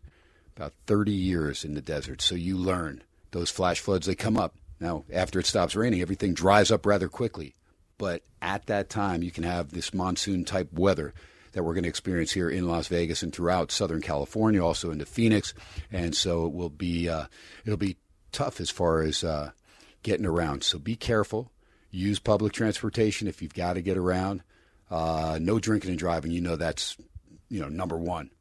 [0.55, 2.21] about 30 years in the desert.
[2.21, 4.05] So you learn those flash floods.
[4.05, 7.55] They come up now, after it stops raining, everything dries up rather quickly.
[7.97, 11.13] But at that time, you can have this monsoon type weather
[11.53, 15.05] that we're going to experience here in Las Vegas and throughout Southern California, also into
[15.05, 15.53] Phoenix,
[15.91, 17.25] and so it will be uh,
[17.63, 17.95] it'll be
[18.33, 19.51] tough as far as uh,
[20.03, 20.63] getting around.
[20.63, 21.51] So be careful.
[21.91, 24.43] Use public transportation if you've got to get around.
[24.91, 26.31] Uh, no drinking and driving.
[26.31, 26.97] You know that's
[27.47, 28.31] you know number one.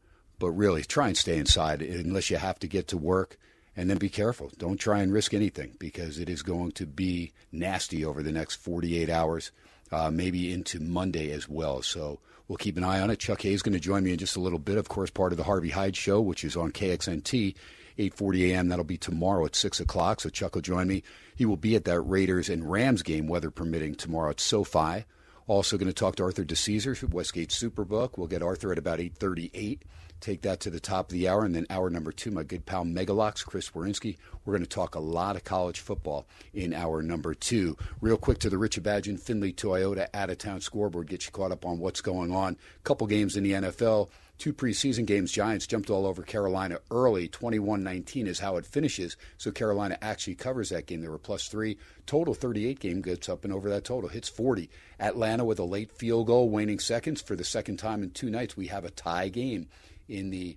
[0.41, 3.39] But really, try and stay inside unless you have to get to work
[3.77, 4.51] and then be careful.
[4.59, 8.57] Don't try and risk anything because it is going to be nasty over the next
[8.57, 9.51] 48 hours,
[9.91, 11.83] uh, maybe into Monday as well.
[11.83, 13.19] So we'll keep an eye on it.
[13.19, 14.79] Chuck Hayes is going to join me in just a little bit.
[14.79, 17.55] Of course, part of the Harvey Hyde Show, which is on KXNT.
[17.97, 18.69] 8:40 a.m.
[18.69, 20.21] That'll be tomorrow at six o'clock.
[20.21, 21.05] So Chuck will join me.
[21.37, 25.05] He will be at that Raiders and Rams game, weather permitting, tomorrow at SoFi.
[25.47, 28.17] Also going to talk to Arthur DiCesare, Westgate Superbook.
[28.17, 29.83] We'll get Arthur at about 8:38
[30.25, 31.45] take that to the top of the hour.
[31.45, 34.17] And then hour number two, my good pal Megalocks, Chris Werynski.
[34.45, 37.77] We're going to talk a lot of college football in hour number two.
[38.01, 41.53] Real quick to the Rich Badgin Findlay Toyota out of town scoreboard, get you caught
[41.53, 42.57] up on what's going on.
[42.85, 44.09] Couple games in the NFL.
[44.37, 47.29] Two preseason games, Giants jumped all over Carolina early.
[47.29, 49.17] 21 19 is how it finishes.
[49.39, 51.03] So Carolina actually covers that game.
[51.03, 51.79] They were plus three.
[52.05, 54.69] Total 38 game gets up and over that total, hits 40.
[54.99, 57.23] Atlanta with a late field goal, waning seconds.
[57.23, 59.69] For the second time in two nights, we have a tie game
[60.09, 60.57] in the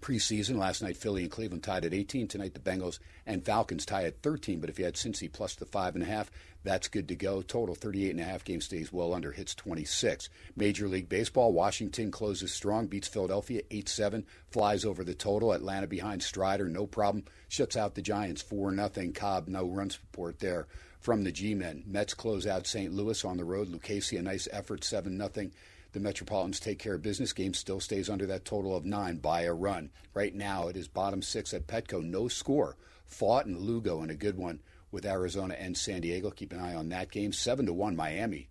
[0.00, 0.56] preseason.
[0.56, 2.28] Last night, Philly and Cleveland tied at 18.
[2.28, 4.60] Tonight, the Bengals and Falcons tie at 13.
[4.60, 6.30] But if you had Cincy plus the five and a half,
[6.62, 7.42] that's good to go.
[7.42, 10.28] Total 38 and a half game stays well under, hits 26.
[10.56, 15.52] Major League Baseball, Washington closes strong, beats Philadelphia 8-7, flies over the total.
[15.52, 17.24] Atlanta behind Strider, no problem.
[17.48, 19.12] Shuts out the Giants 4 nothing.
[19.12, 20.66] Cobb, no run support there
[21.00, 21.84] from the G-men.
[21.86, 22.92] Mets close out St.
[22.92, 23.68] Louis on the road.
[23.68, 25.52] Lucchesi, a nice effort, 7 nothing
[25.92, 27.32] the Metropolitans take care of business.
[27.32, 29.90] Game still stays under that total of nine by a run.
[30.14, 32.76] Right now, it is bottom six at Petco, no score.
[33.10, 34.60] Pfaadt and Lugo in a good one
[34.90, 36.30] with Arizona and San Diego.
[36.30, 37.32] Keep an eye on that game.
[37.32, 38.48] Seven to one, Miami,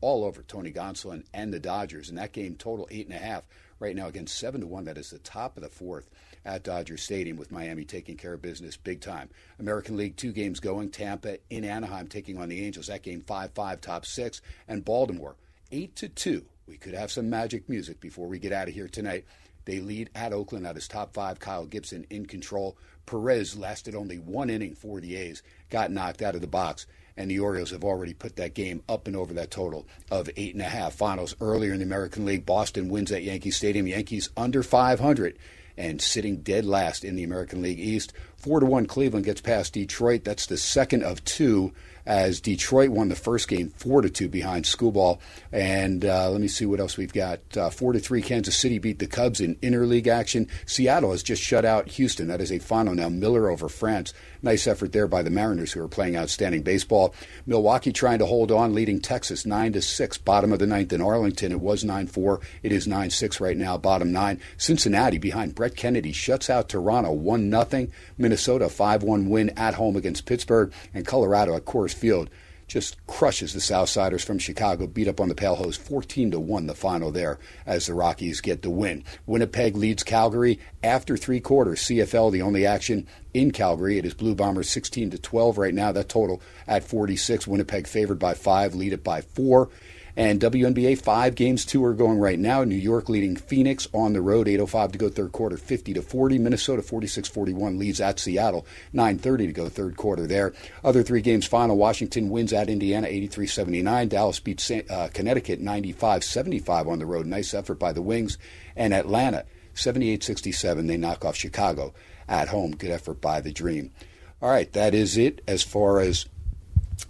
[0.00, 2.08] all over Tony Gonsolin and the Dodgers.
[2.08, 3.46] And that game total eight and a half.
[3.78, 6.08] Right now, against seven to one, that is the top of the fourth
[6.46, 9.28] at Dodger Stadium with Miami taking care of business big time.
[9.58, 10.90] American League two games going.
[10.90, 12.86] Tampa in Anaheim taking on the Angels.
[12.86, 15.36] That game five five top six, and Baltimore
[15.72, 18.88] eight to two we could have some magic music before we get out of here
[18.88, 19.24] tonight.
[19.64, 21.40] They lead at Oakland at his top five.
[21.40, 22.76] Kyle Gibson in control.
[23.04, 27.30] Perez lasted only one inning for the A's, got knocked out of the box, and
[27.30, 30.62] the Orioles have already put that game up and over that total of eight and
[30.62, 30.94] a half.
[30.94, 33.86] Finals earlier in the American League, Boston wins at Yankee Stadium.
[33.86, 35.38] Yankees under 500
[35.76, 38.12] and sitting dead last in the American League East.
[38.36, 40.24] Four to one, Cleveland gets past Detroit.
[40.24, 41.72] That's the second of two
[42.06, 45.18] as Detroit won the first game four to two behind Skubal.
[45.52, 47.40] And uh, let me see what else we've got.
[47.56, 50.48] Uh, four to three, Kansas City beat the Cubs in interleague action.
[50.64, 52.28] Seattle has just shut out Houston.
[52.28, 53.08] That is a final now.
[53.08, 54.14] Miller over France.
[54.42, 57.14] Nice effort there by the Mariners, who are playing outstanding baseball.
[57.46, 60.18] Milwaukee trying to hold on, leading Texas nine to six.
[60.18, 61.50] Bottom of the ninth in Arlington.
[61.50, 62.40] It was nine four.
[62.62, 63.76] It is nine six right now.
[63.76, 64.40] Bottom nine.
[64.56, 67.90] Cincinnati behind Brett Kennedy shuts out Toronto one nothing.
[68.18, 72.30] Minnesota five one win at home against Pittsburgh, and Colorado of Coors Field
[72.68, 76.66] just crushes the Southsiders from Chicago, beat up on the Pale Hose 14 to 1
[76.66, 79.04] the final there as the Rockies get the win.
[79.24, 81.80] Winnipeg leads Calgary after three quarters.
[81.82, 83.98] CFL, the only action in Calgary.
[83.98, 85.92] It is Blue Bombers 16 to 12 right now.
[85.92, 87.46] That total at 46.
[87.46, 89.70] Winnipeg favored by five, lead it by four.
[90.16, 92.64] And WNBA five games two are going right now.
[92.64, 96.38] New York leading Phoenix on the road, 8:05 to go third quarter, 50 to 40.
[96.38, 100.54] Minnesota 46-41 leads at Seattle, 9:30 to go third quarter there.
[100.82, 104.08] Other three games final: Washington wins at Indiana, 83-79.
[104.08, 107.26] Dallas beats uh, Connecticut, 95-75 on the road.
[107.26, 108.38] Nice effort by the Wings.
[108.74, 110.86] And Atlanta, 78-67.
[110.86, 111.92] They knock off Chicago
[112.26, 112.74] at home.
[112.74, 113.92] Good effort by the Dream.
[114.40, 116.26] All right, that is it as far as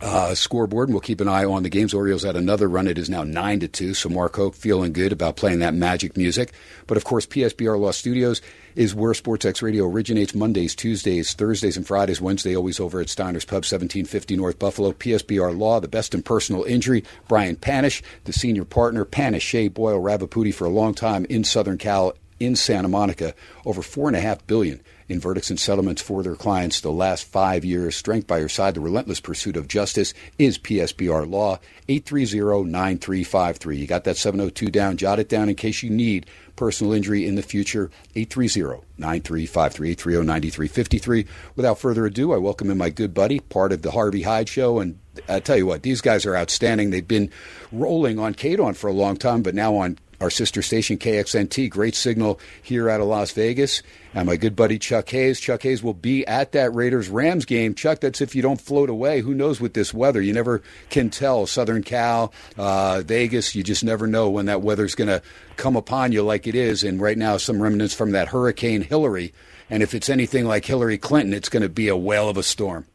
[0.01, 1.95] uh, scoreboard, and we'll keep an eye on the games.
[1.95, 2.87] Orioles had another run.
[2.87, 3.95] It is now nine to two.
[3.95, 6.53] So Mark Hoke feeling good about playing that magic music.
[6.87, 8.43] But of course, PSBR Law Studios
[8.75, 10.35] is where SportsX Radio originates.
[10.35, 12.21] Mondays, Tuesdays, Thursdays, and Fridays.
[12.21, 14.93] Wednesday, always over at Steiner's Pub, 1750 North Buffalo.
[14.93, 17.03] PSBR Law, the best in personal injury.
[17.29, 19.05] Brian Panish, the senior partner.
[19.05, 23.35] Panish, Shea, Boyle, Ravipudi for a long time in Southern Cal, in Santa Monica.
[23.65, 27.25] Over four and a half billion in verdicts and settlements for their clients the last
[27.25, 27.97] five years.
[27.97, 31.59] Strength by your side, the relentless pursuit of justice is PSBR Law,
[31.89, 33.79] 830-9353.
[33.79, 36.27] You got that 702 down, jot it down in case you need
[36.57, 41.27] personal injury in the future, 830-9353, 830-9353.
[41.55, 44.81] Without further ado, I welcome in my good buddy, part of the Harvey Hyde Show,
[44.81, 44.99] and
[45.29, 46.91] I tell you what, these guys are outstanding.
[46.91, 47.31] They've been
[47.73, 51.71] rolling on KDON for a long time, but now on our sister station KXNT.
[51.71, 53.83] Great signal here out of Las Vegas.
[54.15, 55.39] And my good buddy Chuck Hayes.
[55.41, 57.75] Chuck Hayes will be at that Raiders Rams game.
[57.75, 59.21] Chuck, that's if you don't float away.
[59.21, 60.23] Who knows with this weather?
[60.23, 61.47] You never can tell.
[61.47, 65.23] Southern Cal, uh, Vegas, you just never know when that weather's going to
[65.57, 66.83] come upon you like it is.
[66.83, 69.35] And right now, some remnants from that Hurricane Hilary.
[69.69, 72.43] And if it's anything like Hillary Clinton, it's going to be a whale of a
[72.43, 72.87] storm.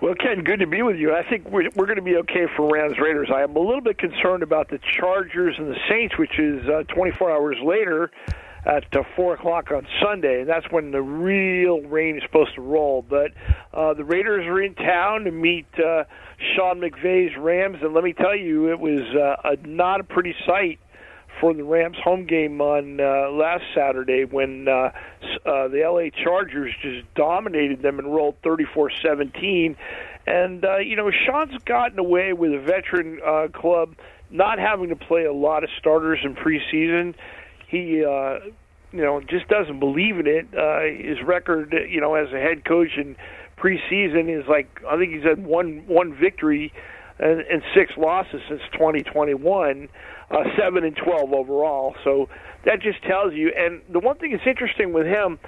[0.00, 1.12] Well, Ken, good to be with you.
[1.12, 3.30] I think we're, we're going to be okay for Rams Raiders.
[3.34, 6.84] I am a little bit concerned about the Chargers and the Saints, which is uh,
[6.94, 8.12] 24 hours later
[8.64, 12.60] at uh, 4 o'clock on Sunday, and that's when the real rain is supposed to
[12.60, 13.02] roll.
[13.02, 13.32] But
[13.74, 16.04] uh, the Raiders are in town to meet uh,
[16.54, 20.36] Sean McVay's Rams, and let me tell you, it was uh, a, not a pretty
[20.46, 20.78] sight
[21.40, 24.90] for the Rams home game on uh, last Saturday when uh,
[25.46, 29.76] uh, the LA Chargers just dominated them and rolled 34-17.
[30.26, 33.94] And uh, you know, Sean's gotten away with a veteran uh, club
[34.30, 37.14] not having to play a lot of starters in preseason.
[37.68, 38.40] He uh,
[38.92, 40.46] you know, just doesn't believe in it.
[40.56, 43.16] Uh, his record, you know, as a head coach in
[43.58, 46.72] preseason is like I think he's had one one victory
[47.18, 49.88] and, and six losses since 2021
[50.30, 51.94] uh, seven and twelve overall.
[52.04, 52.28] So
[52.64, 53.52] that just tells you.
[53.56, 55.38] And the one thing that's interesting with him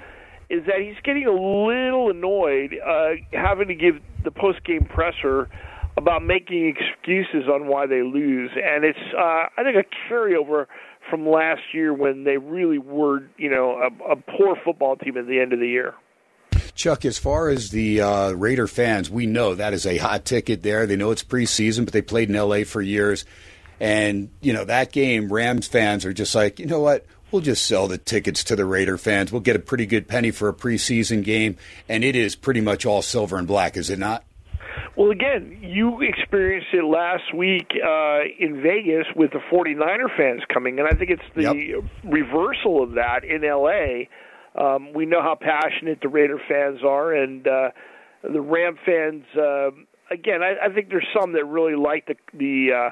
[0.49, 5.49] is that he's getting a little annoyed uh, having to give the post game presser
[5.97, 10.67] about making excuses on why they lose, and it's uh, I think a carryover
[11.09, 15.27] from last year when they really were you know a, a poor football team at
[15.27, 15.95] the end of the year.
[16.73, 20.63] Chuck, as far as the uh, Raider fans, we know that is a hot ticket
[20.63, 20.87] there.
[20.87, 22.63] They know it's preseason, but they played in L.A.
[22.63, 23.25] for years.
[23.81, 27.03] And, you know, that game, Rams fans are just like, you know what?
[27.31, 29.31] We'll just sell the tickets to the Raider fans.
[29.31, 31.57] We'll get a pretty good penny for a preseason game.
[31.89, 34.23] And it is pretty much all silver and black, is it not?
[34.95, 40.77] Well, again, you experienced it last week uh, in Vegas with the 49er fans coming,
[40.77, 41.83] and I think it's the yep.
[42.03, 44.09] reversal of that in L.A.
[44.55, 47.69] Um, we know how passionate the Raider fans are, and uh,
[48.21, 49.23] the Ram fans.
[49.35, 49.71] Uh,
[50.11, 52.89] again, I, I think there's some that really like the the uh,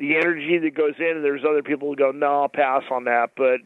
[0.00, 3.04] the energy that goes in, and there's other people who go, no, I'll pass on
[3.04, 3.32] that.
[3.36, 3.60] But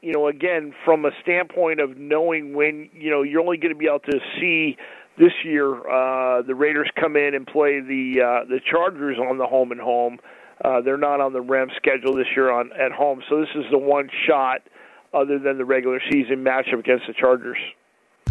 [0.00, 3.78] you know, again, from a standpoint of knowing when you know you're only going to
[3.78, 4.76] be able to see
[5.18, 9.46] this year, uh, the Raiders come in and play the uh, the Chargers on the
[9.46, 10.18] home and home.
[10.64, 13.64] Uh, they're not on the Rams schedule this year on at home, so this is
[13.70, 14.60] the one shot
[15.12, 17.58] other than the regular season matchup against the Chargers.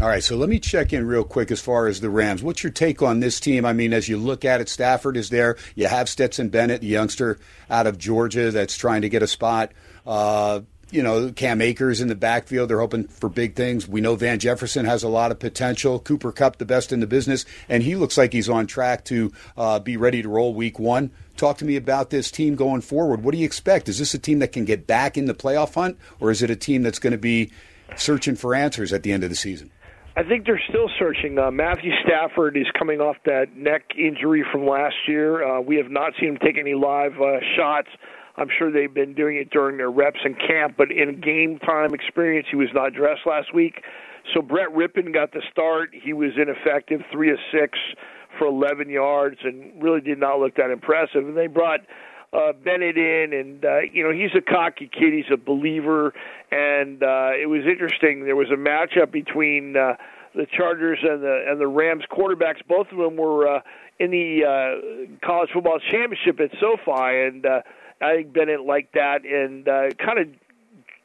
[0.01, 2.41] All right, so let me check in real quick as far as the Rams.
[2.41, 3.65] What's your take on this team?
[3.65, 5.57] I mean, as you look at it, Stafford is there.
[5.75, 7.37] You have Stetson Bennett, the youngster
[7.69, 9.73] out of Georgia that's trying to get a spot.
[10.07, 12.69] Uh, you know, Cam Akers in the backfield.
[12.69, 13.89] They're hoping for big things.
[13.89, 15.99] We know Van Jefferson has a lot of potential.
[15.99, 19.33] Cooper Kupp, the best in the business, and he looks like he's on track to
[19.57, 21.11] uh, be ready to roll week one.
[21.35, 23.21] Talk to me about this team going forward.
[23.21, 23.89] What do you expect?
[23.89, 26.49] Is this a team that can get back in the playoff hunt, or is it
[26.49, 27.51] a team that's going to be
[27.97, 29.69] searching for answers at the end of the season?
[30.19, 31.39] I think they're still searching.
[31.39, 35.47] Uh, Matthew Stafford is coming off that neck injury from last year.
[35.47, 37.87] Uh, we have not seen him take any live uh, shots.
[38.35, 41.93] I'm sure they've been doing it during their reps in camp, but in game time
[41.93, 43.81] experience, he was not dressed last week.
[44.33, 45.91] So Brett Rypien got the start.
[45.93, 47.79] He was ineffective, three of six
[48.37, 51.29] for 11 yards and really did not look that impressive.
[51.29, 51.79] And they brought
[52.31, 55.13] uh, Bennett in, and uh, you know he's a cocky kid.
[55.13, 56.13] He's a believer,
[56.51, 58.25] and uh, it was interesting.
[58.25, 59.95] There was a matchup between uh,
[60.35, 62.65] the Chargers and the and the Rams quarterbacks.
[62.67, 63.61] Both of them were uh,
[63.99, 67.61] in the uh, college football championship at SoFi, and uh,
[68.01, 70.27] I think Bennett liked that and uh, kind of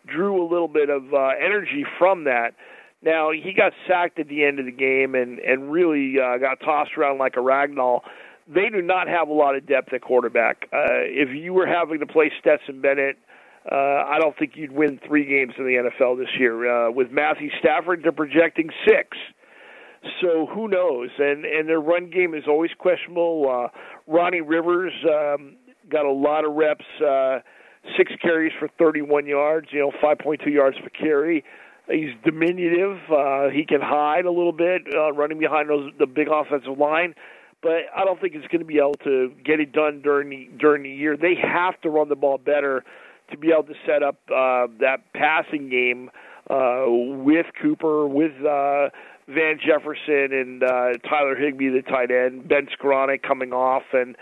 [0.06, 2.54] drew a little bit of uh, energy from that.
[3.02, 6.60] Now he got sacked at the end of the game and and really uh, got
[6.60, 8.00] tossed around like a ragdoll.
[8.46, 10.68] They do not have a lot of depth at quarterback.
[10.72, 13.16] Uh, if you were having to play Stetson Bennett,
[13.70, 16.88] uh, I don't think you'd win three games in the NFL this year.
[16.88, 19.16] Uh, with Matthew Stafford, they're projecting six.
[20.20, 21.08] So who knows?
[21.18, 23.46] And and their run game is always questionable.
[23.48, 25.56] Uh, Ronnie Rivers um,
[25.88, 26.84] got a lot of reps.
[27.00, 27.38] Uh,
[27.96, 31.44] six carries for 31 yards, you know, 5.2 yards per carry.
[31.88, 32.98] He's diminutive.
[33.10, 37.14] Uh, he can hide a little bit, uh, running behind those the big offensive line.
[37.64, 40.50] But I don't think he's going to be able to get it done during the
[40.58, 41.16] during the year.
[41.16, 42.84] They have to run the ball better
[43.30, 46.10] to be able to set up uh, that passing game
[46.50, 48.90] uh, with Cooper, with uh,
[49.28, 54.14] Van Jefferson, and uh, Tyler Higbee, the tight end, Ben Skowronek coming off, and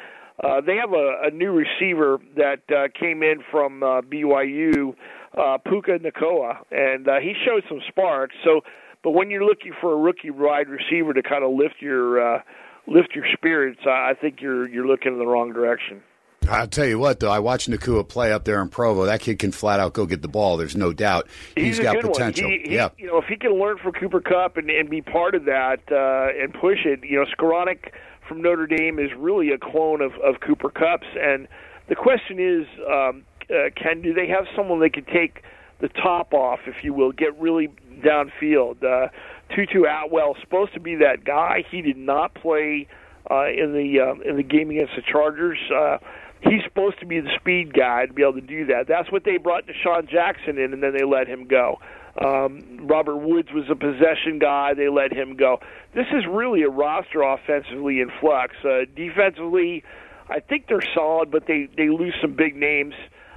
[0.42, 4.94] uh, they have a, a new receiver that uh, came in from uh, BYU,
[5.36, 8.36] uh, Puka Nacua, and uh, he showed some sparks.
[8.44, 8.60] So,
[9.02, 12.42] but when you're looking for a rookie wide receiver to kind of lift your uh,
[12.86, 16.02] lift your spirits, I, I think you're you're looking in the wrong direction.
[16.48, 19.04] I'll tell you what, though, I watched Nacua play up there in Provo.
[19.06, 20.56] That kid can flat out go get the ball.
[20.56, 21.28] There's no doubt.
[21.54, 22.48] He's, He's got potential.
[22.48, 22.88] He, he, yeah.
[22.98, 25.80] You know, if he can learn from Cooper Kupp and, and be part of that
[25.90, 27.92] uh, and push it, you know, Skowronek
[28.26, 31.06] from Notre Dame is really a clone of, of Cooper Kupp's.
[31.16, 31.46] And
[31.88, 35.42] the question is, um, uh, Ken, do they have someone they could take
[35.80, 37.68] the top off, if you will, get really
[38.04, 38.82] downfield?
[38.82, 39.08] Uh,
[39.54, 41.64] Tutu Atwell supposed to be that guy.
[41.70, 42.86] He did not play
[43.30, 45.58] uh, in the uh, in the game against the Chargers.
[45.74, 45.98] Uh,
[46.40, 48.86] he's supposed to be the speed guy to be able to do that.
[48.88, 51.78] That's what they brought DeSean Jackson in, and then they let him go.
[52.20, 54.74] Um, Robert Woods was a possession guy.
[54.74, 55.60] They let him go.
[55.94, 58.54] This is really a roster offensively in flux.
[58.64, 59.82] Uh, defensively,
[60.28, 62.94] I think they're solid, but they they lose some big names.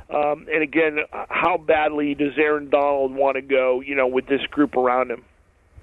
[0.10, 3.82] Um, and again, how badly does Aaron Donald want to go?
[3.82, 5.24] You know, with this group around him.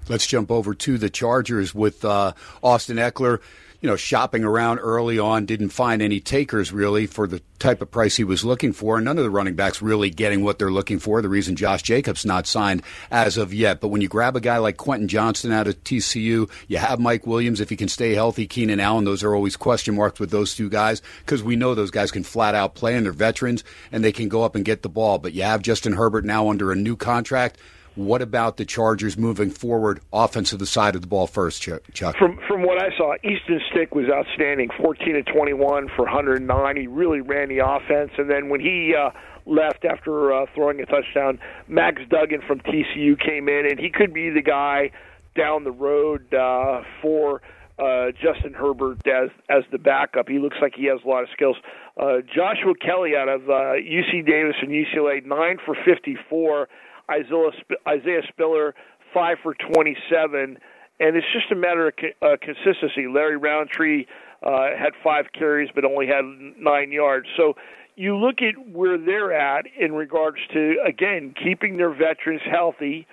[0.09, 3.39] Let's jump over to the Chargers with uh, Austin Ekeler.
[3.83, 7.91] you know, shopping around early on, didn't find any takers really for the type of
[7.91, 8.99] price he was looking for.
[9.01, 11.21] None of the running backs really getting what they're looking for.
[11.21, 12.81] The reason Josh Jacobs not signed
[13.11, 13.81] as of yet.
[13.81, 17.27] But when you grab a guy like Quentin Johnston out of TCU, you have Mike
[17.27, 18.47] Williams if he can stay healthy.
[18.47, 21.91] Keenan Allen, those are always question marks with those two guys because we know those
[21.91, 24.81] guys can flat out play and they're veterans and they can go up and get
[24.81, 25.17] the ball.
[25.17, 27.57] But you have Justin Herbert now under a new contract.
[27.95, 32.17] What about the Chargers moving forward, offense offensive the side of the ball first, Chuck?
[32.17, 36.75] From from what I saw, Easton Stick was outstanding, 14 to 21 for 109.
[36.75, 39.11] He really ran the offense, and then when he uh,
[39.45, 44.11] left after uh, throwing a touchdown, Max Duggan from TCU came in, and he could
[44.11, 44.89] be the guy
[45.35, 47.41] down the road uh, for
[47.77, 50.27] uh, Justin Herbert as as the backup.
[50.29, 51.57] He looks like he has a lot of skills.
[51.95, 56.67] Uh, Joshua Kelley out of uh, UC Davis and UCLA, nine for 54.
[57.09, 58.75] Isaiah, Spiller,
[59.13, 60.57] five for 27.
[60.99, 63.07] And it's just a matter of uh, consistency.
[63.13, 64.05] Larry Rountree
[64.43, 66.23] uh, had five carries but only had
[66.57, 67.27] nine yards.
[67.37, 67.55] So
[67.95, 73.07] you look at where they're at in regards to, again, keeping their veterans healthy.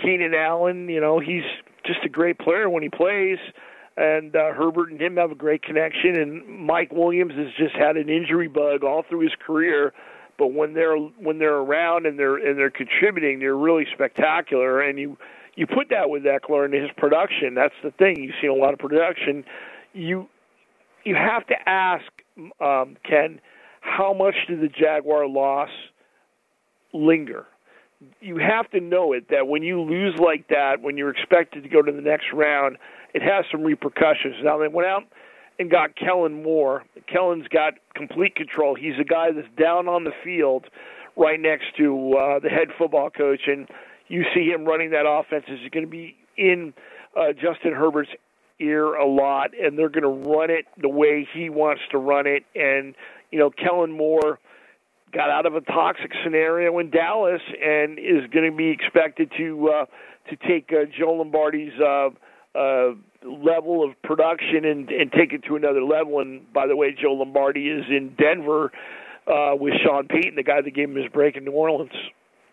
[0.00, 1.44] Keenan Allen, you know, he's
[1.84, 3.38] just a great player when he plays.
[3.96, 6.16] And uh, Herbert and him have a great connection.
[6.16, 9.92] And Mike Williams has just had an injury bug all through his career
[10.38, 14.80] but when they're when they're around and they're and they're contributing, they're really spectacular.
[14.80, 15.16] And you
[15.54, 17.54] you put that with Ekeler and his production.
[17.54, 18.22] That's the thing.
[18.22, 19.44] You see a lot of production.
[19.92, 20.28] You
[21.04, 22.04] you have to ask
[22.60, 23.40] um, Ken,
[23.80, 25.70] how much did the Jaguar loss
[26.92, 27.46] linger?
[28.20, 31.68] You have to know it that when you lose like that, when you're expected to
[31.68, 32.78] go to the next round,
[33.14, 34.36] it has some repercussions.
[34.42, 35.04] Now they went out
[35.62, 36.84] and got Kellen Moore.
[37.10, 38.74] Kellen's got complete control.
[38.74, 40.66] He's a guy that's down on the field
[41.16, 43.68] right next to uh, the head football coach, and
[44.08, 45.44] you see him running that offense.
[45.48, 46.74] Is going to be in
[47.16, 48.10] uh, Justin Herbert's
[48.60, 52.26] ear a lot, and they're going to run it the way he wants to run
[52.26, 52.44] it.
[52.54, 52.94] And
[53.30, 54.38] you know, Kellen Moore
[55.12, 59.68] got out of a toxic scenario in Dallas and is going to be expected to
[59.68, 59.84] uh,
[60.30, 61.78] to take uh, Joe Lombardi's.
[61.80, 62.10] Uh,
[62.54, 66.20] uh, level of production and, and take it to another level.
[66.20, 68.72] And by the way, Joe Lombardi is in Denver
[69.26, 71.92] uh, with Sean Payton, the guy that gave him his break in New Orleans.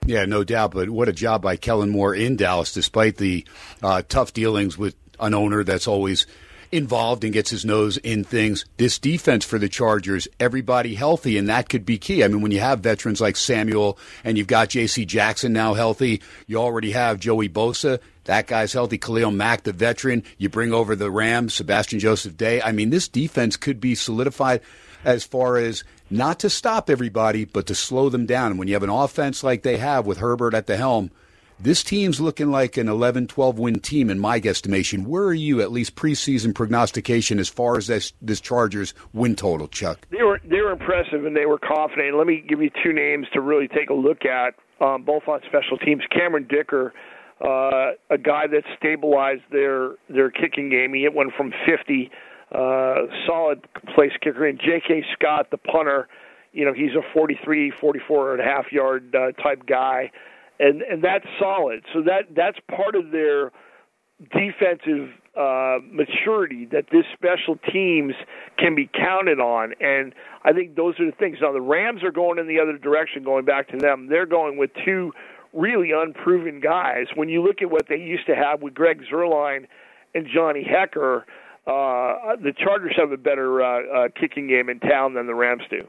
[0.06, 0.72] Yeah, no doubt.
[0.72, 3.46] But what a job by Kellen Moore in Dallas, despite the
[3.84, 6.26] uh, tough dealings with an owner that's always
[6.72, 8.66] involved and gets his nose in things.
[8.78, 12.24] This defense for the Chargers, everybody healthy, and that could be key.
[12.24, 15.06] I mean, when you have veterans like Samuel and you've got J.C.
[15.06, 18.00] Jackson now healthy, you already have Joey Bosa.
[18.30, 19.00] That guy's healthy.
[19.00, 20.24] Khalil Mack, the veteran.
[20.38, 22.62] You bring over the Rams, Sebastian Joseph Day.
[22.62, 24.62] I mean, this defense could be solidified
[25.04, 28.52] as far as not to stop everybody, but to slow them down.
[28.52, 31.10] And when you have an offense like they have with Herbert at the helm,
[31.60, 35.08] this team's looking like an 11 12 win team in my guesstimation.
[35.08, 39.68] Where are you, at least preseason prognostication, as far as this, this Chargers win total,
[39.68, 40.08] Chuck?
[40.12, 42.16] They were, they were impressive and they were confident.
[42.16, 45.42] Let me give you two names to really take a look at, um, both on
[45.48, 46.04] special teams.
[46.12, 46.94] Cameron Dicker.
[47.44, 50.94] Uh, a guy that stabilized their their kicking game.
[50.94, 52.12] He one from 50
[52.52, 54.46] uh, solid place kicker.
[54.46, 55.06] And J.K.
[55.14, 56.08] Scott, the punter,
[56.52, 60.12] you know, he's a 43, 44 and a half yard uh, type guy,
[60.60, 61.84] and and that's solid.
[61.94, 63.52] So that that's part of their
[64.32, 68.14] defensive uh, maturity that this special teams
[68.58, 71.38] can be counted on, and I think those are the things.
[71.42, 74.08] Now the Rams are going in the other direction, going back to them.
[74.10, 75.14] They're going with two
[75.54, 77.08] really unproven guys.
[77.16, 79.68] When you look at what they used to have with Greg Zuerlein
[80.14, 81.24] and Johnny Hekker,
[81.68, 85.64] uh, the Chargers have a better uh, uh, kicking game in town than the Rams
[85.70, 85.88] do.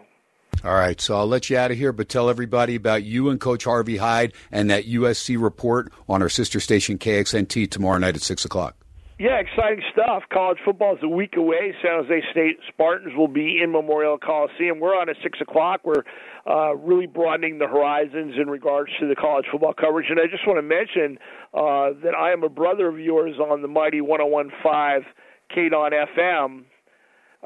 [0.62, 3.40] All right, so I'll let you out of here, but tell everybody about you and
[3.40, 8.21] Coach Harvey Hyde and that USC report on our sister station KXNT tomorrow night at
[8.21, 8.76] six o'clock.
[9.21, 10.23] Yeah, exciting stuff.
[10.33, 11.75] College football is a week away.
[11.83, 14.81] San Jose State Spartans will be in Memorial Coliseum.
[14.81, 15.83] We're on at six o'clock.
[15.85, 16.05] We're
[16.47, 20.07] uh, really broadening the horizons in regards to the college football coverage.
[20.09, 21.19] And I just want to mention
[21.53, 25.12] uh, that I am a brother of yours on the mighty 1015
[25.55, 26.65] KDON FM,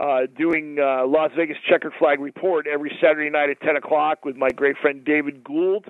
[0.01, 4.37] uh, doing uh, Las Vegas Checkered Flag Report every Saturday night at 10 o'clock with
[4.37, 5.87] my great friend David Gould,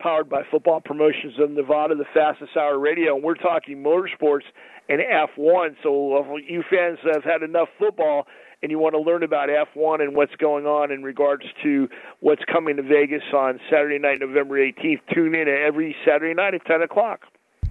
[0.00, 3.14] powered by Football Promotions of Nevada, the fastest hour radio.
[3.16, 4.44] And we're talking motorsports
[4.88, 5.76] and F1.
[5.82, 8.26] So if you fans have had enough football
[8.62, 11.88] and you want to learn about F1 and what's going on in regards to
[12.20, 16.64] what's coming to Vegas on Saturday night, November 18th, tune in every Saturday night at
[16.66, 17.22] 10 o'clock.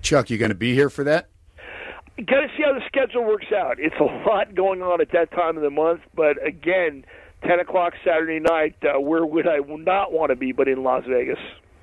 [0.02, 1.30] Chuck, you going to be here for that?
[2.26, 3.76] got to see how the schedule works out.
[3.80, 7.06] It's a lot going on at that time of the month, but again,
[7.48, 11.04] 10 o'clock Saturday night, uh, where would I not want to be but in Las
[11.08, 11.38] Vegas?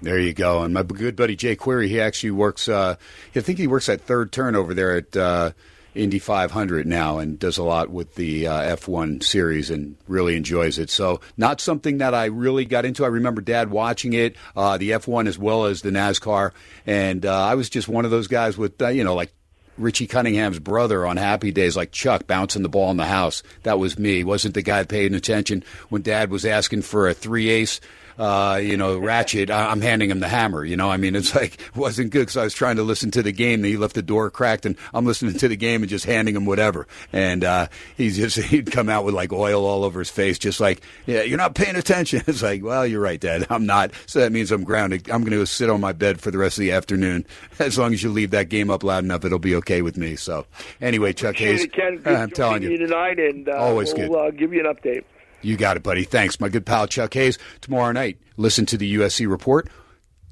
[0.04, 0.62] There you go.
[0.62, 2.96] And my good buddy Jay Query, he actually works, uh,
[3.34, 5.52] I think he works at third turn over there at uh,
[5.94, 10.78] Indy 500 now and does a lot with the uh, F1 series and really enjoys
[10.78, 10.90] it.
[10.90, 13.04] So, not something that I really got into.
[13.04, 16.52] I remember dad watching it, uh, the F1 as well as the NASCAR.
[16.86, 19.32] And uh, I was just one of those guys with, uh, you know, like
[19.78, 23.42] Richie Cunningham's brother on happy days, like Chuck bouncing the ball in the house.
[23.62, 24.22] That was me.
[24.22, 27.80] Wasn't the guy paying attention when Dad was asking for a three ace
[28.18, 30.64] uh, you know, Ratchet, I'm handing him the hammer.
[30.64, 33.10] You know, I mean, it's like it wasn't good because I was trying to listen
[33.12, 33.60] to the game.
[33.60, 36.36] And he left the door cracked, and I'm listening to the game and just handing
[36.36, 36.86] him whatever.
[37.12, 40.60] And uh, he's just he'd come out with like oil all over his face, just
[40.60, 42.22] like, yeah, you're not paying attention.
[42.34, 43.46] It's like, well, you're right, Dad.
[43.50, 43.92] I'm not.
[44.06, 45.08] So that means I'm grounded.
[45.10, 47.26] I'm going to sit on my bed for the rest of the afternoon.
[47.58, 50.16] As long as you leave that game up loud enough, it'll be okay with me.
[50.16, 50.46] So
[50.80, 54.18] anyway, Chuck Hayes, Ken, I'm telling you, tonight, and uh, always we'll, good.
[54.18, 55.04] Uh, give you an update.
[55.44, 56.04] You got it, buddy.
[56.04, 57.38] Thanks, my good pal Chuck Hayes.
[57.60, 59.68] Tomorrow night, listen to the USC report.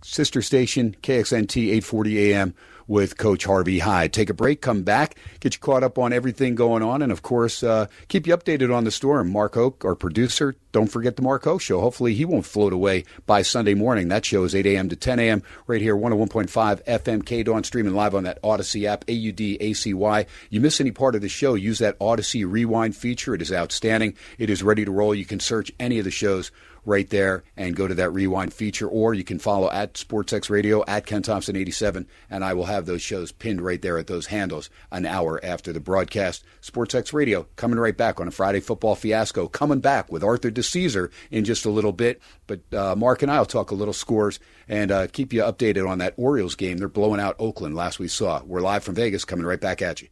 [0.03, 2.55] Sister station, KXNT 840 AM
[2.87, 4.13] with Coach Harvey Hyde.
[4.13, 7.23] Take a break, come back, get you caught up on everything going on, and of
[7.23, 9.31] course, uh, keep you updated on the storm.
[9.31, 11.81] Mark Hoke, our producer, don't forget the Mark Hoke Show.
[11.81, 14.09] Hopefully, he won't float away by Sunday morning.
[14.09, 14.89] That show is 8 a.m.
[14.89, 15.43] to 10 a.m.
[15.67, 19.73] right here, 101.5 FM Dawn streaming live on that Audacy app, A U D A
[19.75, 20.27] C Y.
[20.51, 23.35] You miss any part of the show, use that Audacy rewind feature.
[23.35, 24.15] It is outstanding.
[24.39, 25.15] It is ready to roll.
[25.15, 26.51] You can search any of the shows
[26.85, 30.85] right there and go to that rewind feature, or you can follow at SportsX Radio
[30.87, 34.27] at Ken Thomson 87, and I will have those shows pinned right there at those
[34.27, 36.45] handles an hour after the broadcast.
[36.61, 41.11] SportsX Radio coming right back on a Friday football fiasco, coming back with Arthur DiCesare
[41.31, 42.21] in just a little bit.
[42.47, 45.89] But uh, Mark and I will talk a little scores and uh, keep you updated
[45.89, 46.79] on that Orioles game.
[46.79, 48.43] They're blowing out Oakland last we saw.
[48.45, 50.09] We're live from Vegas, coming right back at you.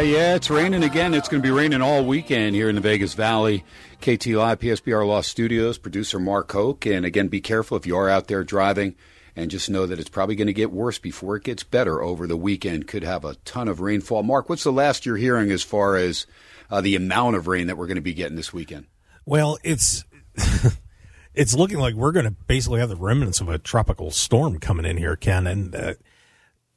[0.00, 1.12] Uh, yeah, it's raining again.
[1.12, 3.66] It's going to be raining all weekend here in the Vegas Valley.
[3.98, 6.86] KT Live, PSBR Law Studios, producer Mark Hoke.
[6.86, 8.96] And again, be careful if you are out there driving
[9.36, 12.26] and just know that it's probably going to get worse before it gets better over
[12.26, 12.86] the weekend.
[12.86, 14.22] Could have a ton of rainfall.
[14.22, 16.24] Mark, what's the last you're hearing as far as
[16.70, 18.86] uh, the amount of rain that we're going to be getting this weekend?
[19.26, 20.06] Well, it's.
[21.34, 24.86] it's looking like we're going to basically have the remnants of a tropical storm coming
[24.86, 25.94] in here, Ken, and uh,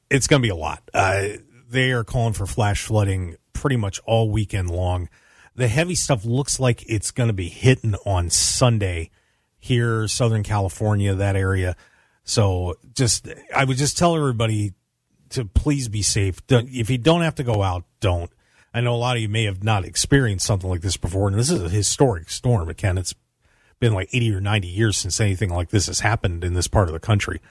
[0.09, 0.83] it's going to be a lot.
[0.93, 1.37] Uh,
[1.73, 5.09] they are calling for flash flooding pretty much all weekend long.
[5.55, 9.09] The heavy stuff looks like it's going to be hitting on Sunday
[9.59, 11.75] here, Southern California, that area.
[12.23, 14.73] So just, I would just tell everybody
[15.29, 16.41] to please be safe.
[16.47, 18.31] If you don't have to go out, don't.
[18.73, 21.37] I know a lot of you may have not experienced something like this before, and
[21.37, 22.97] this is a historic storm, Ken.
[22.97, 23.13] It's
[23.79, 26.87] been like 80 or 90 years since anything like this has happened in this part
[26.87, 27.41] of the country.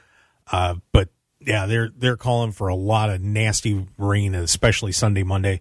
[0.51, 1.11] Uh, but
[1.47, 5.61] yeah, they're they're calling for a lot of nasty rain, especially Sunday, Monday.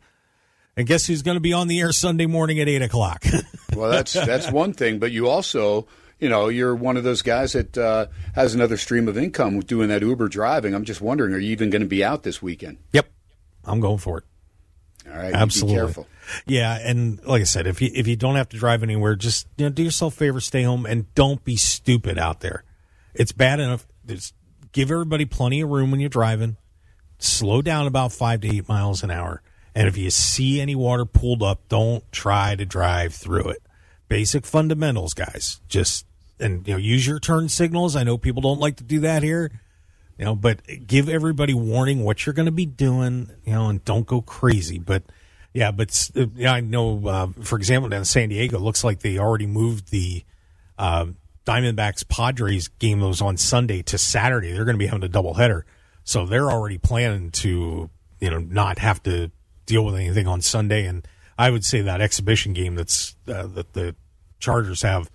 [0.77, 3.23] And guess who's going to be on the air Sunday morning at eight o'clock?
[3.73, 5.87] Well, that's that's one thing, but you also,
[6.19, 9.65] you know, you're one of those guys that uh, has another stream of income with
[9.65, 10.75] doing that Uber driving.
[10.75, 12.79] I'm just wondering, are you even going to be out this weekend?
[12.91, 13.09] yep,
[13.63, 14.23] I'm going for it.
[15.09, 15.75] All right, Absolutely.
[15.75, 16.07] Be careful.
[16.45, 19.47] Yeah, and like I said, if you if you don't have to drive anywhere, just
[19.55, 22.65] you know, do yourself a favor, stay home, and don't be stupid out there.
[23.13, 23.87] It's bad enough.
[24.05, 24.33] Just
[24.71, 26.57] give everybody plenty of room when you're driving.
[27.19, 29.41] Slow down about five to eight miles an hour,
[29.75, 33.63] and if you see any water pooled up, don't try to drive through it.
[34.07, 35.61] Basic fundamentals, guys.
[35.67, 36.05] Just
[36.39, 37.95] and you know, use your turn signals.
[37.95, 39.51] I know people don't like to do that here
[40.21, 43.83] you know but give everybody warning what you're going to be doing you know and
[43.83, 45.01] don't go crazy but
[45.51, 49.17] yeah but yeah i know uh, for example down in san diego looks like they
[49.17, 50.23] already moved the
[50.77, 51.07] uh,
[51.45, 55.09] diamondbacks padres game that was on sunday to saturday they're going to be having a
[55.09, 55.63] doubleheader
[56.03, 59.31] so they're already planning to you know not have to
[59.65, 63.73] deal with anything on sunday and i would say that exhibition game that's uh, that
[63.73, 63.95] the
[64.39, 65.09] chargers have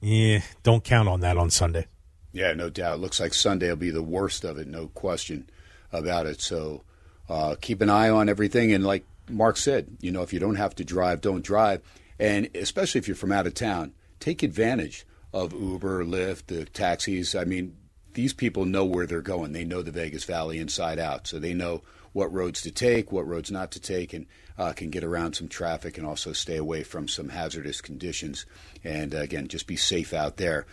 [0.00, 1.86] yeah don't count on that on sunday
[2.32, 3.00] Yeah, no doubt.
[3.00, 5.50] Looks like Sunday will be the worst of it, no question
[5.90, 6.40] about it.
[6.40, 6.84] So
[7.28, 8.72] uh, keep an eye on everything.
[8.72, 11.82] And like Mark said, you know, if you don't have to drive, don't drive.
[12.20, 17.34] And especially if you're from out of town, take advantage of Uber, Lyft, the taxis.
[17.34, 17.76] I mean,
[18.14, 19.52] these people know where they're going.
[19.52, 21.26] They know the Vegas Valley inside out.
[21.26, 24.26] So they know what roads to take, what roads not to take, and
[24.58, 28.46] uh, can get around some traffic and also stay away from some hazardous conditions.
[28.82, 30.66] And uh, again, just be safe out there.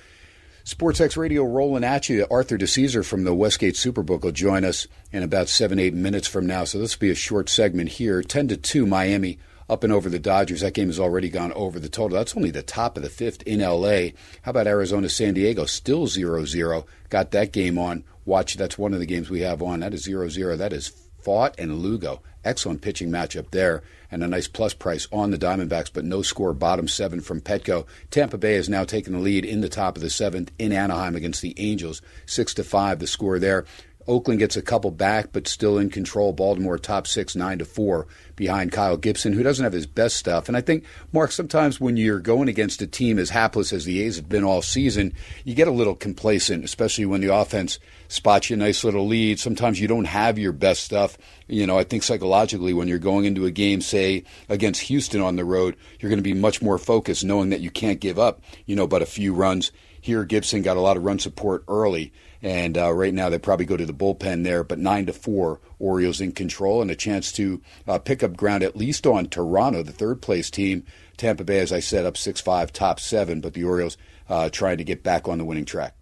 [0.65, 2.27] SportsX Radio rolling at you.
[2.29, 6.45] Arthur DiCesare from the Westgate Superbook will join us in about seven, eight minutes from
[6.45, 6.65] now.
[6.65, 8.21] So this will be a short segment here.
[8.21, 10.61] 10 to 2, Miami up and over the Dodgers.
[10.61, 12.17] That game has already gone over the total.
[12.17, 14.09] That's only the top of the fifth in LA.
[14.41, 15.65] How about Arizona San Diego?
[15.65, 16.85] Still 0 0.
[17.09, 18.03] Got that game on.
[18.25, 19.79] Watch, that's one of the games we have on.
[19.79, 20.57] That is 0 0.
[20.57, 20.91] That is
[21.23, 22.21] Pfaadt and Lugo.
[22.43, 26.53] Excellent pitching matchup there, and a nice plus price on the Diamondbacks, but no score
[26.53, 27.85] bottom seven from Petco.
[28.09, 31.15] Tampa Bay has now taken the lead in the top of the seventh in Anaheim
[31.15, 32.99] against the Angels, six to five.
[32.99, 33.65] The score there.
[34.07, 36.33] Oakland gets a couple back, but still in control.
[36.33, 40.47] Baltimore top six, nine to four, behind Kyle Gibson, who doesn't have his best stuff.
[40.47, 44.01] And I think, Mark, sometimes when you're going against a team as hapless as the
[44.01, 48.49] A's have been all season, you get a little complacent, especially when the offense spots
[48.49, 49.39] you a nice little lead.
[49.39, 51.17] Sometimes you don't have your best stuff.
[51.47, 55.35] You know, I think psychologically, when you're going into a game, say against Houston on
[55.35, 58.41] the road, you're going to be much more focused, knowing that you can't give up,
[58.65, 59.71] you know, but a few runs.
[59.99, 62.13] Here, Gibson got a lot of run support early.
[62.41, 64.63] And uh, right now, they probably go to the bullpen there.
[64.63, 68.63] But nine to four, Orioles in control and a chance to uh, pick up ground
[68.63, 70.85] at least on Toronto, the third place team.
[71.17, 73.41] Tampa Bay, as I said, up six five, top seven.
[73.41, 73.97] But the Orioles
[74.29, 75.95] uh, trying to get back on the winning track.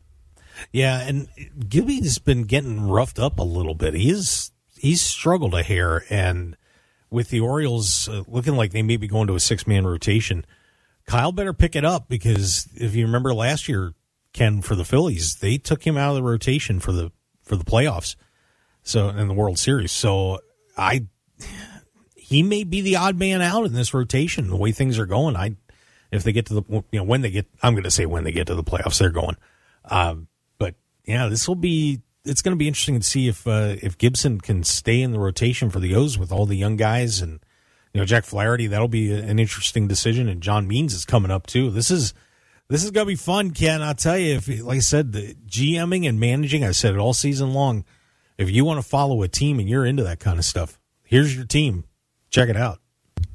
[0.72, 1.28] Yeah, and
[1.68, 3.94] Gibby's been getting roughed up a little bit.
[3.94, 6.56] He's he's struggled a hair, and
[7.10, 10.46] with the Orioles uh, looking like they may be going to a six man rotation,
[11.06, 13.94] Kyle better pick it up because if you remember last year,
[14.36, 17.64] Ken for the Phillies, they took him out of the rotation for the for the
[17.64, 18.16] playoffs,
[18.84, 19.92] so in the World Series.
[19.92, 20.42] So
[20.78, 21.08] I
[22.16, 25.36] he may be the odd man out in this rotation the way things are going.
[25.36, 25.56] I
[26.12, 28.26] if they get to the you know when they get I'm going to say when
[28.26, 29.38] they get to the playoffs they're going.
[29.86, 33.76] Um, but yeah, this will be it's going to be interesting to see if uh,
[33.82, 37.22] if Gibson can stay in the rotation for the O's with all the young guys
[37.22, 37.40] and
[37.94, 38.68] you know Jack Flaherty.
[38.68, 40.28] That'll be an interesting decision.
[40.28, 41.70] And John Means is coming up too.
[41.70, 42.14] This is
[42.68, 43.82] this is going to be fun, Ken.
[43.82, 44.36] I'll tell you.
[44.36, 47.86] If like I said, the GMing and managing, I said it all season long.
[48.38, 51.36] If you want to follow a team and you're into that kind of stuff, here's
[51.36, 51.86] your team.
[52.30, 52.80] Check it out.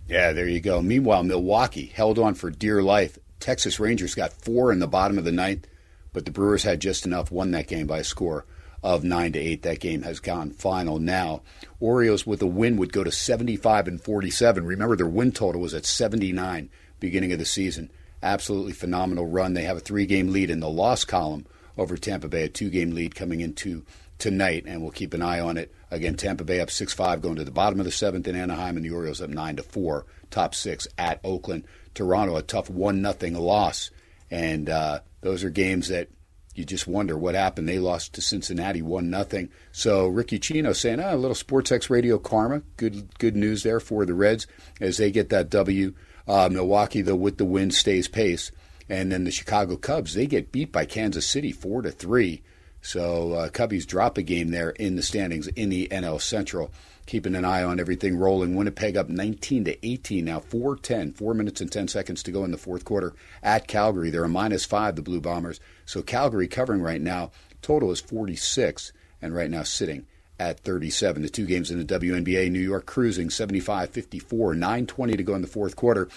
[0.07, 0.83] Yeah, there you go.
[0.83, 3.19] Meanwhile, Milwaukee held on for dear life.
[3.39, 5.67] Texas Rangers got four in the bottom of the ninth,
[6.13, 8.45] but the Brewers had just enough, won that game by a score
[8.83, 9.63] of nine to eight.
[9.63, 11.43] That game has gone final now.
[11.79, 14.67] Orioles with a win would go to 75 and 47.
[14.67, 17.91] Remember, their win total was at 79 beginning of the season.
[18.23, 19.55] Absolutely phenomenal run.
[19.55, 22.71] They have a three game lead in the loss column over Tampa Bay, a two
[22.71, 23.85] game lead coming into
[24.19, 25.75] tonight, and we'll keep an eye on it.
[25.91, 28.77] Again, Tampa Bay up 6 5, going to the bottom of the seventh in Anaheim,
[28.77, 31.65] and the Orioles up 9 to 4, top six at Oakland.
[31.95, 33.91] Toronto, a tough 1 nothing loss.
[34.31, 36.09] And uh, those are games that
[36.55, 37.69] you just wonder what happened.
[37.69, 39.51] They lost to Cincinnati one nothing.
[39.73, 42.63] So Ricky Chino saying, "Ah, a little Sports X Radio karma.
[42.77, 44.47] Good good news there for the Reds
[44.81, 45.95] as they get that W.
[46.31, 48.53] Uh, Milwaukee though with the win stays pace,
[48.89, 52.41] and then the Chicago Cubs they get beat by Kansas City four to three.
[52.81, 56.71] So uh, Cubbies drop a game there in the standings in the NL Central.
[57.05, 58.55] Keeping an eye on everything rolling.
[58.55, 60.39] Winnipeg up 19 to 18 now.
[60.39, 63.13] 4-10, four minutes and 10 seconds to go in the fourth quarter
[63.43, 64.11] at Calgary.
[64.11, 65.59] They're a minus five, the Blue Bombers.
[65.85, 67.33] So Calgary covering right now.
[67.61, 70.07] Total is 46, and right now sitting
[70.41, 71.23] at 37.
[71.23, 72.51] The two games in the WNBA.
[72.51, 76.09] New York cruising 75-54, 9:20 to go in the fourth quarter.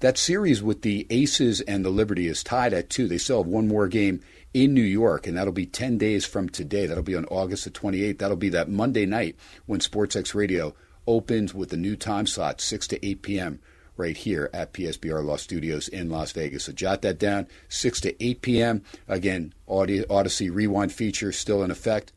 [0.00, 3.06] That series with the Aces and the Liberty is tied at two.
[3.06, 4.20] They still have one more game
[4.54, 6.86] in New York, and that'll be 10 days from today.
[6.86, 8.18] That'll be on August the 28th.
[8.18, 10.74] That'll be that Monday night when SportsX Radio
[11.06, 13.60] opens with a new time slot, 6 to 8 p.m.,
[13.96, 16.64] right here at PSBR Law Studios in Las Vegas.
[16.64, 18.82] So jot that down, 6 to 8 p.m.
[19.06, 22.12] Again, Audacy Rewind feature still in effect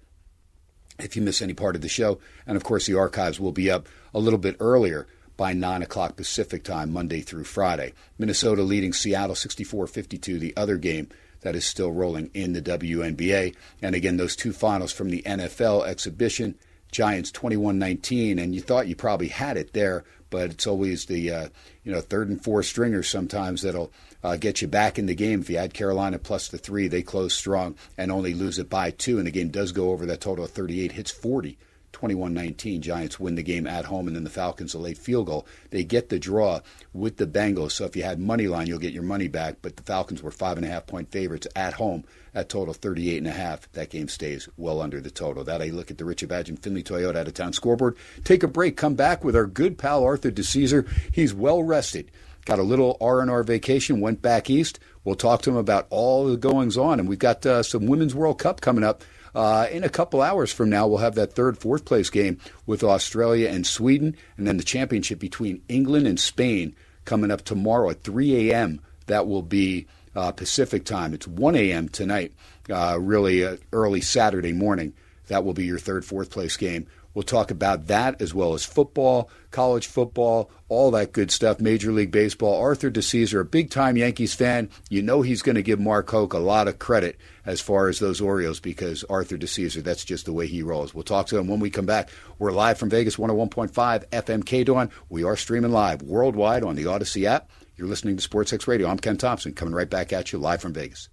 [1.00, 2.20] if you miss any part of the show.
[2.48, 6.16] And of course, the archives will be up a little bit earlier by 9 o'clock
[6.16, 7.94] Pacific time, Monday through Friday.
[8.18, 11.10] Minnesota leading Seattle 64 52, the other game
[11.42, 13.56] that is still rolling in the WNBA.
[13.82, 16.56] And again, those two finals from the NFL exhibition
[16.92, 18.40] Giants 21 19.
[18.40, 21.50] And you thought you probably had it there, but it's always the uh,
[21.84, 23.92] you know third and fourth stringers sometimes that'll
[24.26, 25.42] uh, get you back in the game.
[25.42, 28.90] If you had Carolina plus the three, they close strong and only lose it by
[28.90, 29.20] two.
[29.20, 31.58] And the game does go over that total of 38, hits 40
[31.92, 32.82] 21 19.
[32.82, 35.48] Giants win the game at home, and then the Falcons, a late field goal.
[35.70, 36.60] They get the draw
[36.92, 37.72] with the Bengals.
[37.72, 39.58] So if you had money line, you'll get your money back.
[39.62, 43.20] But the Falcons were five and a half point favorites at home at total 38
[43.20, 43.72] and a half.
[43.72, 45.46] That game stays well under the total.
[45.46, 47.96] That I look at the Richard Badge Findlay Toyota out of town scoreboard.
[48.26, 48.76] Take a break.
[48.76, 50.90] Come back with our good pal Arthur DiCesare.
[51.14, 52.12] He's well rested.
[52.46, 54.80] Got a little R&R vacation, went back east.
[55.04, 58.16] We'll talk to him about all the goings on, and we've got uh, some Women's
[58.16, 59.04] World Cup coming up
[59.36, 62.84] uh, in a couple hours from now, we'll have that third, fourth place game with
[62.84, 68.02] Australia and Sweden, and then the championship between England and Spain coming up tomorrow at
[68.02, 68.80] 3 a.m.
[69.08, 71.14] That will be uh, Pacific time.
[71.14, 71.90] It's 1 a.m.
[71.90, 72.32] tonight,
[72.70, 74.94] uh, really uh, early Saturday morning.
[75.28, 76.88] That will be your third, fourth place game.
[77.16, 81.94] We'll talk about that as well as football, college football, all that good stuff, Major
[81.94, 82.62] League Baseball.
[82.62, 84.70] Arthur DiCesare, a big time Yankees fan.
[84.90, 88.00] You know he's going to give Mark Hoke a lot of credit as far as
[88.00, 90.94] those Orioles because Arthur DiCesare, that's just the way he rolls.
[90.94, 92.10] We'll talk to him when we come back.
[92.38, 93.72] We're live from Vegas 101.5
[94.10, 94.92] FM K Dawn.
[95.08, 97.50] We are streaming live worldwide on the Audacy app.
[97.78, 98.90] You're listening to Sports X Radio.
[98.90, 101.08] I'm Ken Thomson coming right back at you live from Vegas.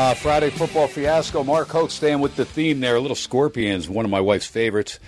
[0.00, 1.44] Uh, Friday football fiasco.
[1.44, 2.98] Mark Hoke staying with the theme there.
[2.98, 4.98] Little Scorpions, one of my wife's favorites.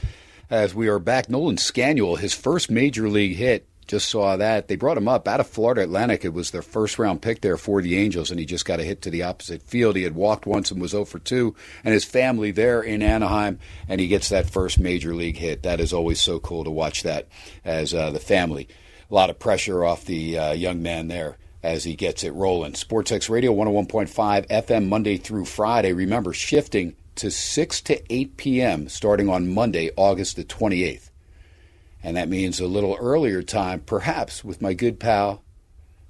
[0.50, 3.66] As we are back, Nolan Schanuel, his first major league hit.
[3.86, 4.68] Just saw that.
[4.68, 6.26] They brought him up out of Florida Atlantic.
[6.26, 8.84] It was their first round pick there for the Angels, and he just got a
[8.84, 9.96] hit to the opposite field.
[9.96, 13.60] He had walked once and was 0 for 2, and his family there in Anaheim,
[13.88, 15.62] and he gets that first major league hit.
[15.62, 17.28] That is always so cool to watch that
[17.64, 18.68] as uh, the family.
[19.10, 22.72] A lot of pressure off the uh, young man there as he gets it rolling.
[22.72, 25.92] SportsX Radio 101.5 FM Monday through Friday.
[25.92, 28.88] Remember, shifting to 6 to 8 p.m.
[28.88, 31.10] starting on Monday, August the 28th.
[32.02, 35.42] And that means a little earlier time, perhaps, with my good pal,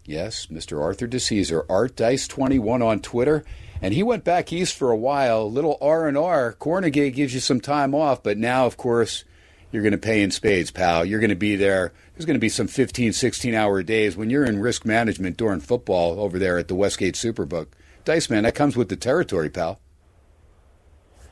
[0.05, 0.81] yes, Mr.
[0.81, 3.45] Arthur DiCesare, Art Dice 21 on Twitter.
[3.83, 5.51] And he went back east for a while.
[5.51, 6.53] Little R and R.
[6.53, 9.25] Cornegate gives you some time off, but now, of course,
[9.73, 11.05] you're going to pay in spades, pal.
[11.05, 11.93] You're going to be there.
[12.15, 15.61] There's going to be some 15, 16 hour days when you're in risk management during
[15.61, 17.69] football over there at the Westgate Superbook.
[18.05, 19.81] Dice man, that comes with the territory, pal.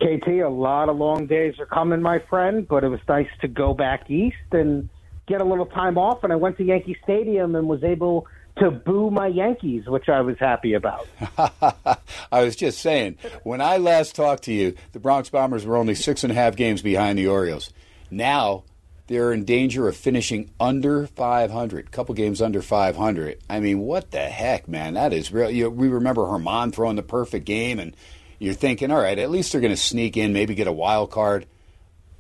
[0.01, 3.49] KT, a lot of long days are coming, my friend, but it was nice to
[3.49, 4.89] go back east and
[5.27, 6.25] get a little time off.
[6.25, 8.27] And I went to Yankee Stadium and was able
[8.59, 11.07] to boo my Yankees, which I was happy about.
[12.33, 15.95] I was just saying, when I last talked to you, the Bronx Bombers were only
[15.95, 17.71] six and a half games behind the Orioles.
[18.11, 18.65] Now
[19.07, 23.39] they're in danger of finishing under 500, a couple games under 500.
[23.51, 24.95] I mean, what the heck, man?
[24.95, 25.51] That is real.
[25.51, 27.97] You know, we remember Germán throwing the perfect game, and
[28.39, 31.11] you're thinking, all right, at least they're going to sneak in, maybe get a wild
[31.11, 31.47] card.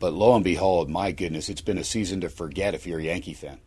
[0.00, 3.05] But lo and behold, my goodness, it's been a season to forget if you're a
[3.05, 3.61] Yankee fan.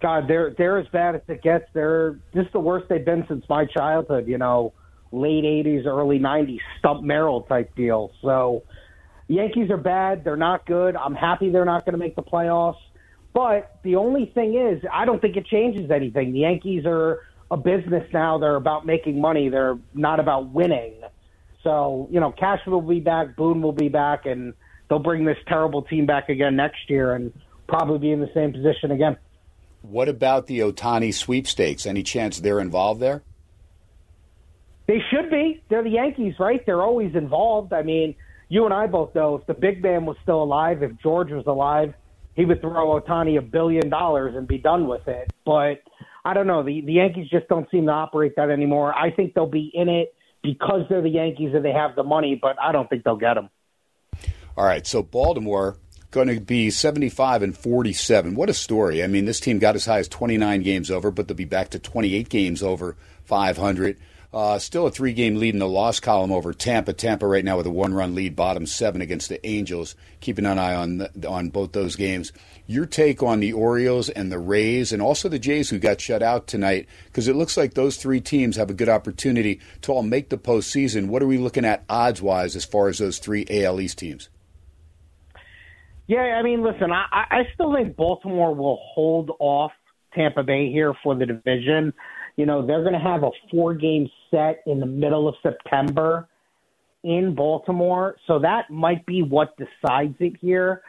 [0.00, 1.64] God, they're they're as bad as it gets.
[1.72, 4.28] They're is the worst they've been since my childhood.
[4.28, 4.74] You know,
[5.10, 8.12] late '80s, early '90s, Stump Merrill type deal.
[8.20, 8.62] So
[9.28, 10.24] Yankees are bad.
[10.24, 10.96] They're not good.
[10.96, 12.78] I'm happy they're not going to make the playoffs.
[13.32, 16.32] But the only thing is, I don't think it changes anything.
[16.32, 18.38] The Yankees are a business now.
[18.38, 19.48] They're about making money.
[19.48, 21.02] They're not about winning.
[21.62, 24.54] So, you know, Cashman will be back, Boone will be back, and
[24.88, 27.32] they'll bring this terrible team back again next year and
[27.66, 29.16] probably be in the same position again.
[29.82, 31.84] What about the Ohtani sweepstakes?
[31.84, 33.22] Any chance they're involved there?
[34.86, 35.62] They should be.
[35.68, 36.64] They're the Yankees, right?
[36.64, 37.72] They're always involved.
[37.72, 38.14] I mean,
[38.48, 41.46] you and I both know if the big man was still alive, if George was
[41.46, 41.94] alive,
[42.34, 45.32] he would throw Ohtani a billion dollars and be done with it.
[45.44, 45.82] But
[46.24, 46.62] I don't know.
[46.62, 48.94] The the Yankees just don't seem to operate that anymore.
[48.94, 52.38] I think they'll be in it because they're the Yankees and they have the money,
[52.40, 53.50] but I don't think they'll get them.
[54.56, 55.76] All right, so Baltimore
[56.10, 58.34] going to be 75 and 47.
[58.34, 59.02] What a story.
[59.02, 61.70] I mean, this team got as high as 29 games over, but they'll be back
[61.70, 63.98] to 28 games over 500.
[64.36, 66.92] Uh, still a three game lead in the loss column over Tampa.
[66.92, 69.94] Tampa right now with a one run lead, bottom seven against the Angels.
[70.20, 72.34] Keeping an eye on the, on both those games.
[72.66, 76.22] Your take on the Orioles and the Rays, and also the Jays who got shut
[76.22, 80.02] out tonight, because it looks like those three teams have a good opportunity to all
[80.02, 81.08] make the postseason.
[81.08, 84.28] What are we looking at odds wise as far as those three AL East teams?
[86.08, 89.72] Yeah, I mean, listen, I, I still think Baltimore will hold off
[90.12, 91.94] Tampa Bay here for the division.
[92.36, 96.28] You know, they're going to have a four game set in the middle of September
[97.02, 98.16] in Baltimore.
[98.26, 100.82] So that might be what decides it here.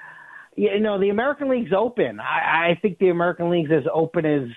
[0.55, 2.19] You know, the American League's open.
[2.19, 4.49] I, I think the American League's as open as,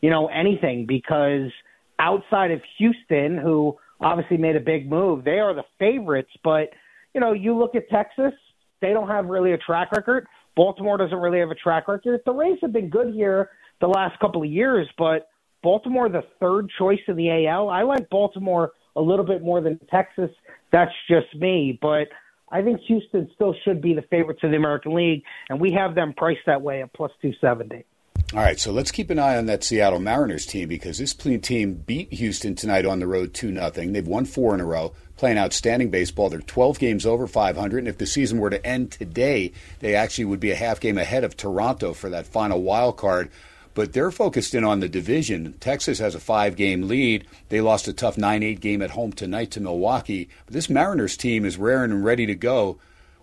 [0.00, 1.50] you know, anything because
[1.98, 6.30] outside of Houston, who obviously made a big move, they are the favorites.
[6.44, 6.70] But,
[7.14, 8.32] you know, you look at Texas,
[8.80, 10.26] they don't have really a track record.
[10.56, 12.20] Baltimore doesn't really have a track record.
[12.24, 13.50] The Rays have been good here
[13.80, 15.28] the last couple of years, but
[15.62, 17.68] Baltimore the third choice in the AL.
[17.68, 20.30] I like Baltimore a little bit more than Texas.
[20.72, 22.08] That's just me, but
[22.50, 25.94] I think Houston still should be the favorites of the American League, and we have
[25.94, 27.84] them priced that way at plus 270.
[28.32, 31.72] All right, so let's keep an eye on that Seattle Mariners team because this team
[31.74, 33.70] beat Houston tonight on the road 2 0.
[33.70, 36.28] They've won four in a row, playing outstanding baseball.
[36.28, 40.26] They're 12 games over 500, and if the season were to end today, they actually
[40.26, 43.30] would be a half game ahead of Toronto for that final wild card
[43.74, 45.54] but they're focused in on the division.
[45.60, 47.26] Texas has a five game lead.
[47.48, 50.28] They lost a tough 9 8 game at home tonight to Milwaukee.
[50.46, 52.78] But this Mariners team is raring and ready to go.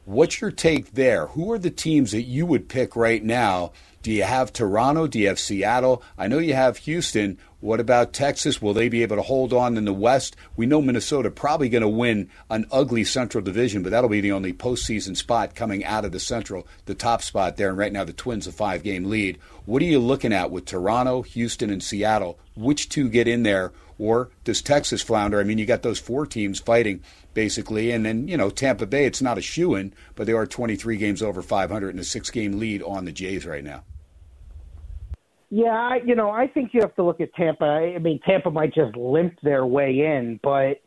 [0.06, 1.28] What's your take there?
[1.28, 3.74] Who are the teams that you would pick right now?
[4.04, 5.08] Do you have Toronto?
[5.08, 6.02] Do you have Seattle?
[6.18, 7.38] I know you have Houston.
[7.60, 8.62] What about Texas?
[8.62, 10.36] Will they be able to hold on in the West?
[10.56, 14.32] We know Minnesota probably going to win an ugly Central Division, but that'll be the
[14.32, 17.70] only postseason spot coming out of the Central, the top spot there.
[17.70, 19.40] And right now, the Twins a five game lead.
[19.66, 22.38] What are you looking at with Toronto, Houston, and Seattle?
[22.56, 23.74] Which two get in there?
[24.00, 25.40] Or does Texas flounder?
[25.40, 27.02] I mean, you got those four teams fighting
[27.38, 29.06] basically, and then you know Tampa Bay.
[29.06, 32.32] It's not a shoe in, but they are 23 games over 500 and a six
[32.32, 33.84] game lead on the Jays right now.
[35.52, 37.64] Yeah, I, you know, I think you have to look at Tampa.
[37.64, 40.82] I mean, Tampa might just limp their way in, but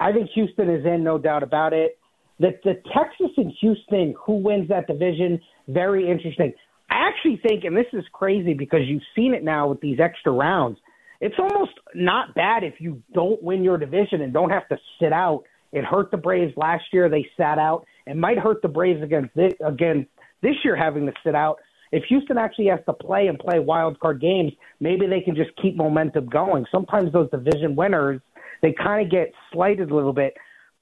[0.00, 1.96] I think Houston is in, no doubt about it.
[2.40, 6.52] The, the Texas and Houston, who wins that division, very interesting.
[6.90, 10.32] I actually think, and this is crazy because you've seen it now with these extra
[10.32, 10.78] rounds,
[11.20, 15.12] it's almost not bad if you don't win your division and don't have to sit
[15.12, 15.44] out.
[15.72, 17.86] It hurt the Braves last year; they sat out.
[18.06, 20.06] It might hurt the Braves against this, again
[20.42, 21.58] this year having to sit out.
[21.92, 25.50] If Houston actually has to play and play wild card games, maybe they can just
[25.60, 26.64] keep momentum going.
[26.72, 28.20] Sometimes those division winners
[28.62, 30.34] they kind of get slighted a little bit.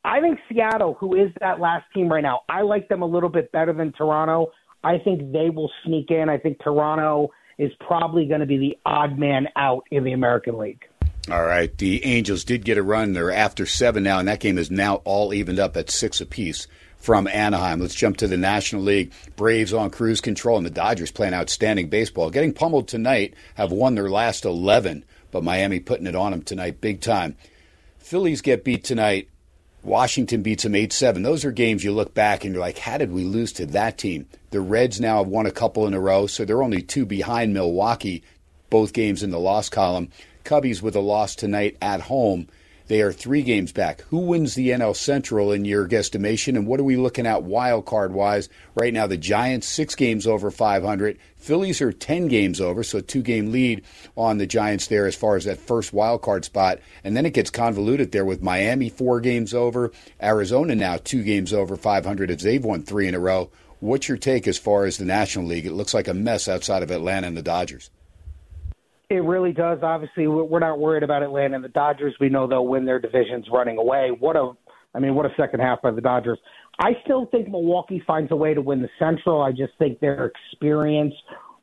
[0.04, 3.28] I think Seattle, who is that last team right now, I like them a little
[3.28, 4.52] bit better than Toronto.
[4.84, 6.28] I think they will sneak in.
[6.28, 10.58] I think Toronto is probably going to be the odd man out in the American
[10.58, 10.84] League.
[11.28, 11.76] All right.
[11.76, 13.12] The Angels did get a run.
[13.12, 16.66] They're after seven now, and that game is now all evened up at six apiece
[16.96, 17.80] from Anaheim.
[17.80, 19.12] Let's jump to the National League.
[19.36, 22.30] Braves on cruise control, and the Dodgers playing outstanding baseball.
[22.30, 26.80] Getting pummeled tonight, have won their last 11, but Miami putting it on them tonight
[26.80, 27.36] big time.
[27.98, 29.28] Phillies get beat tonight
[29.82, 31.22] Washington beats them 8 7.
[31.22, 33.96] Those are games you look back and you're like, how did we lose to that
[33.96, 34.26] team?
[34.50, 37.54] The Reds now have won a couple in a row, so they're only two behind
[37.54, 38.22] Milwaukee,
[38.68, 40.10] both games in the loss column.
[40.50, 42.48] Cubbies with a loss tonight at home.
[42.88, 44.00] They are three games back.
[44.08, 46.56] Who wins the NL Central in your guesstimation?
[46.56, 48.48] And what are we looking at wild card wise?
[48.74, 51.18] Right now, the Giants, six games over 500.
[51.36, 53.84] Phillies are 10 games over, so a two game lead
[54.16, 56.80] on the Giants there as far as that first wild card spot.
[57.04, 59.92] And then it gets convoluted there with Miami, four games over.
[60.20, 63.52] Arizona now, two games over 500 as they've won three in a row.
[63.78, 65.66] What's your take as far as the National League?
[65.66, 67.88] It looks like a mess outside of Atlanta and the Dodgers.
[69.10, 69.80] It really does.
[69.82, 72.14] Obviously, we're not worried about Atlanta and the Dodgers.
[72.20, 74.12] We know they'll win their divisions running away.
[74.16, 74.52] What a,
[74.94, 76.38] I mean, what a second half by the Dodgers.
[76.78, 79.42] I still think Milwaukee finds a way to win the Central.
[79.42, 81.12] I just think their experience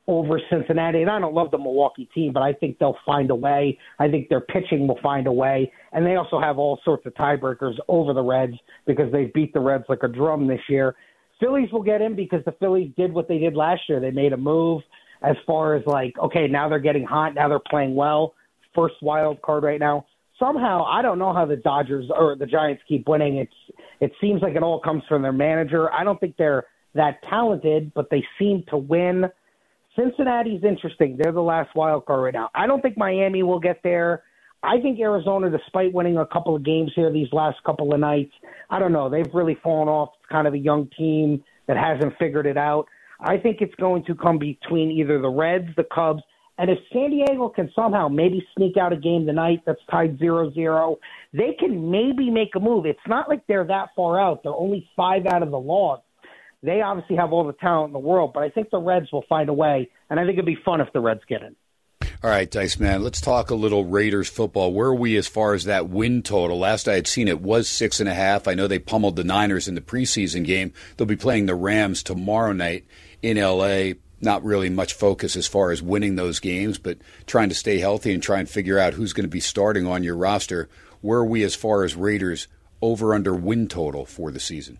[0.07, 3.35] over Cincinnati, and I don't love the Milwaukee team, but I think they'll find a
[3.35, 3.77] way.
[3.97, 7.13] I think their pitching will find a way, and they also have all sorts of
[7.13, 10.95] tiebreakers over the Reds because they beat the Reds like a drum this year.
[11.39, 13.99] Phillies will get in because the Phillies did what they did last year.
[13.99, 14.81] They made a move
[15.21, 18.33] as far as like, okay, now they're getting hot, now they're playing well.
[18.75, 20.05] First wild card right now.
[20.39, 23.37] Somehow, I don't know how the Dodgers or the Giants keep winning.
[23.37, 25.91] It's it seems like it all comes from their manager.
[25.91, 29.25] I don't think they're that talented, but they seem to win.
[29.95, 31.17] Cincinnati's interesting.
[31.19, 32.49] They're the last wild card right now.
[32.53, 34.23] I don't think Miami will get there.
[34.61, 38.33] I think Arizona, despite winning a couple of games here these last couple of nights,
[38.69, 39.09] I don't know.
[39.09, 40.09] They've really fallen off.
[40.19, 42.87] It's kind of a young team that hasn't figured it out.
[43.19, 46.21] I think it's going to come between either the Reds, the Cubs,
[46.59, 50.51] and if San Diego can somehow maybe sneak out a game tonight that's tied zero
[50.51, 50.97] zero,
[51.31, 52.85] they can maybe make a move.
[52.85, 54.41] It's not like they're that far out.
[54.41, 56.01] They're only five out of the loss.
[56.63, 59.25] They obviously have all the talent in the world, but I think the Reds will
[59.29, 61.55] find a way, and I think it'd be fun if the Reds get in.
[62.23, 64.73] All right, Dice Man, let's talk a little Raiders football.
[64.73, 66.57] Where are we as far as that win total?
[66.57, 68.47] Last I had seen it was six and a half.
[68.47, 70.73] I know they pummeled the Niners in the preseason game.
[70.95, 72.87] They'll be playing the Rams tomorrow night
[73.27, 73.93] in LA.
[74.19, 76.97] Not really much focus as far as winning those games, but
[77.27, 80.03] trying to stay healthy and try and figure out who's going to be starting on
[80.03, 80.69] your roster.
[81.01, 82.47] Where are we as far as Raiders
[82.81, 84.79] over under win total for the season?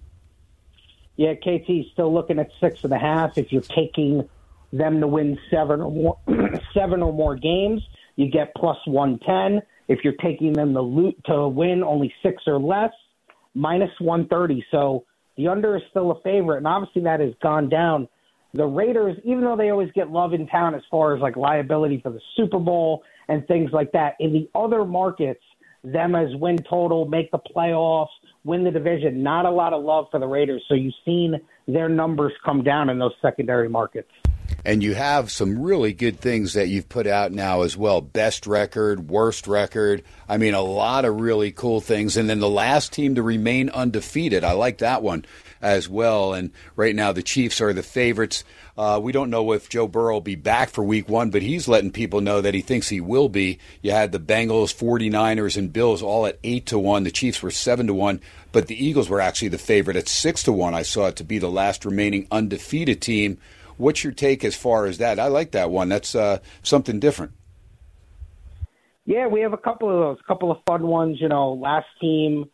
[1.17, 3.37] Yeah, KT still looking at six and a half.
[3.37, 4.27] If you're taking
[4.71, 6.17] them to win seven or more,
[6.73, 7.81] seven or more games,
[8.15, 9.61] you get plus one ten.
[9.87, 12.91] If you're taking them to loot to win only six or less,
[13.53, 14.65] minus one thirty.
[14.71, 15.05] So
[15.37, 18.07] the under is still a favorite, and obviously that has gone down.
[18.57, 21.99] The Raiders, even though they always get love in town as far as like liability
[22.01, 25.43] for the Super Bowl and things like that, in the other markets,
[25.83, 28.07] them as win total, make the playoffs,
[28.43, 29.21] win the division.
[29.21, 30.63] Not a lot of love for the Raiders.
[30.67, 34.09] So you've seen their numbers come down in those secondary markets.
[34.67, 38.01] And you have some really good things that you've put out now as well.
[38.01, 40.03] Best record, worst record.
[40.27, 42.17] I mean, a lot of really cool things.
[42.17, 44.43] And then the last team to remain undefeated.
[44.43, 45.23] I like that one
[45.61, 46.33] as well.
[46.33, 48.43] And right now, the Chiefs are the favorites.
[48.77, 51.69] Uh, we don't know if Joe Burrow will be back for week one, but he's
[51.69, 53.59] letting people know that he thinks he will be.
[53.81, 57.03] You had the Bengals, 49ers, and Bills all at 8 to 1.
[57.03, 58.19] The Chiefs were 7 to 1,
[58.51, 60.73] but the Eagles were actually the favorite at 6 to 1.
[60.73, 63.37] I saw it to be the last remaining undefeated team.
[63.77, 65.19] What's your take as far as that?
[65.19, 65.89] I like that one.
[65.89, 67.33] That's uh, something different.
[69.05, 71.17] Yeah, we have a couple of those, a couple of fun ones.
[71.21, 72.49] You know, last team,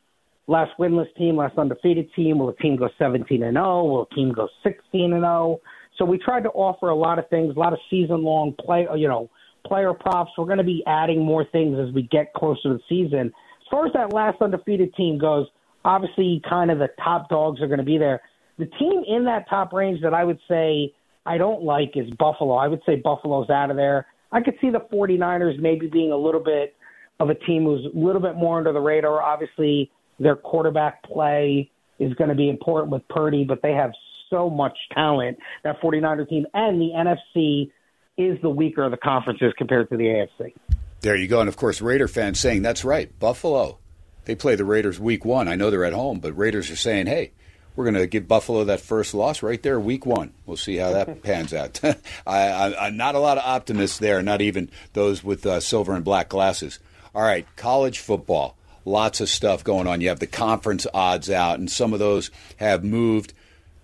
[0.48, 2.38] last winless team, last undefeated team.
[2.38, 3.84] Will a team go 17 and 0?
[3.86, 5.60] Will a team go 16 and 0?
[5.98, 8.88] So we tried to offer a lot of things, a lot of season long play,
[8.96, 9.30] you know,
[9.66, 10.32] player props.
[10.38, 13.28] We're going to be adding more things as we get closer to the season.
[13.62, 15.48] As far as that last undefeated team goes,
[15.86, 18.22] obviously, kind of the top dogs are going to be there.
[18.60, 20.94] The team in that top range that I would say
[21.26, 22.56] I don't like is Buffalo.
[22.56, 24.08] I would say Buffalo's out of there.
[24.32, 26.76] I could see the 49ers maybe being a little bit
[27.20, 29.22] of a team who's a little bit more under the radar.
[29.22, 31.70] Obviously, their quarterback play
[32.00, 33.92] is going to be important with Purdy, but they have
[34.30, 37.72] so much talent, that 49er team, and the NFC
[38.18, 40.54] is the weaker of the conferences compared to the AFC.
[41.02, 41.40] There you go.
[41.40, 43.78] And of course, Raider fans saying, that's right, Buffalo.
[44.26, 45.48] They play the Raiders week one.
[45.48, 47.34] I know they're at home, but Raiders are saying, hey,
[47.76, 50.34] we're going to give Buffalo that first loss right there, week one.
[50.46, 51.80] We'll see how that pans out.
[52.28, 56.06] I, am not a lot of optimists there, not even those with uh, silver and
[56.06, 56.80] black glasses.
[57.16, 58.58] All right, college football.
[58.86, 60.02] Lots of stuff going on.
[60.02, 63.34] You have the conference odds out, and some of those have moved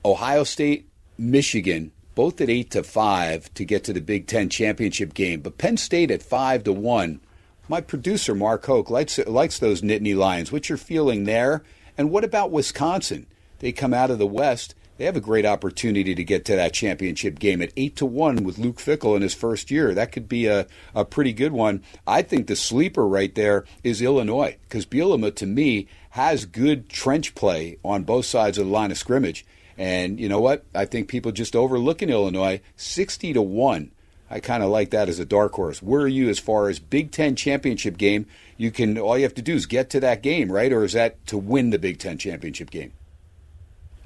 [0.04, 5.14] Ohio State, Michigan, both at eight to five to get to the Big Ten championship
[5.14, 7.22] game, but Penn State at five to one.
[7.70, 10.52] My producer Mark Hoke likes likes those Nittany Lions.
[10.52, 11.64] What's your feeling there?
[11.98, 13.28] And what about Wisconsin?
[13.60, 14.76] They come out of the West.
[14.98, 18.44] They have a great opportunity to get to that championship game at eight to one
[18.44, 19.94] with Luke Fickell in his first year.
[19.94, 21.84] That could be a, a pretty good one.
[22.06, 27.34] I think the sleeper right there is Illinois because Bielema to me has good trench
[27.34, 29.46] play on both sides of the line of scrimmage.
[29.78, 30.66] And you know what?
[30.76, 33.92] I think people just overlooking Illinois 60 to 1.
[34.30, 35.82] I kind of like that as a dark horse.
[35.82, 38.26] Where are you as far as Big 10 championship game?
[38.58, 40.74] You can all you have to do is get to that game, right?
[40.74, 42.92] Or is that to win the Big 10 championship game?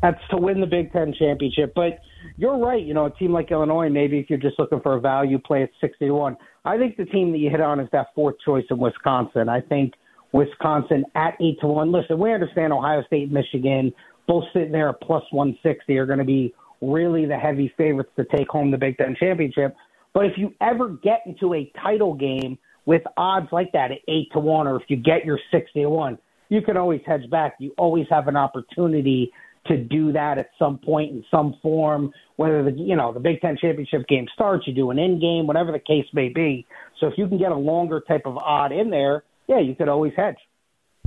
[0.03, 2.01] That's to win the Big 10 championship, but
[2.35, 4.99] you're right, you know, a team like Illinois maybe if you're just looking for a
[4.99, 6.37] value play at 60 to 1.
[6.65, 9.47] I think the team that you hit on is that fourth choice in Wisconsin.
[9.47, 9.93] I think
[10.33, 11.91] Wisconsin at 8 to 1.
[11.93, 13.93] Listen, we understand Ohio State, Michigan,
[14.27, 18.25] both sitting there at plus 160 are going to be really the heavy favorites to
[18.25, 19.73] take home the Big Ten championship.
[20.13, 24.33] But if you ever get into a title game with odds like that at 8
[24.33, 26.17] to 1, or if you get your 60 to 1,
[26.49, 27.55] you can always hedge back.
[27.59, 29.31] You always have an opportunity
[29.67, 33.41] to do that at some point in some form, whether the you know the Big
[33.41, 36.65] Ten championship game starts, you do an in game, whatever the case may be.
[36.99, 39.89] So if you can get a longer type of odd in there, yeah, you could
[39.89, 40.37] always hedge.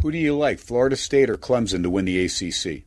[0.03, 2.85] Who do you like, Florida State or Clemson, to win the ACC?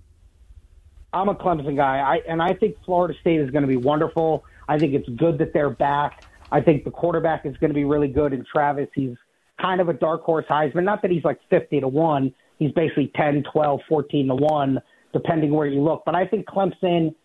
[1.11, 4.43] I'm a Clemson guy, I, and I think Florida State is going to be wonderful.
[4.67, 6.24] I think it's good that they're back.
[6.51, 8.89] I think the quarterback is going to be really good in Travis.
[8.93, 9.15] He's
[9.59, 10.84] kind of a dark horse Heisman.
[10.84, 12.34] Not that he's like 50 to 1.
[12.59, 14.80] He's basically 10, 12, 14 to 1,
[15.14, 16.03] depending where you look.
[16.05, 17.16] But I think Clemson,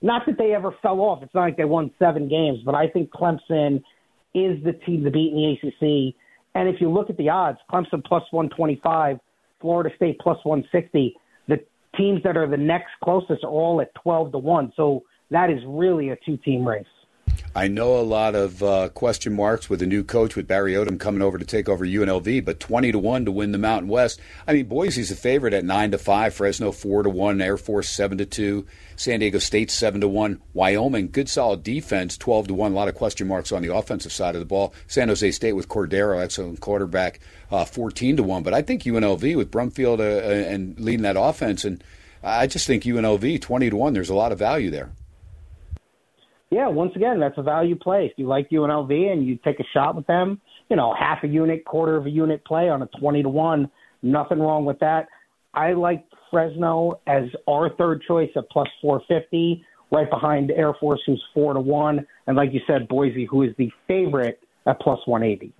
[0.00, 1.22] not that they ever fell off.
[1.22, 3.82] It's not like they won seven games, but I think Clemson
[4.34, 6.14] is the team to beat in the ACC.
[6.54, 9.18] And if you look at the odds, Clemson plus 125,
[9.60, 11.14] Florida State plus 160.
[11.48, 11.58] The
[11.96, 14.72] teams that are the next closest are all at 12 to 1.
[14.76, 16.84] So that is really a two team race.
[17.54, 20.98] I know a lot of uh, question marks with the new coach with Barry Odom
[20.98, 24.20] coming over to take over UNLV, but twenty to one to win the Mountain West.
[24.46, 27.90] I mean, Boise's a favorite at nine to five, Fresno four to one, Air Force
[27.90, 32.54] seven to two, San Diego State seven to one, Wyoming good solid defense twelve to
[32.54, 32.72] one.
[32.72, 34.72] A lot of question marks on the offensive side of the ball.
[34.86, 38.42] San Jose State with Cordeiro, excellent quarterback, uh, fourteen to one.
[38.42, 41.84] But I think UNLV with Brumfield uh, and leading that offense, and
[42.22, 43.92] I just think UNLV twenty to one.
[43.92, 44.90] There's a lot of value there
[46.52, 48.04] yeah, once again, that's a value play.
[48.04, 50.38] If you like UNLV and you take a shot with them,
[50.68, 53.70] you know, half a unit, quarter of a unit play on a 20 to 1,
[54.02, 55.08] nothing wrong with that.
[55.54, 61.24] I like Fresno as our third choice at plus 450, right behind Air Force, who's
[61.32, 62.06] 4 to 1.
[62.26, 65.54] And like you said, Boise, who is the favorite at plus 180.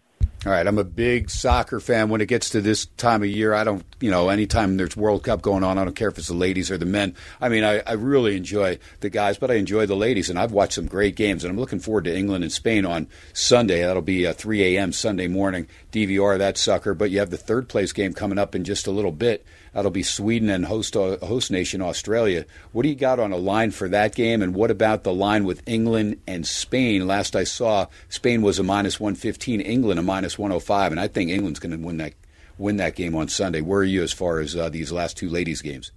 [0.44, 2.08] All right, I'm a big soccer fan.
[2.08, 5.22] When it gets to this time of year, I don't, you know, anytime there's World
[5.22, 7.14] Cup going on, I don't care if it's the ladies or the men.
[7.40, 10.50] I mean, I, I really enjoy the guys, but I enjoy the ladies, and I've
[10.50, 13.82] watched some great games, and I'm looking forward to England and Spain on Sunday.
[13.82, 14.92] That'll be uh, a 3 a.m.
[14.92, 15.68] Sunday morning.
[15.92, 18.90] DVR that sucker, but you have the third place game coming up in just a
[18.90, 19.46] little bit.
[19.72, 22.44] That'll be Sweden and host uh, host nation Australia.
[22.72, 24.42] What do you got on a line for that game?
[24.42, 27.06] And what about the line with England and Spain?
[27.06, 30.92] Last I saw, Spain was a minus one fifteen, England a minus one hundred five,
[30.92, 32.12] and I think England's going to win that
[32.58, 33.62] win that game on Sunday.
[33.62, 35.90] Where are you as far as uh, these last two ladies games?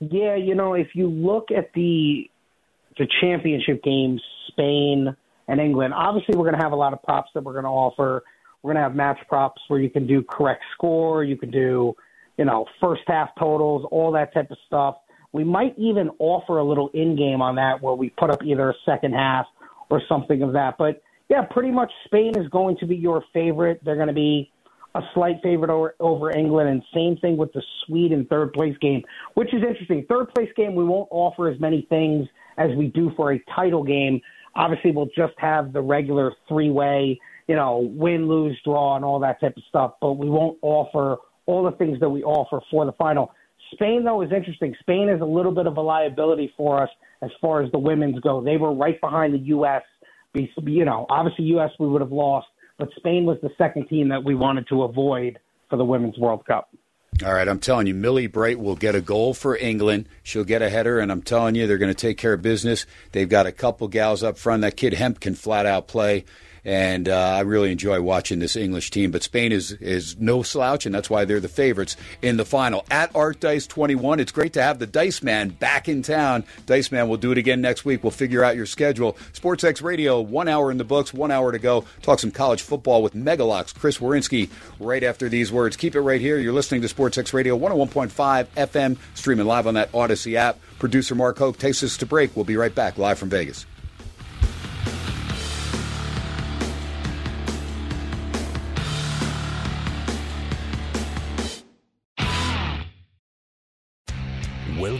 [0.00, 2.30] Yeah, you know, if you look at the
[2.96, 5.14] the championship games, Spain
[5.48, 7.70] and England, obviously we're going to have a lot of props that we're going to
[7.70, 8.24] offer.
[8.62, 11.94] We're going to have match props where you can do correct score, you can do
[12.36, 14.96] you know, first half totals, all that type of stuff.
[15.32, 18.70] We might even offer a little in game on that where we put up either
[18.70, 19.46] a second half
[19.90, 20.76] or something of that.
[20.78, 23.80] But yeah, pretty much Spain is going to be your favorite.
[23.84, 24.50] They're going to be
[24.94, 29.02] a slight favorite over, over England, and same thing with the Sweden third place game,
[29.34, 30.06] which is interesting.
[30.08, 32.28] Third place game, we won't offer as many things
[32.58, 34.20] as we do for a title game.
[34.54, 37.18] Obviously, we'll just have the regular three way,
[37.48, 41.16] you know, win, lose, draw, and all that type of stuff, but we won't offer
[41.46, 43.32] all the things that we offer for the final.
[43.72, 44.74] Spain, though, is interesting.
[44.80, 46.90] Spain is a little bit of a liability for us
[47.22, 48.42] as far as the women's go.
[48.42, 49.82] They were right behind the U.S.
[50.34, 51.70] You know, obviously, U.S.
[51.78, 52.46] we would have lost,
[52.78, 55.38] but Spain was the second team that we wanted to avoid
[55.70, 56.70] for the Women's World Cup.
[57.24, 60.08] All right, I'm telling you, Millie Bright will get a goal for England.
[60.24, 62.86] She'll get a header, and I'm telling you, they're going to take care of business.
[63.12, 64.62] They've got a couple gals up front.
[64.62, 66.24] That kid Hemp can flat out play
[66.64, 69.10] and uh, I really enjoy watching this English team.
[69.10, 72.84] But Spain is is no slouch, and that's why they're the favorites in the final.
[72.90, 76.44] At Art Dice 21, it's great to have the Dice Man back in town.
[76.66, 78.02] Dice Man will do it again next week.
[78.02, 79.14] We'll figure out your schedule.
[79.32, 81.84] SportsX Radio, one hour in the books, one hour to go.
[82.02, 84.50] Talk some college football with Megalocks, Chris Werynski,
[84.80, 85.76] right after these words.
[85.76, 86.38] Keep it right here.
[86.38, 90.58] You're listening to SportsX Radio, 101.5 FM, streaming live on that Audacy app.
[90.78, 92.34] Producer Mark Hoke takes us to break.
[92.36, 93.66] We'll be right back live from Vegas.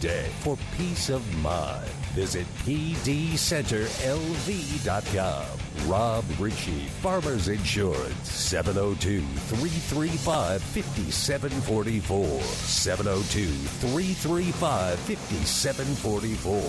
[0.00, 1.86] day for peace of mind.
[2.14, 5.46] Visit pdcenterlv.com.
[5.88, 12.40] Rob Ritchie, Farmers Insurance, 702 335 5744.
[12.40, 16.62] 702 335 5744.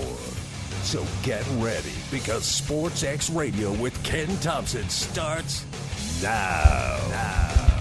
[0.84, 5.66] So get ready because Sports X Radio with Ken Thomson starts
[6.22, 6.98] now.
[7.10, 7.81] Now.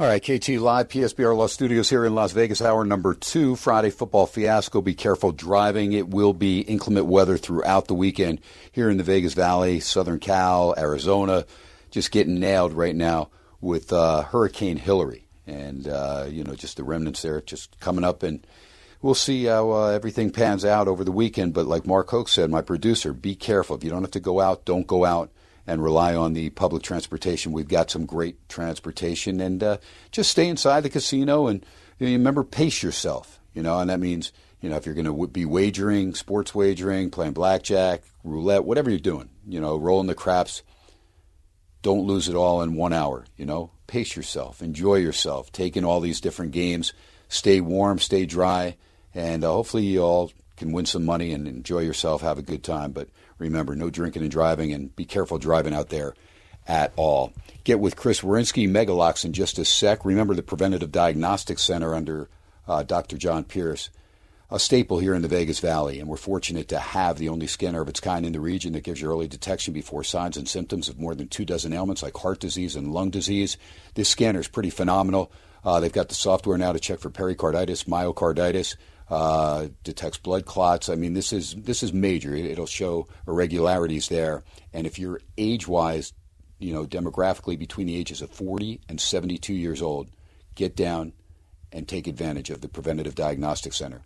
[0.00, 3.90] All right, KT Live, PSBR Law Studios here in Las Vegas, hour number two, Friday
[3.90, 4.80] football fiasco.
[4.80, 5.92] Be careful driving.
[5.92, 8.40] It will be inclement weather throughout the weekend
[8.70, 11.46] here in the Vegas Valley, Southern Cal, Arizona.
[11.90, 13.30] Just getting nailed right now
[13.60, 15.26] with uh, Hurricane Hilary.
[15.48, 18.22] And, uh, you know, just the remnants there just coming up.
[18.22, 18.46] And
[19.02, 21.54] we'll see how uh, everything pans out over the weekend.
[21.54, 23.74] But like Mark Hoke said, my producer, be careful.
[23.74, 25.32] If you don't have to go out, don't go out
[25.68, 27.52] and rely on the public transportation.
[27.52, 29.76] We've got some great transportation, and uh,
[30.10, 31.64] just stay inside the casino and
[31.98, 33.38] you know, remember pace yourself.
[33.52, 37.10] You know, and that means you know if you're going to be wagering, sports wagering,
[37.10, 40.62] playing blackjack, roulette, whatever you're doing, you know, rolling the craps.
[41.82, 43.26] Don't lose it all in one hour.
[43.36, 46.94] You know, pace yourself, enjoy yourself, take in all these different games,
[47.28, 48.76] stay warm, stay dry,
[49.14, 52.64] and uh, hopefully you all can win some money and enjoy yourself, have a good
[52.64, 52.92] time.
[52.92, 53.08] But
[53.38, 56.14] remember, no drinking and driving, and be careful driving out there
[56.66, 57.32] at all.
[57.64, 60.04] Get with Chris Werynski, Megalocks, in just a sec.
[60.04, 62.28] Remember the Preventative Diagnostic Center under
[62.66, 63.16] uh, Dr.
[63.16, 63.90] John Pierce,
[64.50, 67.80] a staple here in the Vegas Valley, and we're fortunate to have the only scanner
[67.80, 70.88] of its kind in the region that gives you early detection before signs and symptoms
[70.88, 73.56] of more than two dozen ailments like heart disease and lung disease.
[73.94, 75.32] This scanner is pretty phenomenal.
[75.64, 78.76] Uh, they've got the software now to check for pericarditis, myocarditis,
[79.10, 80.88] uh, detects blood clots.
[80.88, 82.34] I mean, this is this is major.
[82.34, 84.42] It'll show irregularities there,
[84.72, 86.12] and if you're age-wise,
[86.58, 90.10] you know, demographically between the ages of 40 and 72 years old,
[90.54, 91.12] get down
[91.72, 94.02] and take advantage of the Preventative Diagnostic Center.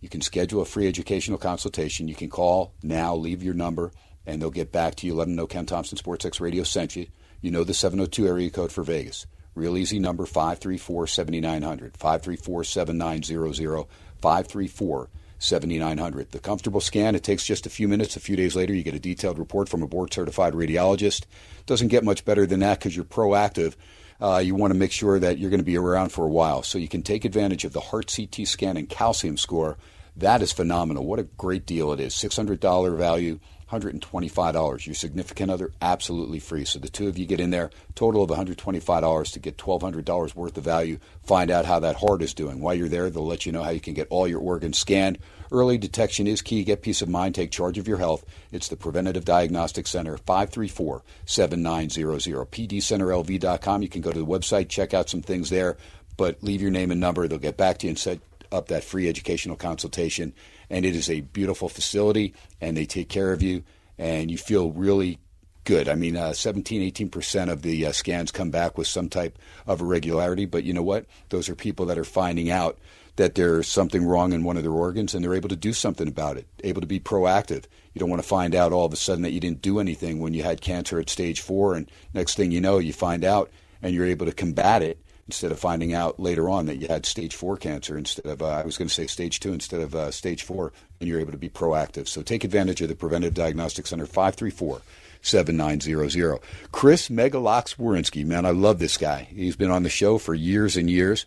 [0.00, 2.08] You can schedule a free educational consultation.
[2.08, 3.92] You can call now, leave your number,
[4.26, 5.14] and they'll get back to you.
[5.14, 7.06] Let them know Ken Thomson Sports X Radio sent you.
[7.40, 9.26] You know the 702 area code for Vegas.
[9.54, 13.86] Real easy number 534 7900, 534 7900.
[14.26, 15.08] 534
[15.38, 16.32] 7900.
[16.32, 18.16] The comfortable scan, it takes just a few minutes.
[18.16, 21.26] A few days later, you get a detailed report from a board certified radiologist.
[21.66, 23.76] Doesn't get much better than that because you're proactive.
[24.20, 26.64] Uh, you want to make sure that you're going to be around for a while.
[26.64, 29.78] So you can take advantage of the heart CT scan and calcium score.
[30.16, 31.06] That is phenomenal.
[31.06, 32.14] What a great deal it is.
[32.14, 33.38] $600 value.
[33.70, 34.86] $125.
[34.86, 36.64] Your significant other, absolutely free.
[36.64, 40.56] So the two of you get in there, total of $125 to get $1,200 worth
[40.56, 40.98] of value.
[41.24, 42.60] Find out how that heart is doing.
[42.60, 45.18] While you're there, they'll let you know how you can get all your organs scanned.
[45.50, 46.64] Early detection is key.
[46.64, 47.34] Get peace of mind.
[47.34, 48.24] Take charge of your health.
[48.52, 52.50] It's the Preventative Diagnostic Center, 534 7900.
[52.50, 53.82] PDCenterLV.com.
[53.82, 55.76] You can go to the website, check out some things there,
[56.16, 57.26] but leave your name and number.
[57.26, 58.20] They'll get back to you and set
[58.52, 60.32] up that free educational consultation
[60.70, 63.62] and it is a beautiful facility, and they take care of you,
[63.98, 65.18] and you feel really
[65.64, 65.88] good.
[65.88, 69.80] I mean, uh, 17, 18% of the uh, scans come back with some type of
[69.80, 71.04] irregularity, but you know what?
[71.28, 72.78] Those are people that are finding out
[73.16, 76.06] that there's something wrong in one of their organs and they're able to do something
[76.06, 77.64] about it, able to be proactive.
[77.92, 80.20] You don't want to find out all of a sudden that you didn't do anything
[80.20, 83.50] when you had cancer at stage four, and next thing you know, you find out
[83.82, 87.04] and you're able to combat it instead of finding out later on that you had
[87.04, 89.94] stage four cancer instead of, uh, I was going to say stage two instead of
[89.94, 92.06] uh, stage four, and you're able to be proactive.
[92.08, 94.82] So take advantage of the Preventive Diagnostic Center, 534
[95.22, 96.38] 7900.
[96.70, 99.26] Chris Megalocks Werynski, man, I love this guy.
[99.34, 101.26] He's been on the show for years and years.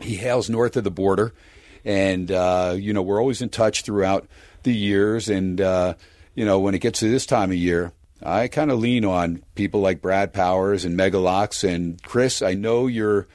[0.00, 1.34] He hails north of the border,
[1.84, 4.26] and, uh, you know, we're always in touch throughout
[4.62, 5.28] the years.
[5.28, 5.94] And, uh,
[6.34, 7.92] you know, when it gets to this time of year,
[8.24, 12.42] I kind of lean on people like Brad Powers and Megalocks and Chris.
[12.42, 13.26] I know you're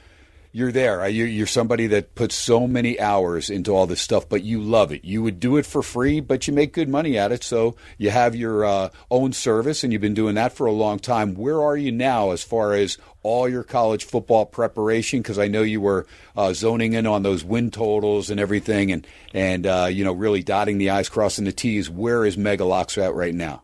[0.50, 1.06] you're there.
[1.08, 5.04] You're somebody that puts so many hours into all this stuff, but you love it.
[5.04, 7.44] You would do it for free, but you make good money at it.
[7.44, 10.98] So you have your uh, own service, and you've been doing that for a long
[10.98, 11.34] time.
[11.34, 15.20] Where are you now as far as all your college football preparation?
[15.20, 19.06] Because I know you were uh, zoning in on those win totals and everything, and
[19.34, 21.90] and uh, you know really dotting the i's, crossing the t's.
[21.90, 23.62] Where is Megalocks at right now?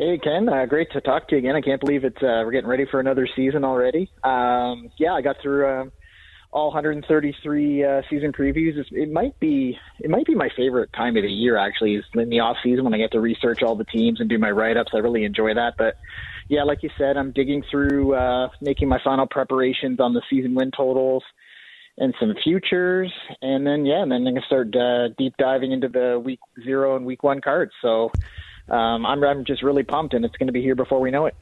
[0.00, 1.54] Hey Ken, uh, great to talk to you again.
[1.54, 4.10] I can't believe it's uh, we're getting ready for another season already.
[4.24, 5.84] Um, yeah, I got through uh,
[6.50, 8.78] all 133 uh, season previews.
[8.78, 11.96] It's, it might be it might be my favorite time of the year actually.
[11.96, 14.38] Is in the off season when I get to research all the teams and do
[14.38, 14.92] my write ups.
[14.94, 15.74] I really enjoy that.
[15.76, 15.96] But
[16.48, 20.54] yeah, like you said, I'm digging through uh, making my final preparations on the season
[20.54, 21.24] win totals
[21.98, 25.88] and some futures, and then yeah, and then I'm gonna start uh, deep diving into
[25.88, 27.72] the week zero and week one cards.
[27.82, 28.12] So
[28.68, 31.26] um, I'm, I'm just really pumped, and it's going to be here before we know
[31.26, 31.34] it.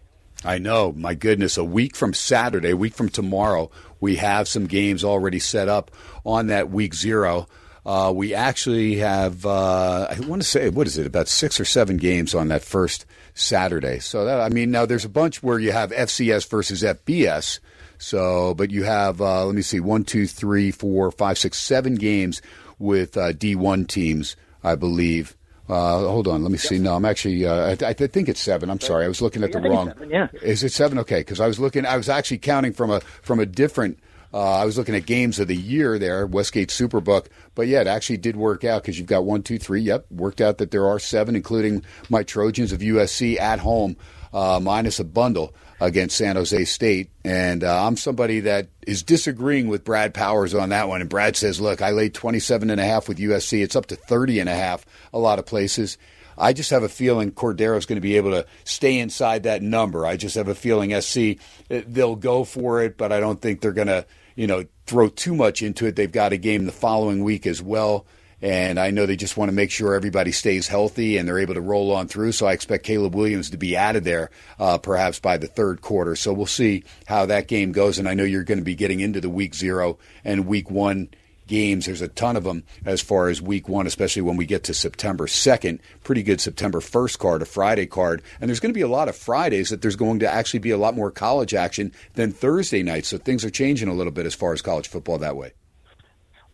[0.45, 0.93] I know.
[0.93, 5.41] My goodness, a week from Saturday, a week from tomorrow, we have some games already
[5.41, 5.91] set up
[6.25, 7.49] on that week zero.
[7.85, 11.65] Uh, we actually have, uh, I want to say, what is it, about six or
[11.65, 13.99] seven games on that first Saturday.
[13.99, 17.61] So, that, I mean, now there's a bunch where you have FCS versus FBS.
[17.97, 21.95] So, but you have, uh, let me see, one, two, three, four, five, six, seven
[21.97, 22.43] games
[22.79, 25.37] with uh, D1 teams, I believe.
[25.69, 26.79] Uh, hold on, let me see.
[26.79, 27.45] No, I'm actually.
[27.45, 28.71] Uh, I, I, think it's seven.
[28.71, 29.89] I'm sorry, I was looking at the wrong.
[29.89, 30.29] Seven, yeah.
[30.43, 30.99] Is it seven?
[31.01, 31.85] Okay, because I was looking.
[31.85, 33.99] I was actually counting from a from a different.
[34.33, 37.27] Uh, I was looking at games of the year there, Westgate Superbook.
[37.55, 39.83] But yeah, it actually did work out because you've got one, two, three.
[39.83, 43.97] Yep, worked out that there are seven, including my Trojans of USC at home,
[44.33, 47.11] uh, minus a bundle against San Jose State.
[47.25, 51.01] And uh, I'm somebody that is disagreeing with Brad Powers on that one.
[51.01, 53.63] And Brad says, look, I laid 27 and a half with USC.
[53.63, 55.99] It's up to 30 and a half a lot of places.
[56.37, 60.07] I just have a feeling Cordeiro's going to be able to stay inside that number.
[60.07, 63.73] I just have a feeling SC they'll go for it, but I don't think they're
[63.73, 64.07] going to,
[64.37, 65.97] you know, throw too much into it.
[65.97, 68.07] They've got a game the following week as well.
[68.41, 71.55] And I know they just want to make sure everybody stays healthy and they're able
[71.55, 72.33] to roll on through.
[72.33, 75.81] So I expect Caleb Williams to be out of there uh, perhaps by the third
[75.81, 76.15] quarter.
[76.15, 77.99] So we'll see how that game goes.
[77.99, 81.09] And I know you're going to be getting into the week zero and week one
[81.49, 81.87] games.
[81.87, 84.75] There's a ton of them as far as week one, especially when we get to
[84.75, 85.81] September 2nd.
[86.05, 88.23] Pretty good September 1st card, a Friday card.
[88.41, 90.71] And there's going to be a lot of Fridays that there's going to actually be
[90.71, 93.09] a lot more college action than Thursday nights.
[93.09, 95.53] So things are changing a little bit as far as college football that way.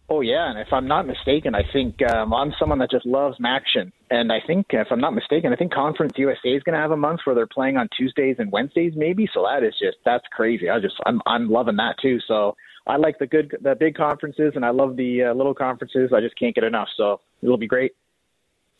[0.06, 3.38] Oh yeah, and if I'm not mistaken, I think um, I'm someone that just loves
[3.42, 6.80] action, and I think if I'm not mistaken, I think Conference USA is going to
[6.80, 9.26] have a month where they're playing on Tuesdays and Wednesdays, maybe.
[9.32, 10.68] So that is just that's crazy.
[10.68, 12.18] I just I'm I'm loving that too.
[12.28, 12.54] So
[12.86, 16.10] I like the good the big conferences, and I love the uh, little conferences.
[16.14, 16.88] I just can't get enough.
[16.98, 17.92] So it'll be great.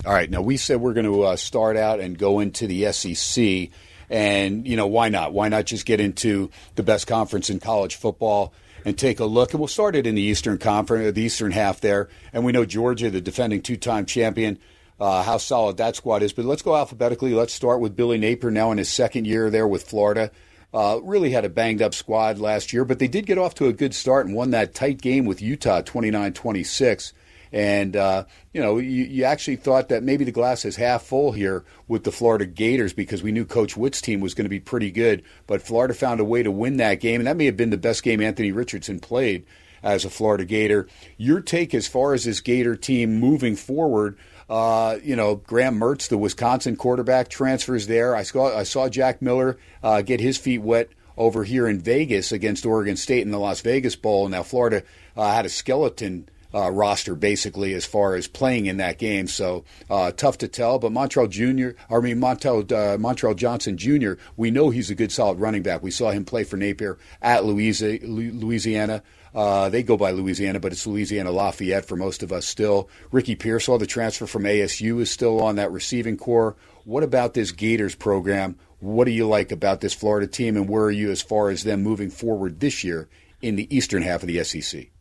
[0.04, 2.92] All right, now we said we're going to uh, start out and go into the
[2.92, 3.70] SEC,
[4.10, 5.32] and you know why not?
[5.32, 8.52] Why not just get into the best conference in college football?
[8.84, 9.52] And take a look.
[9.52, 12.08] And we'll start it in the Eastern Conference, the Eastern half there.
[12.32, 14.58] And we know Georgia, the defending two-time champion,
[15.00, 16.32] uh, how solid that squad is.
[16.32, 17.34] But let's go alphabetically.
[17.34, 20.30] Let's start with Billy Napier now in his second year there with Florida.
[20.72, 23.66] Uh, really had a banged up squad last year, but they did get off to
[23.66, 27.12] a good start and won that tight game with Utah 29 26.
[27.54, 31.30] And, uh, you know, you, you, actually thought that maybe the glass is half full
[31.30, 34.58] here with the Florida Gators because we knew Coach Witt's team was going to be
[34.58, 35.22] pretty good.
[35.46, 37.76] But Florida found a way to win that game, and that may have been the
[37.76, 39.46] best game Anthony Richardson played
[39.84, 40.88] as a Florida Gator.
[41.16, 44.18] Your take as far as this Gator team moving forward?
[44.50, 48.16] Uh, you know, Graham Mertz, the Wisconsin quarterback, transfers there.
[48.16, 52.32] I saw I saw Jack Miller uh, get his feet wet over here in Vegas
[52.32, 54.28] against Oregon State in the Las Vegas Bowl.
[54.28, 54.82] Now Florida
[55.16, 59.26] uh, had a skeleton uh, roster basically as far as playing in that game.
[59.26, 60.78] So uh, tough to tell.
[60.78, 61.78] But Montrell Jr.
[61.92, 64.12] I mean Montel uh, Montrell Johnson Jr.
[64.36, 65.82] We know he's a good solid running back.
[65.82, 69.02] We saw him play for Napier at Louisiana.
[69.34, 72.88] Uh, they go by Louisiana, but it's Louisiana Lafayette for most of us still.
[73.10, 76.54] Ricky Pearsall, the transfer from ASU, is still on that receiving corps.
[76.84, 78.56] What about this Gators program?
[78.78, 81.64] What do you like about this Florida team, and where are you as far as
[81.64, 83.08] them moving forward this year
[83.42, 84.93] in the eastern half of the SEC?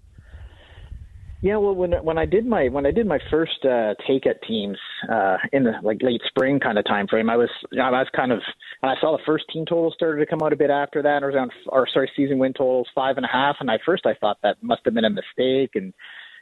[1.44, 4.42] Yeah, well, when when I did my when I did my first uh, take at
[4.44, 4.78] teams
[5.12, 8.32] uh, in the like late spring kind of time frame, I was I was kind
[8.32, 8.40] of
[8.82, 11.22] and I saw the first team totals started to come out a bit after that.
[11.22, 14.14] Was around or sorry, season win totals five and a half, and at first I
[14.14, 15.94] thought that must have been a mistake, and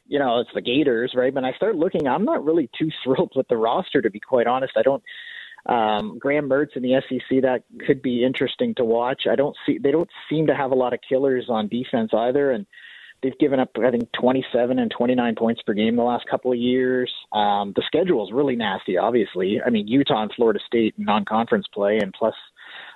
[0.05, 1.33] you know it's the Gators, right?
[1.33, 4.45] But I started looking, I'm not really too thrilled with the roster to be quite
[4.45, 4.73] honest.
[4.77, 5.03] I don't.
[5.65, 9.23] Um, Graham Mertz in the SEC that could be interesting to watch.
[9.27, 12.51] I don't see they don't seem to have a lot of killers on defense either,
[12.51, 12.67] and
[13.23, 16.57] They've given up, I think, 27 and 29 points per game the last couple of
[16.57, 17.11] years.
[17.31, 19.59] Um, the schedule is really nasty, obviously.
[19.63, 22.33] I mean, Utah and Florida State non-conference play, and plus,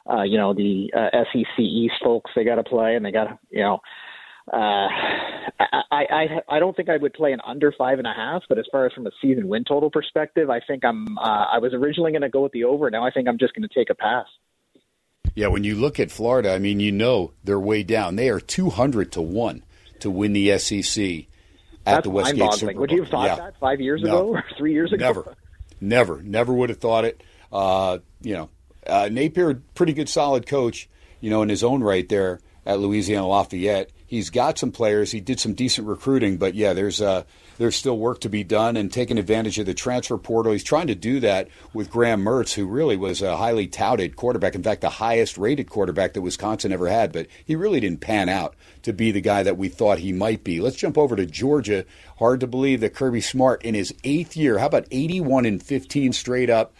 [0.10, 3.26] uh, you know, the uh, SEC East folks they got to play, and they got
[3.26, 3.80] to, you know,
[4.52, 4.88] uh,
[5.60, 8.60] I, I I don't think I would play an under five and a half, but
[8.60, 11.18] as far as from a season win total perspective, I think I'm.
[11.18, 12.92] Uh, I was originally going to go with the over.
[12.92, 14.28] Now I think I'm just going to take a pass.
[15.34, 18.18] Yeah, when you look at Florida, I mean, you know they're way down.
[18.18, 19.64] They are two hundred to one
[20.00, 21.26] to win the SEC at
[21.86, 22.76] That's the Westgate SuperBook.
[22.76, 23.36] Would you have thought yeah.
[23.36, 24.08] that five years no.
[24.08, 25.06] ago or three years ago?
[25.06, 25.36] Never,
[25.80, 27.22] never, never would have thought it.
[27.52, 28.50] Uh, you know,
[28.88, 30.90] uh, Napier, pretty good, solid coach.
[31.22, 33.90] You know, in his own right there at Louisiana Lafayette.
[34.16, 35.12] He's got some players.
[35.12, 37.24] He did some decent recruiting, but yeah, there's uh,
[37.58, 40.54] there's still work to be done and taking advantage of the transfer portal.
[40.54, 44.56] He's trying to do that with Graham Mertz, who really was a highly touted quarterback.
[44.56, 48.30] In fact, the highest rated quarterback that Wisconsin ever had, but he really didn't pan
[48.30, 50.62] out to be the guy that we thought he might be.
[50.62, 51.84] Let's jump over to Georgia.
[52.18, 56.14] Hard to believe that Kirby Smart in his eighth year, how about 81 and 15
[56.14, 56.74] straight up?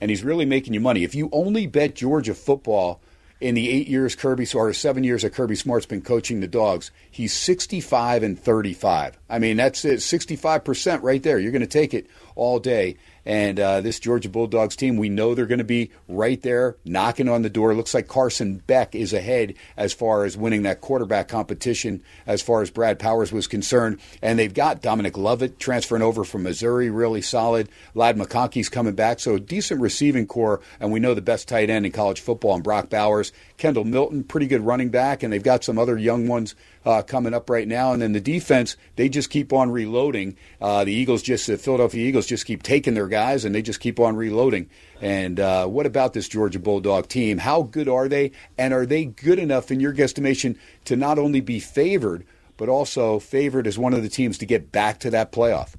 [0.00, 1.04] And he's really making you money.
[1.04, 3.00] If you only bet Georgia football
[3.40, 6.90] in the eight years Kirby or seven years that Kirby Smart's been coaching the dogs,
[7.10, 9.18] he's 65 and 35.
[9.28, 11.38] I mean, that's it, 65% right there.
[11.38, 12.96] You're going to take it all day.
[13.24, 17.28] And uh, this Georgia Bulldogs team, we know they're going to be right there knocking
[17.28, 17.74] on the door.
[17.74, 22.62] Looks like Carson Beck is ahead as far as winning that quarterback competition as far
[22.62, 24.00] as Brad Powers was concerned.
[24.22, 27.68] And they've got Dominic Lovett transferring over from Missouri, really solid.
[27.94, 29.20] Ladd McConkey's coming back.
[29.20, 30.60] So decent receiving corps.
[30.78, 33.32] And we know the best tight end in college football and Brock Bowers.
[33.60, 35.22] Kendall Milton, pretty good running back.
[35.22, 37.92] And they've got some other young ones uh, coming up right now.
[37.92, 40.36] And then the defense, they just keep on reloading.
[40.60, 43.78] Uh, the Eagles just, the Philadelphia Eagles just keep taking their guys and they just
[43.78, 44.68] keep on reloading.
[45.00, 47.38] And uh, what about this Georgia Bulldog team?
[47.38, 48.32] How good are they?
[48.58, 53.18] And are they good enough, in your guesstimation, to not only be favored, but also
[53.18, 55.74] favored as one of the teams to get back to that playoff?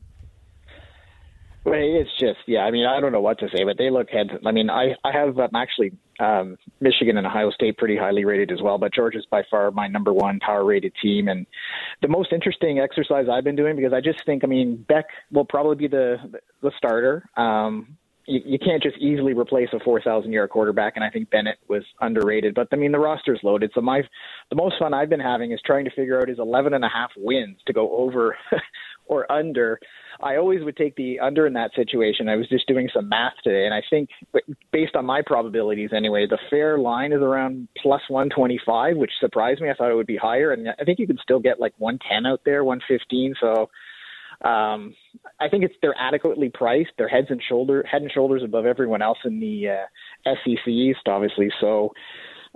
[1.63, 2.61] Well, it's just yeah.
[2.61, 4.29] I mean, I don't know what to say, but they look head.
[4.45, 8.51] I mean, I I have um, actually um, Michigan and Ohio State pretty highly rated
[8.51, 11.27] as well, but Georgia's by far my number one power rated team.
[11.27, 11.45] And
[12.01, 15.45] the most interesting exercise I've been doing because I just think I mean Beck will
[15.45, 16.17] probably be the
[16.63, 17.29] the starter.
[17.37, 17.95] Um,
[18.25, 21.83] you, you can't just easily replace a 4,000 yard quarterback, and I think Bennett was
[21.99, 22.55] underrated.
[22.55, 23.71] But I mean, the roster's loaded.
[23.75, 24.01] So my
[24.49, 26.89] the most fun I've been having is trying to figure out his 11 and a
[26.89, 28.35] half wins to go over
[29.05, 29.79] or under
[30.23, 32.29] I always would take the under in that situation.
[32.29, 34.09] I was just doing some math today, and I think
[34.71, 39.69] based on my probabilities anyway, the fair line is around plus 125, which surprised me.
[39.69, 42.31] I thought it would be higher, and I think you can still get like 110
[42.31, 43.35] out there, 115.
[43.41, 43.69] So
[44.47, 44.93] um,
[45.39, 46.91] I think it's they're adequately priced.
[46.97, 51.07] They're heads and shoulder head and shoulders above everyone else in the uh, SEC East,
[51.07, 51.49] obviously.
[51.59, 51.91] So.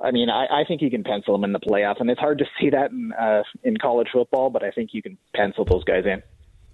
[0.03, 2.39] I mean, I, I think you can pencil them in the playoff, and it's hard
[2.39, 5.85] to see that in uh, in college football, but I think you can pencil those
[5.85, 6.21] guys in.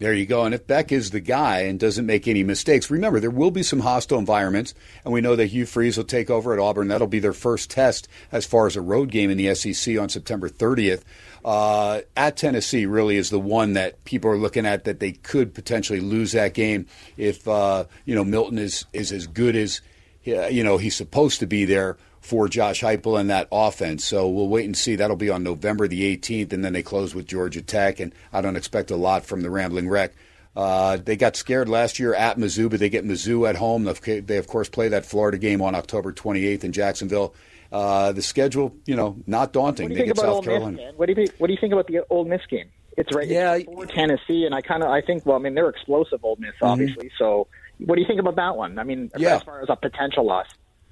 [0.01, 0.45] There you go.
[0.45, 3.61] And if Beck is the guy and doesn't make any mistakes, remember there will be
[3.61, 4.73] some hostile environments,
[5.05, 6.87] and we know that Hugh Freeze will take over at Auburn.
[6.87, 10.09] That'll be their first test as far as a road game in the SEC on
[10.09, 11.03] September 30th.
[11.45, 15.53] Uh, at Tennessee, really is the one that people are looking at that they could
[15.53, 19.81] potentially lose that game if uh, you know Milton is is as good as
[20.23, 24.05] you know he's supposed to be there for Josh Heupel and that offense.
[24.05, 24.95] So we'll wait and see.
[24.95, 27.99] That'll be on November the 18th, and then they close with Georgia Tech.
[27.99, 30.13] And I don't expect a lot from the Rambling Wreck.
[30.55, 33.91] Uh, they got scared last year at Mizzou, but they get Mizzou at home.
[34.05, 37.33] They, of course, play that Florida game on October 28th in Jacksonville.
[37.71, 39.85] Uh, the schedule, you know, not daunting.
[39.85, 40.77] What do you they think about South Carolina.
[40.77, 41.31] Miss, what do you think?
[41.37, 42.69] What do you think about the Ole Miss game?
[42.97, 43.27] It's right.
[43.27, 45.25] Yeah, it's for Tennessee, and I kind of I think.
[45.25, 46.65] Well, I mean, they're explosive Ole Miss, mm-hmm.
[46.65, 47.07] obviously.
[47.07, 47.23] Mm-hmm.
[47.23, 47.47] So,
[47.85, 48.77] what do you think about that one?
[48.77, 49.35] I mean, yeah.
[49.35, 50.47] as far as a potential loss.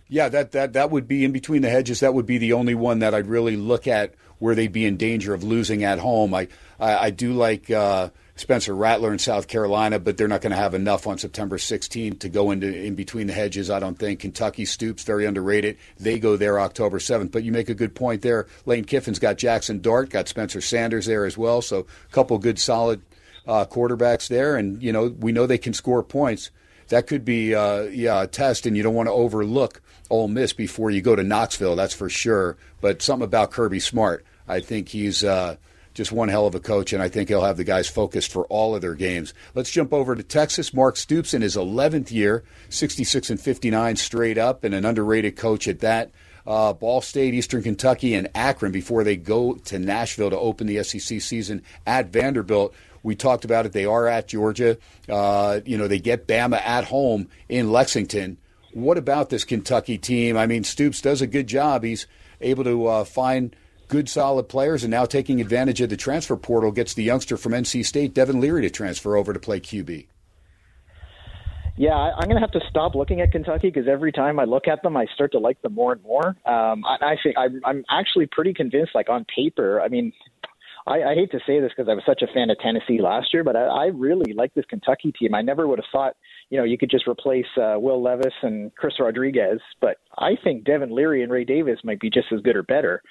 [0.09, 1.99] Yeah, that, that, that would be in between the hedges.
[1.99, 4.97] That would be the only one that I'd really look at where they'd be in
[4.97, 6.33] danger of losing at home.
[6.33, 6.47] I,
[6.79, 10.57] I, I do like uh, Spencer Rattler in South Carolina, but they're not going to
[10.57, 13.69] have enough on September 16th to go into in between the hedges.
[13.69, 15.77] I don't think Kentucky Stoops very underrated.
[15.99, 17.31] They go there October 7th.
[17.31, 18.47] But you make a good point there.
[18.65, 21.61] Lane Kiffin's got Jackson Dart, got Spencer Sanders there as well.
[21.61, 23.01] So a couple good solid
[23.45, 26.51] uh, quarterbacks there, and you know we know they can score points.
[26.89, 30.53] That could be uh, yeah a test, and you don't want to overlook Ole Miss
[30.53, 32.57] before you go to Knoxville, that's for sure.
[32.81, 35.57] But something about Kirby Smart, I think he's uh,
[35.93, 38.45] just one hell of a coach, and I think he'll have the guys focused for
[38.45, 39.33] all of their games.
[39.53, 40.73] Let's jump over to Texas.
[40.73, 45.67] Mark Stoops in his 11th year, 66 and 59 straight up, and an underrated coach
[45.67, 46.11] at that.
[46.47, 50.83] Uh, Ball State, Eastern Kentucky, and Akron before they go to Nashville to open the
[50.83, 52.73] SEC season at Vanderbilt.
[53.03, 53.71] We talked about it.
[53.71, 54.77] They are at Georgia.
[55.07, 58.37] Uh, you know, they get Bama at home in Lexington.
[58.73, 60.37] What about this Kentucky team?
[60.37, 61.83] I mean, Stoops does a good job.
[61.83, 62.07] He's
[62.41, 63.55] able to uh, find
[63.87, 67.53] good, solid players, and now taking advantage of the transfer portal gets the youngster from
[67.53, 70.07] NC State, Devin Leary, to transfer over to play QB.
[71.75, 74.67] Yeah, I'm going to have to stop looking at Kentucky because every time I look
[74.67, 76.27] at them, I start to like them more and more.
[76.45, 78.93] Um, I, I think I'm, I'm actually pretty convinced.
[78.93, 80.11] Like on paper, I mean,
[80.85, 83.33] I, I hate to say this because I was such a fan of Tennessee last
[83.33, 85.33] year, but I, I really like this Kentucky team.
[85.33, 86.17] I never would have thought
[86.49, 90.65] you know, you could just replace uh, Will Levis and Chris Rodriguez, but I think
[90.65, 93.01] Devin Leary and Ray Davis might be just as good or better.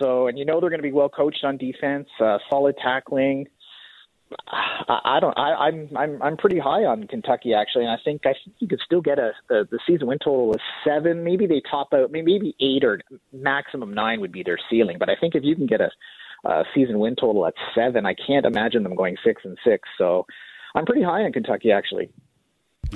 [0.00, 3.46] So, and you know they're going to be well coached on defense, uh, solid tackling.
[4.48, 5.38] I, I don't.
[5.38, 8.66] I, I'm I'm I'm pretty high on Kentucky actually, and I think I think you
[8.66, 11.22] could still get a the, the season win total is seven.
[11.22, 12.10] Maybe they top out.
[12.10, 13.00] Maybe eight or
[13.32, 14.96] maximum nine would be their ceiling.
[14.98, 15.90] But I think if you can get a,
[16.48, 19.88] a season win total at seven, I can't imagine them going six and six.
[19.96, 20.26] So
[20.74, 22.10] I'm pretty high on Kentucky actually.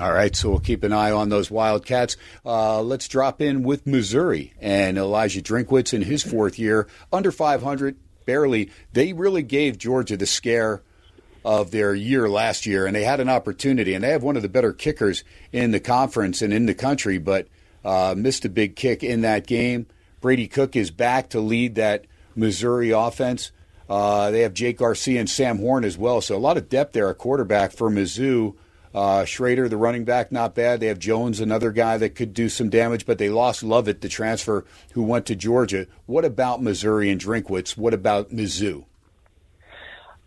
[0.00, 2.16] All right, so we'll keep an eye on those Wildcats.
[2.46, 7.96] Uh, let's drop in with Missouri and Elijah Drinkwitz in his fourth year, under 500,
[8.24, 8.70] barely.
[8.92, 10.82] They really gave Georgia the scare
[11.44, 14.42] of their year last year, and they had an opportunity, and they have one of
[14.42, 17.48] the better kickers in the conference and in the country, but
[17.84, 19.86] uh, missed a big kick in that game.
[20.20, 22.04] Brady Cook is back to lead that
[22.36, 23.50] Missouri offense.
[23.88, 26.92] Uh, they have Jake Garcia and Sam Horn as well, so a lot of depth
[26.92, 28.54] there at quarterback for Mizzou.
[28.94, 30.80] Uh, Schrader, the running back, not bad.
[30.80, 34.08] They have Jones, another guy that could do some damage, but they lost Lovett, the
[34.08, 35.86] transfer who went to Georgia.
[36.06, 37.76] What about Missouri and Drinkwitz?
[37.76, 38.84] What about Mizzou?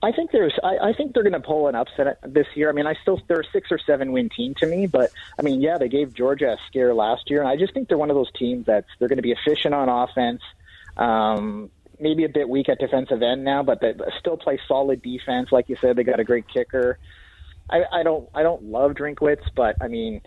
[0.03, 0.53] I think there's.
[0.63, 2.69] I, I think they're going to pull an upset this year.
[2.69, 5.43] I mean, I still they're a six or seven win team to me, but I
[5.43, 8.09] mean, yeah, they gave Georgia a scare last year, and I just think they're one
[8.09, 10.41] of those teams that they're going to be efficient on offense.
[10.97, 15.51] Um, maybe a bit weak at defensive end now, but they still play solid defense.
[15.51, 16.97] Like you said, they got a great kicker.
[17.71, 18.29] I, I don't.
[18.33, 20.21] I don't love Drinkwitz, but I mean,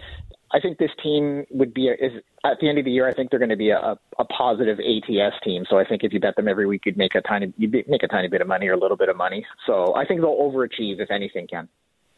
[0.52, 2.12] I think this team would be a, is
[2.44, 3.08] at the end of the year.
[3.08, 5.64] I think they're going to be a, a positive ATS team.
[5.68, 8.02] So I think if you bet them every week, you'd make a tiny you'd make
[8.02, 9.44] a tiny bit of money or a little bit of money.
[9.66, 11.68] So I think they'll overachieve if anything can.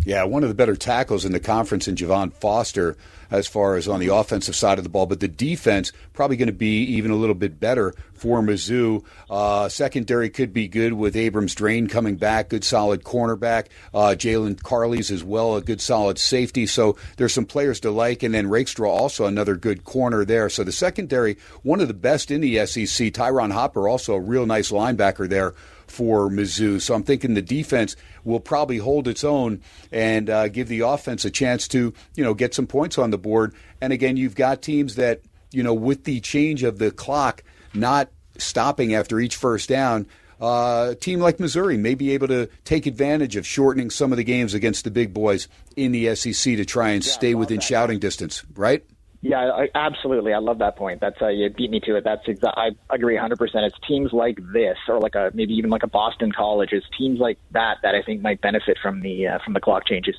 [0.07, 2.97] Yeah, one of the better tackles in the conference in Javon Foster
[3.29, 6.47] as far as on the offensive side of the ball, but the defense probably going
[6.47, 9.05] to be even a little bit better for Mizzou.
[9.29, 13.67] Uh, secondary could be good with Abrams-Draine coming back, good solid cornerback.
[13.93, 16.67] Uh, Jaylon Carlies as well, a good solid safety.
[16.67, 20.49] So there's some players to like, and then Rakestraw also another good corner there.
[20.49, 23.13] So the secondary, one of the best in the SEC.
[23.13, 25.57] Ty'Ron Hopper also a real nice linebacker there
[25.89, 26.81] for Mizzou.
[26.81, 29.61] So I'm thinking the defense will probably hold its own
[29.93, 33.19] and uh, give the offense a chance to, you know, get some points on the
[33.19, 33.55] board.
[33.81, 35.21] And again, you've got teams that,
[35.53, 37.43] you know, with the change of the clock
[37.75, 38.09] not
[38.39, 40.07] stopping after each first down,
[40.41, 44.19] uh, a team like Missouri may be able to take advantage of shortening some of
[44.19, 47.57] the games against the big boys in the SEC to try and Yeah, stay within
[47.57, 47.63] that.
[47.63, 48.85] shouting distance, right?
[49.29, 50.33] Yeah, I, absolutely.
[50.33, 51.01] I love that point.
[51.01, 52.05] That's uh, you beat me to it.
[52.05, 53.37] That's exa- I agree 100.
[53.39, 56.69] percent It's teams like this, or like a maybe even like a Boston College.
[56.71, 59.85] It's teams like that that I think might benefit from the uh, from the clock
[59.87, 60.15] changes.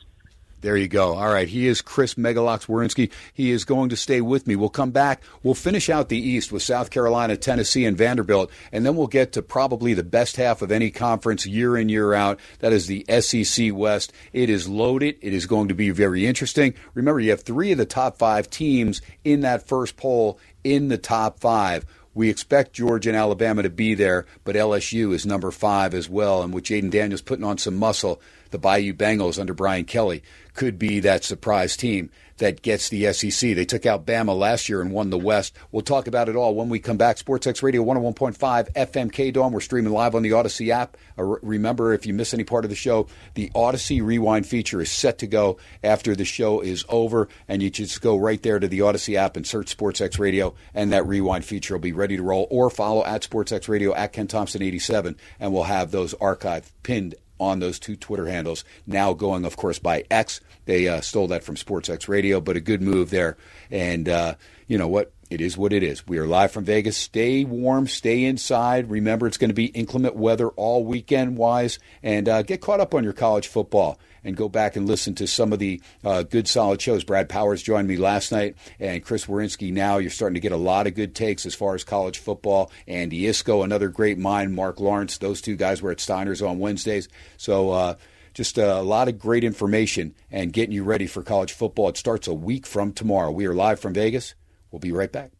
[0.61, 1.13] There you go.
[1.13, 1.47] All right.
[1.47, 3.11] He is Chris Megalocks Werynski.
[3.31, 4.55] He is going to stay with me.
[4.55, 5.21] We'll come back.
[5.43, 9.33] We'll finish out the East with South Carolina, Tennessee, and Vanderbilt, and then we'll get
[9.33, 12.39] to probably the best half of any conference year in, year out.
[12.59, 14.11] That is the SEC West.
[14.33, 15.17] It is loaded.
[15.21, 16.73] It is going to be very interesting.
[16.95, 20.97] Remember, you have three of the top five teams in that first poll in the
[20.97, 21.85] top five.
[22.15, 26.41] We expect Georgia and Alabama to be there, but LSU is number five as well.
[26.41, 30.23] And with Jayden Daniels putting on some muscle, the Bayou Bengals under Brian Kelly
[30.57, 33.55] could be that surprise team that gets the SEC.
[33.55, 35.55] They took out Bama last year and won the West.
[35.71, 37.17] We'll talk about it all when we come back.
[37.17, 39.51] SportsX Radio 101.5 FM KDON.
[39.51, 40.97] We're streaming live on the Audacy app.
[41.17, 44.91] Uh, remember, if you miss any part of the show, the Audacy Rewind feature is
[44.91, 48.67] set to go after the show is over, and you just go right there to
[48.67, 52.23] the Audacy app and search SportsX Radio, and that Rewind feature will be ready to
[52.23, 52.47] roll.
[52.49, 57.15] Or follow at SportsX Radio at Ken Thomson 87, and we'll have those archived pinned
[57.39, 58.63] on those two Twitter handles.
[58.85, 60.41] Now going, of course, by X.
[60.65, 63.37] They uh, stole that from SportsX Radio, but a good move there.
[63.71, 64.35] And uh,
[64.67, 65.11] you know what?
[65.29, 66.07] It is what it is.
[66.07, 66.95] We are live from Vegas.
[66.95, 68.89] Stay warm, stay inside.
[68.89, 71.79] Remember, it's going to be inclement weather all weekend wise.
[72.01, 75.27] And uh, get caught up on your college football and go back and listen to
[75.27, 77.03] some of the uh, good, solid shows.
[77.03, 79.71] Brad Powers joined me last night, and Chris Werynski.
[79.71, 82.71] Now you're starting to get a lot of good takes as far as college football.
[82.87, 84.55] Andy Iskoe, another great mind.
[84.55, 85.17] Mark Lawrence.
[85.17, 87.07] Those two guys were at Steiner's on Wednesdays.
[87.37, 87.71] So.
[87.71, 87.95] Uh,
[88.33, 91.89] just a lot of great information and getting you ready for college football.
[91.89, 93.31] It starts a week from tomorrow.
[93.31, 94.35] We are live from Vegas.
[94.69, 95.31] We'll be right back.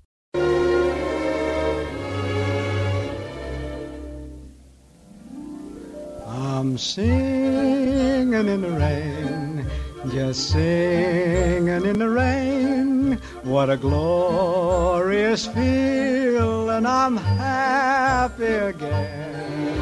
[6.58, 9.64] I'm singing in the rain,
[10.10, 13.20] just singing in the rain.
[13.44, 19.78] What a glorious feeling, I'm happy again.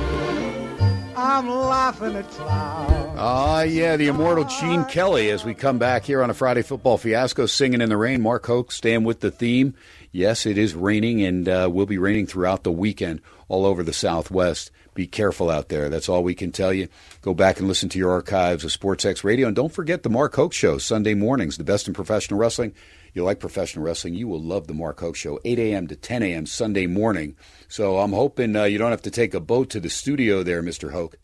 [1.16, 3.16] I'm laughing at clouds.
[3.18, 6.98] Ah, yeah, the immortal Gene Kelly as we come back here on a Friday football
[6.98, 8.22] fiasco, singing in the rain.
[8.22, 9.76] Mark Hoke staying with the theme.
[10.12, 13.94] Yes, it is raining and uh, will be raining throughout the weekend all over the
[13.94, 14.72] Southwest.
[14.96, 15.90] Be careful out there.
[15.90, 16.88] That's all we can tell you.
[17.22, 19.48] Go back and listen to your archives of SportsX Radio.
[19.48, 22.74] And don't forget the Mark Hoke Show, Sunday mornings, the best in professional wrestling.
[23.14, 25.88] You like professional wrestling, you will love the Mark Hoke Show, 8 a.m.
[25.88, 26.46] to 10 a.m.
[26.46, 27.36] Sunday morning.
[27.68, 30.64] So I'm hoping uh, you don't have to take a boat to the studio there,
[30.64, 30.92] Mr.
[30.92, 31.18] Hoke.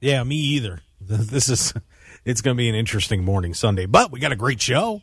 [0.00, 0.80] Yeah, me either.
[1.00, 1.72] This is
[2.26, 5.00] it's going to be an interesting morning Sunday, but we got a great show.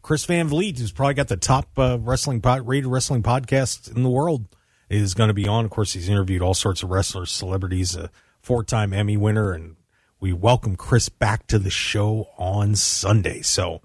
[0.00, 4.04] Chris Van Vliet, who's probably got the top uh, wrestling pod, rated wrestling podcast in
[4.04, 4.46] the world,
[4.90, 5.64] is going to be on.
[5.64, 8.10] Of course, he's interviewed all sorts of wrestlers, celebrities, a
[8.42, 9.76] four-time Emmy winner, and
[10.18, 13.40] we welcome Chris back to the show on Sunday.
[13.42, 13.80] So,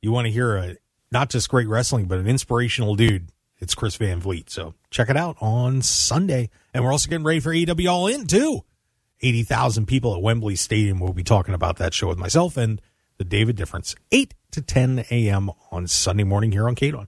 [0.00, 0.76] you want to hear a
[1.12, 3.28] not just great wrestling, but an inspirational dude.
[3.58, 4.50] It's Chris Van Vliet.
[4.50, 8.26] So check it out on Sunday, and we're also getting ready for AEW All In
[8.26, 8.64] too.
[9.20, 10.98] 80,000 people at Wembley Stadium.
[10.98, 12.82] We'll be talking about that show with myself and
[13.18, 15.50] the David Difference, 8 to 10 a.m.
[15.70, 17.06] on Sunday morning here on KDON.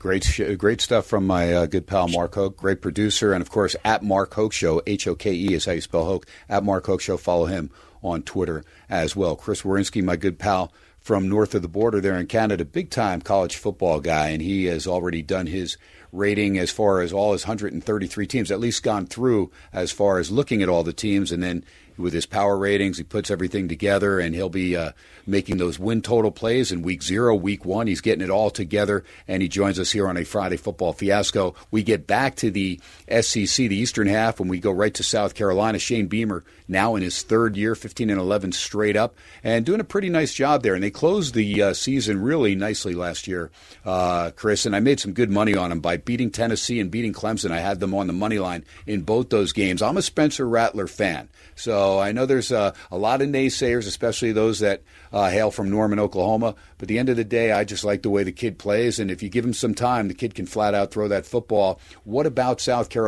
[0.00, 3.50] Great, sh- great stuff from my uh, good pal Mark Hoke, great producer, and of
[3.50, 4.80] course at Mark Hoke Show.
[4.86, 6.26] H O K E is how you spell Hoke.
[6.48, 7.70] At Mark Hoke Show, follow him
[8.02, 9.36] on Twitter as well.
[9.36, 13.20] Chris Werynski, my good pal from north of the border there in Canada, big time
[13.20, 15.76] college football guy, and he has already done his
[16.12, 20.30] rating as far as all his 133 teams, at least gone through as far as
[20.30, 21.62] looking at all the teams, and then
[22.00, 22.98] with his power ratings.
[22.98, 24.92] He puts everything together, and he'll be uh,
[25.26, 27.86] making those win total plays in week zero, week one.
[27.86, 31.54] He's getting it all together, and he joins us here on a Friday football fiasco.
[31.70, 32.80] We get back to the
[33.10, 35.78] SEC, the Eastern half, when we go right to South Carolina.
[35.78, 39.84] Shane Beamer, now in his third year, 15 and 11 straight up, and doing a
[39.84, 40.74] pretty nice job there.
[40.74, 43.50] And they closed the uh, season really nicely last year,
[43.84, 44.66] uh, Chris.
[44.66, 47.50] And I made some good money on them by beating Tennessee and beating Clemson.
[47.50, 49.82] I had them on the money line in both those games.
[49.82, 51.28] I'm a Spencer Rattler fan.
[51.56, 54.82] So I know there's a, a lot of naysayers, especially those that
[55.12, 56.54] uh, hail from Norman, Oklahoma.
[56.78, 58.98] But at the end of the day, I just like the way the kid plays.
[58.98, 61.80] And if you give him some time, the kid can flat out throw that football.
[62.04, 62.99] What about South Carolina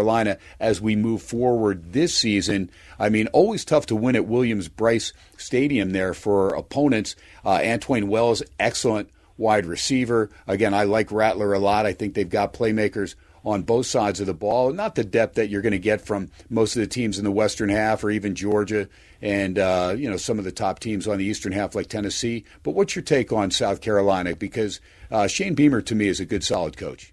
[0.61, 2.71] as we move forward this season?
[2.99, 7.17] I mean, always tough to win at Williams Brice Stadium there for opponents.
[7.45, 10.31] Uh, Antwane Wells, excellent wide receiver.
[10.47, 11.87] Again, I like Rattler a lot.
[11.87, 13.15] I think they've got playmakers
[13.45, 14.73] on both sides of the ball.
[14.73, 17.31] Not the depth that you're going to get from most of the teams in the
[17.31, 18.89] Western half or even Georgia
[19.21, 22.45] and uh, you know some of the top teams on the Eastern half like Tennessee.
[22.63, 24.37] But what's your take on South Carolina?
[24.37, 24.81] Because
[25.11, 27.13] uh, Shane Beamer to me is a good, solid coach.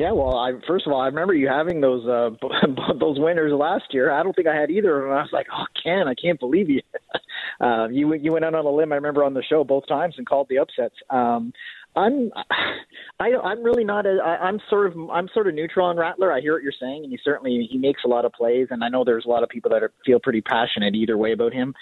[0.00, 2.30] Yeah, well, I first of all, I remember you having those uh,
[2.98, 4.10] those winners last year.
[4.10, 5.12] I don't think I had either of them.
[5.12, 6.80] I was like, "Oh, Ken, I can't believe you."
[7.60, 8.92] uh, you you went out on a limb.
[8.92, 10.94] I remember on the show both times and called the upsets.
[11.10, 11.52] Um,
[11.94, 12.30] I'm
[13.20, 16.32] I, I'm really not a I, I'm sort of I'm sort of neutral on Rattler.
[16.32, 18.82] I hear what you're saying, and he certainly he makes a lot of plays, and
[18.82, 21.52] I know there's a lot of people that are, feel pretty passionate either way about
[21.52, 21.74] him.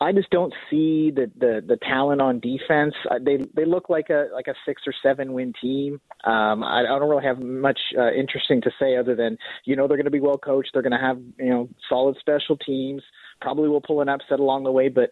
[0.00, 2.94] I just don't see the the the talent on defense.
[3.20, 6.00] They they look like a like a six or seven win team.
[6.24, 9.88] Um, I, I don't really have much uh, interesting to say other than you know
[9.88, 10.70] they're going to be well coached.
[10.72, 13.02] They're going to have you know solid special teams.
[13.40, 15.10] Probably will pull an upset along the way, but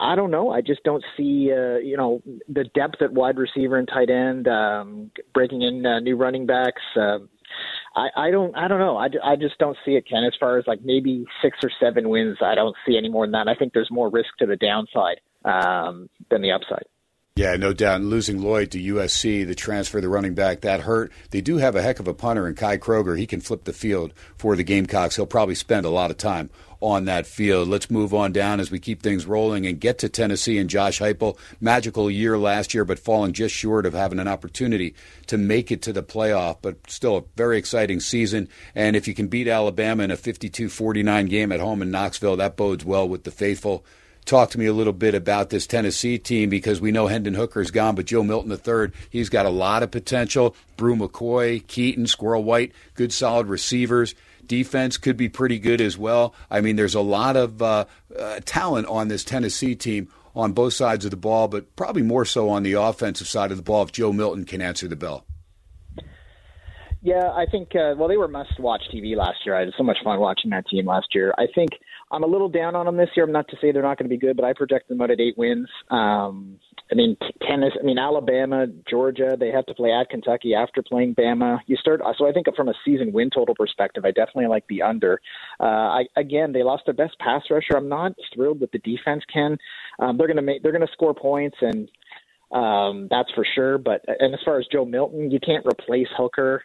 [0.00, 0.50] I don't know.
[0.50, 4.48] I just don't see, uh, you know, the depth at wide receiver and tight end,
[4.48, 6.80] um, breaking in uh, new running backs.
[6.96, 7.18] Uh,
[7.96, 8.96] I, I don't, I don't know.
[8.96, 10.24] I, I just don't see it, Ken.
[10.24, 13.32] As far as like maybe six or seven wins, I don't see any more than
[13.32, 13.48] that.
[13.48, 16.84] I think there's more risk to the downside um, than the upside.
[17.36, 18.00] Yeah, no doubt.
[18.00, 21.12] And losing Lloyd to USC, the transfer, the running back, that hurt.
[21.30, 23.18] They do have a heck of a punter in Kai Kroeger.
[23.18, 25.16] He can flip the field for the Gamecocks.
[25.16, 26.50] He'll probably spend a lot of time
[26.84, 27.66] on that field.
[27.66, 31.00] Let's move on down as we keep things rolling and get to Tennessee and Josh
[31.00, 31.38] Heupel.
[31.58, 34.94] Magical year last year, but falling just short of having an opportunity
[35.28, 36.58] to make it to the playoff.
[36.60, 38.48] But still a very exciting season.
[38.74, 42.56] And if you can beat Alabama in a 52-49 game at home in Knoxville, that
[42.56, 43.84] bodes well with the faithful
[44.26, 47.70] talk to me a little bit about this Tennessee team because we know Hendon Hooker's
[47.70, 50.54] gone, but Joe Milton III, he's got a lot of potential.
[50.76, 54.14] Bru McCoy, Keyton, Squirrel White, good solid receivers.
[54.46, 56.34] Defense could be pretty good as well.
[56.50, 57.84] I mean, there's a lot of uh,
[58.18, 62.24] uh, talent on this Tennessee team on both sides of the ball, but probably more
[62.24, 65.24] so on the offensive side of the ball if Joe Milton can answer the bell.
[67.02, 67.76] Yeah, I think.
[67.76, 69.54] Uh, well, they were must-watch TV last year.
[69.54, 71.34] I had so much fun watching that team last year.
[71.36, 71.72] I think
[72.14, 73.26] I'm a little down on them this year.
[73.26, 75.10] I'm not to say they're not going to be good, but I project them out
[75.10, 75.68] at eight wins.
[75.90, 76.58] Um,
[76.90, 77.72] I mean, tennis.
[77.78, 79.36] I mean, Alabama, Georgia.
[79.38, 81.58] They have to play at Kentucky after playing Bama.
[81.66, 82.00] You start.
[82.16, 85.20] So I think from a season win total perspective, I definitely like the under.
[85.58, 87.76] Uh, I, again, they lost their best pass rusher.
[87.76, 89.24] I'm not thrilled with the defense.
[89.32, 89.58] Ken,
[89.98, 90.62] um, they're going to make.
[90.62, 91.90] They're going to score points and.
[92.52, 93.78] Um, that's for sure.
[93.78, 96.62] But and as far as Joe Milton, you can't replace Hooker.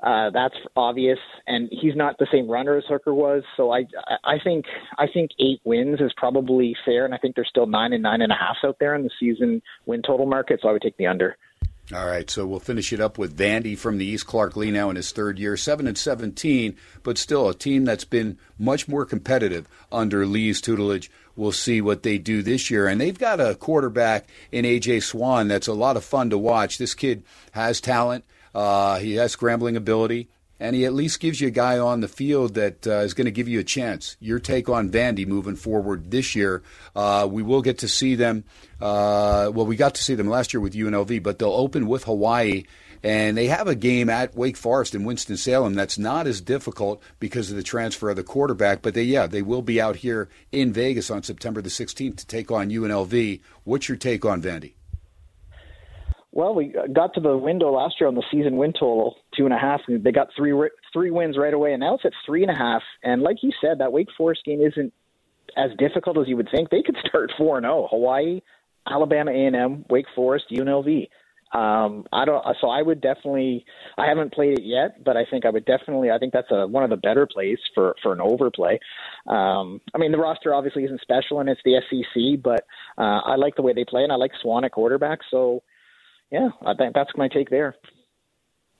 [0.00, 3.42] Uh, that's obvious, and he's not the same runner as Hooker was.
[3.56, 3.84] So I,
[4.24, 7.92] I think, I think eight wins is probably fair, and I think there's still nine
[7.92, 10.60] and nine and a half out there in the season win total market.
[10.62, 11.36] So I would take the under.
[11.92, 14.26] All right, so we'll finish it up with Vandy from the East.
[14.26, 18.04] Clark Lea now in his third year, seven and seventeen, but still a team that's
[18.04, 21.10] been much more competitive under Lea's tutelage.
[21.34, 25.48] We'll see what they do this year, and they've got a quarterback in AJ Swann
[25.48, 26.76] that's a lot of fun to watch.
[26.76, 28.24] This kid has talent.
[28.58, 30.28] Uh, he has scrambling ability,
[30.58, 33.26] and he at least gives you a guy on the field that uh, is going
[33.26, 34.16] to give you a chance.
[34.18, 36.64] Your take on Vandy moving forward this year?
[36.96, 38.42] Uh, we will get to see them.
[38.80, 42.02] Uh, well, we got to see them last year with UNLV, but they'll open with
[42.02, 42.64] Hawaii.
[43.04, 47.00] And they have a game at Wake Forest in Winston Salem that's not as difficult
[47.20, 48.82] because of the transfer of the quarterback.
[48.82, 52.26] But they, yeah, they will be out here in Vegas on September the 16th to
[52.26, 53.40] take on UNLV.
[53.62, 54.72] What's your take on Vandy?
[56.32, 59.54] Well, we got to the window last year on the season win total, two and
[59.54, 59.80] a half.
[59.88, 60.52] And they got three
[60.92, 62.82] three wins right away, and now it's at three and a half.
[63.02, 64.92] And like you said, that Wake Forest game isn't
[65.56, 66.70] as difficult as you would think.
[66.70, 67.88] They could start four and zero.
[67.90, 68.40] Hawaii,
[68.86, 71.08] Alabama A and M, Wake Forest, UNLV.
[71.52, 72.44] Um, I don't.
[72.60, 73.64] So I would definitely.
[73.96, 76.10] I haven't played it yet, but I think I would definitely.
[76.10, 78.78] I think that's a, one of the better plays for for an overplay.
[79.26, 82.66] Um, I mean, the roster obviously isn't special, and it's the SEC, but
[82.98, 85.20] uh, I like the way they play, and I like Swann at quarterback.
[85.30, 85.62] So,
[86.30, 87.74] yeah, I think that's my take there.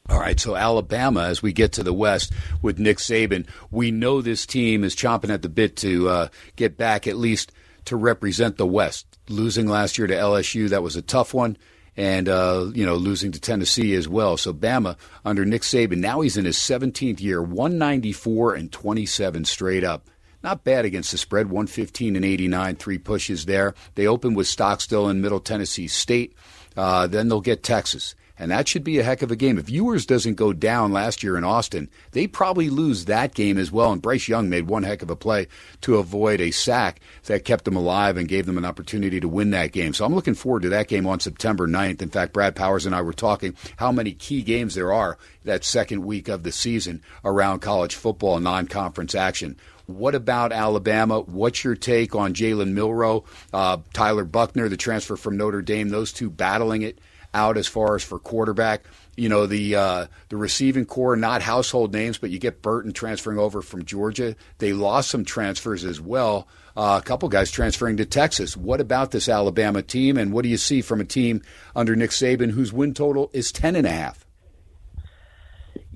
[0.09, 4.23] All right, so Alabama, as we get to the West with Nick Saban, we know
[4.23, 7.53] this team is chomping at the bit to uh, get back at least
[7.87, 9.07] to represent the West.
[9.29, 11.59] Losing last year to LSU, that was a tough one,
[11.95, 14.39] and uh, you know losing to Tennessee as well.
[14.39, 14.97] So Bama
[15.27, 20.09] under Nick Saban, now he's in his 17th year, 194 and 27 straight up.
[20.43, 23.75] Not bad against the spread, 115 and 89, three pushes there.
[23.97, 26.35] They open with Stockstill and Middle Tennessee State.
[26.79, 29.59] Uh, then they'll get Texas and that should be a heck of a game.
[29.59, 33.73] If Ewers doesn't go down last year in Austin, they probably lose that game as
[33.73, 33.93] well.
[33.93, 35.49] And Bryce Young made one heck of a play
[35.81, 39.51] to avoid a sack that kept them alive and gave them an opportunity to win
[39.51, 39.93] that game.
[39.93, 42.01] So I'm looking forward to that game on September 9th.
[42.01, 45.65] In fact, Brad Powers and I were talking how many key games there are that
[45.65, 49.57] second week of the season around college football non-conference action.
[49.89, 51.21] What about Alabama?
[51.21, 53.25] What's your take on Jalen Milroe,
[53.55, 55.89] uh, Tyler Buchner, the transfer from Notre Dame?
[55.89, 56.99] Those two battling it
[57.33, 58.85] out as far as for quarterback.
[59.17, 63.39] You know the uh, the receiving corps, not household names, but you get Burton transferring
[63.39, 64.37] over from Georgia.
[64.59, 66.49] They lost some transfers as well.
[66.77, 68.59] Uh, a couple guys transferring to Texas.
[68.59, 71.41] What about this Alabama team, and what do you see from a team
[71.75, 74.28] under Nick Saban whose win total is ten and a half?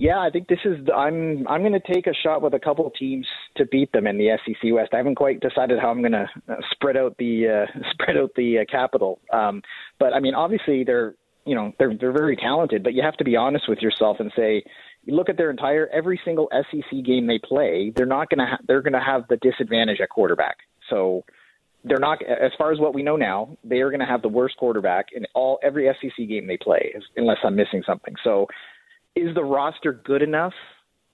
[0.02, 0.78] Yeah, I think this is.
[0.92, 3.24] I'm I'm going to take a shot with a couple teams
[3.56, 4.90] to beat them in the SEC West.
[4.92, 8.32] I haven't quite decided how I'm going to uh, spread out the uh, spread out
[8.34, 9.20] the uh, capital.
[9.32, 9.62] Um,
[10.00, 11.14] but I mean, obviously they're
[11.46, 14.32] you know they're they're very talented, but you have to be honest with yourself and
[14.34, 14.64] say
[15.06, 18.62] look at their entire every single SEC game they play, they're not going to ha-
[18.66, 20.56] they're going to have the disadvantage at quarterback.
[20.90, 21.22] So
[21.84, 24.28] they're not as far as what we know now, they are going to have the
[24.28, 28.14] worst quarterback in all every SEC game they play unless I'm missing something.
[28.24, 28.48] So
[29.16, 30.54] is the roster good enough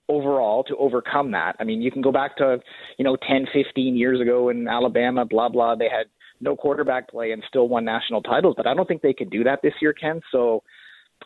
[0.07, 1.55] overall to overcome that?
[1.59, 2.59] I mean, you can go back to,
[2.97, 6.07] you know, 10, 15 years ago in Alabama, blah blah, they had
[6.41, 8.55] no quarterback play and still won national titles.
[8.55, 10.21] But I don't think they could do that this year, Ken.
[10.31, 10.63] So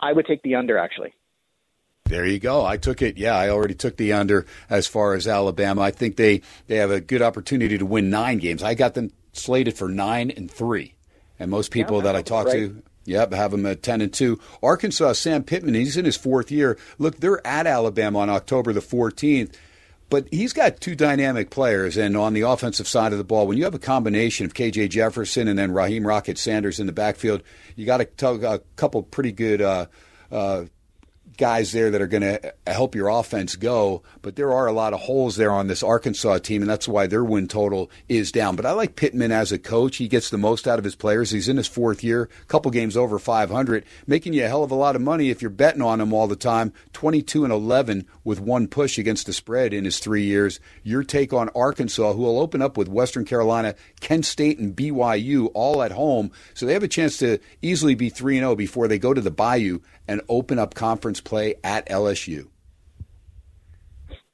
[0.02, 1.14] I would take the under actually.
[2.06, 2.66] There you go.
[2.66, 3.18] I took it.
[3.18, 5.82] Yeah, I already took the under as far as Alabama.
[5.82, 8.62] I think they they have a good opportunity to win nine games.
[8.62, 10.96] I got them slated for nine and three,
[11.40, 12.54] and most people yeah, that I talk right.
[12.54, 12.84] to.
[13.06, 14.40] Yep, have them at ten and two.
[14.62, 16.78] Arkansas, Sam Pittman, he's in his fourth year.
[16.98, 19.58] Look, they're at Alabama on October the fourteenth.
[20.10, 23.58] But he's got two dynamic players, and on the offensive side of the ball, when
[23.58, 27.42] you have a combination of KJ Jefferson and then Raheem Rocket Sanders in the backfield,
[27.76, 28.08] you got a,
[28.52, 29.88] a couple pretty good uh,
[30.32, 30.66] uh,
[31.38, 34.04] guys there that are going to help your offense go.
[34.22, 37.08] But there are a lot of holes there on this Arkansas team, and that's why
[37.08, 38.56] their win total is down.
[38.56, 39.98] But I like Pittman as a coach.
[39.98, 41.32] He gets the most out of his players.
[41.32, 44.76] He's in his fourth year, couple games over 500, making you a hell of a
[44.76, 46.74] lot of money if you're betting on him all the time.
[46.94, 50.60] 22 and 11 with one push against the spread in his three years.
[50.84, 55.50] Your take on Arkansas, who will open up with Western Carolina, Kent State, and BYU
[55.54, 56.32] all at home.
[56.54, 59.32] So they have a chance to easily be 3 0 before they go to the
[59.32, 59.80] Bayou
[60.14, 62.48] and open up conference play at LSU?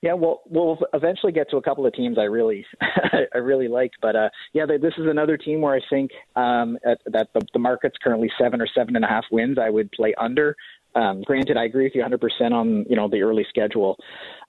[0.02, 2.66] Yeah, well, we'll eventually get to a couple of teams I really,
[3.34, 7.00] I really like, but uh, yeah, this is another team where I think um, at,
[7.08, 9.58] that the, the market's currently seven or seven and a half wins.
[9.62, 10.56] I would play under.
[10.96, 13.98] Um, granted, I agree with you 100% on you know the early schedule,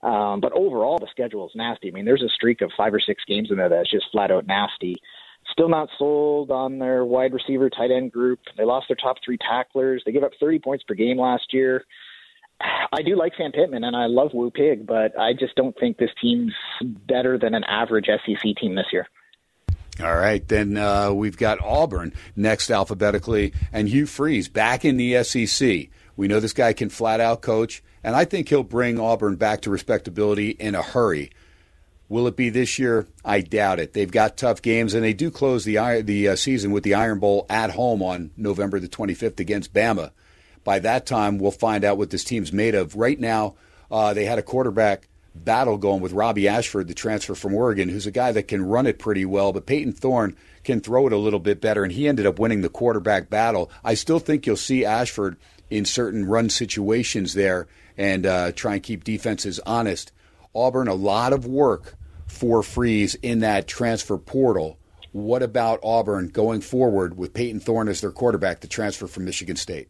[0.03, 1.89] um, but overall the schedule is nasty.
[1.89, 4.31] I mean, there's a streak of five or six games in there that's just flat
[4.31, 5.01] out nasty
[5.51, 8.39] still not sold on their wide receiver tight end group.
[8.57, 10.03] They lost their top three tacklers.
[10.05, 11.85] They gave up 30 points per game last year.
[12.93, 15.97] I do like Sam Pittman and I love Woo Pig, but I just don't think
[15.97, 16.53] this team's
[16.83, 19.07] better than an average SEC team this year.
[20.01, 25.23] All right, then uh, we've got Auburn next alphabetically, and Hugh Freeze back in the
[25.23, 25.89] SEC.
[26.15, 29.61] We know this guy can flat out coach, and I think he'll bring Auburn back
[29.61, 31.31] to respectability in a hurry.
[32.11, 33.07] Will it be this year?
[33.23, 33.93] I doubt it.
[33.93, 37.19] They've got tough games, and they do close the the uh, season with the Iron
[37.19, 40.11] Bowl at home on November the 25th against Bama.
[40.65, 42.97] By that time, we'll find out what this team's made of.
[42.97, 43.55] Right now,
[43.89, 48.07] uh, they had a quarterback battle going with Robby Ashford, the transfer from Oregon, who's
[48.07, 50.35] a guy that can run it pretty well, but Payton Thorne
[50.65, 53.71] can throw it a little bit better, and he ended up winning the quarterback battle.
[53.85, 55.37] I still think you'll see Ashford
[55.69, 60.11] in certain run situations there and uh, try and keep defenses honest.
[60.53, 61.95] Auburn, a lot of work
[62.31, 64.79] for Freeze in that transfer portal.
[65.11, 69.57] What about Auburn going forward with Payton Thorne as their quarterback to transfer from Michigan
[69.57, 69.89] State?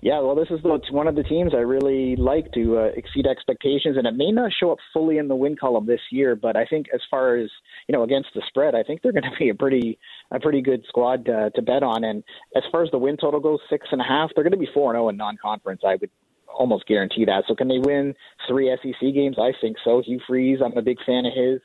[0.00, 3.26] Yeah, well, this is the, one of the teams I really like to uh, exceed
[3.26, 6.56] expectations, and it may not show up fully in the win column this year, but
[6.56, 7.50] I think as far as
[7.88, 9.98] you know against the spread, I think they're going to be a pretty
[10.30, 12.04] a pretty good squad uh, to bet on.
[12.04, 12.22] And
[12.54, 14.68] as far as the win total goes, six and a half, they're going to be
[14.72, 15.80] four and zero oh in non-conference.
[15.84, 16.10] I would
[16.58, 17.44] almost guarantee that.
[17.46, 18.14] So can they win
[18.46, 19.36] three SEC games?
[19.40, 20.02] I think so.
[20.04, 21.60] Hugh Freeze, I'm a big fan of his.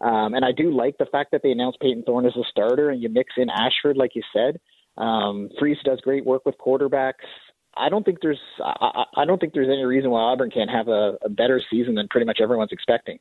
[0.00, 2.88] Um, and I do like the fact that they announced Payton Thorne as a starter,
[2.88, 4.58] and you mix in Ashford, like you said.
[4.96, 7.26] Um, Freeze does great work with quarterbacks.
[7.76, 10.88] I don't think there's I, I don't think there's any reason why Auburn can't have
[10.88, 13.18] a, a better season than pretty much everyone's expecting.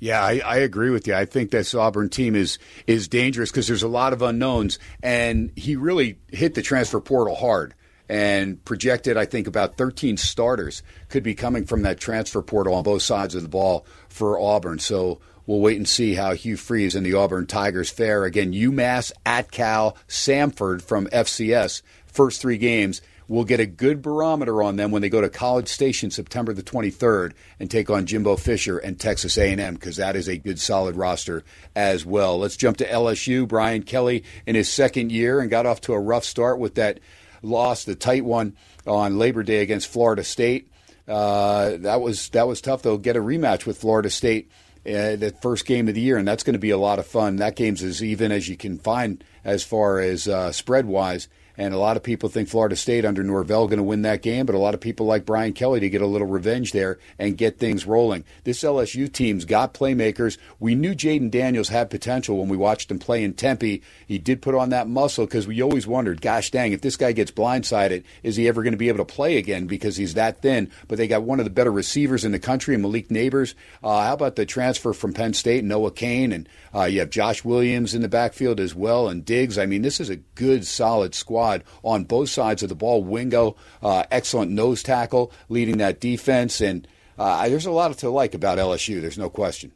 [0.00, 1.14] Yeah, I, I, agree with you.
[1.14, 5.52] I think this Auburn team is is dangerous because there's a lot of unknowns, and
[5.56, 7.74] he really hit the transfer portal hard
[8.10, 9.16] and projected.
[9.16, 13.36] I think about 13 starters could be coming from that transfer portal on both sides
[13.36, 14.80] of the ball for Auburn.
[14.80, 18.24] So we'll wait and see how Hugh Freeze and the Auburn Tigers fare.
[18.24, 21.82] Again, UMass at Cal, Samford from FCS.
[22.06, 23.00] First three games
[23.30, 26.64] we'll get a good barometer on them when they go to College Station September the
[26.64, 30.96] 23rd and take on Jimbo Fisher and Texas A&M because that is a good solid
[30.96, 31.44] roster
[31.76, 32.40] as well.
[32.40, 33.46] Let's jump to LSU.
[33.46, 36.98] Brian Kelly in his second year and got off to a rough start with that
[37.42, 38.56] loss, the tight one
[38.86, 40.70] on Labor Day against Florida State.
[41.08, 42.82] Uh, that was that was tough.
[42.82, 44.50] They'll get a rematch with Florida State.
[44.86, 47.06] Uh, the first game of the year, and that's going to be a lot of
[47.06, 47.36] fun.
[47.36, 51.28] That game's as even as you can find as far as uh, spread wise
[51.60, 54.46] and a lot of people think Florida State under Norvell going to win that game,
[54.46, 57.36] but a lot of people like Brian Kelly to get a little revenge there and
[57.36, 58.24] get things rolling.
[58.44, 60.38] This LSU team's got playmakers.
[60.58, 63.82] We knew Jayden Daniels had potential when we watched him play in Tempe.
[64.06, 67.12] He did put on that muscle because we always wondered, gosh dang, if this guy
[67.12, 70.40] gets blindsided, is he ever going to be able to play again because he's that
[70.40, 70.70] thin?
[70.88, 73.52] But they got one of the better receivers in the country, Malik Nabers.
[73.84, 77.44] Uh, how about the transfer from Penn State, Noah Cain, and uh, you have Josh
[77.44, 79.58] Williams in the backfield as well, and Diggs.
[79.58, 83.02] I mean, this is a good, solid squad on both sides of the ball.
[83.02, 86.86] Wingo, uh, excellent nose tackle, leading that defense, and
[87.18, 89.00] uh, there's a lot to like about LSU.
[89.00, 89.72] There's no question.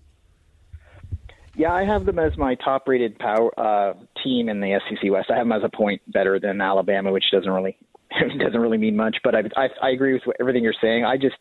[1.56, 5.30] Yeah, I have them as my top-rated power uh, team in the SEC West.
[5.30, 7.76] I have them as a point better than Alabama, which doesn't really
[8.38, 9.18] doesn't really mean much.
[9.22, 11.04] But I, I, I agree with everything you're saying.
[11.04, 11.36] I just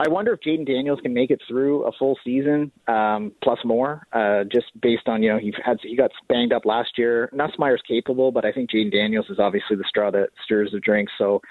[0.00, 4.06] I wonder if Jayden Daniels can make it through a full season um, plus more,
[4.14, 7.28] uh, just based on you know he had he got banged up last year.
[7.34, 11.10] Nussmeier's capable, but I think Jayden Daniels is obviously the straw that stirs the drink.
[11.18, 11.42] So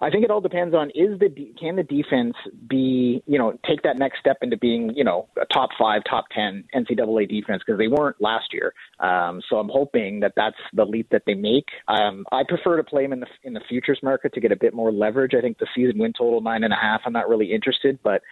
[0.00, 2.34] I think it all depends on is the can the defense
[2.68, 6.26] be you know take that next step into being you know a top five, top
[6.34, 8.74] ten NCAA defense because they weren't last year.
[9.00, 11.66] Um, so I'm hoping that that's the leap that they make.
[11.88, 14.56] Um, I prefer to play them in the in the futures market to get a
[14.56, 15.32] bit more leverage.
[15.36, 17.02] I think the season win total nine and a half.
[17.04, 18.22] I'm not really interested, but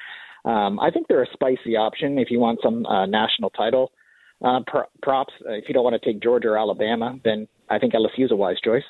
[0.45, 3.93] um, I think they're a spicy option if you want some uh, national title
[4.45, 5.35] uh, pr- props.
[5.45, 8.33] Uh, if you don't want to take Georgia or Alabama, then I think LSU is
[8.33, 8.85] a wise choice.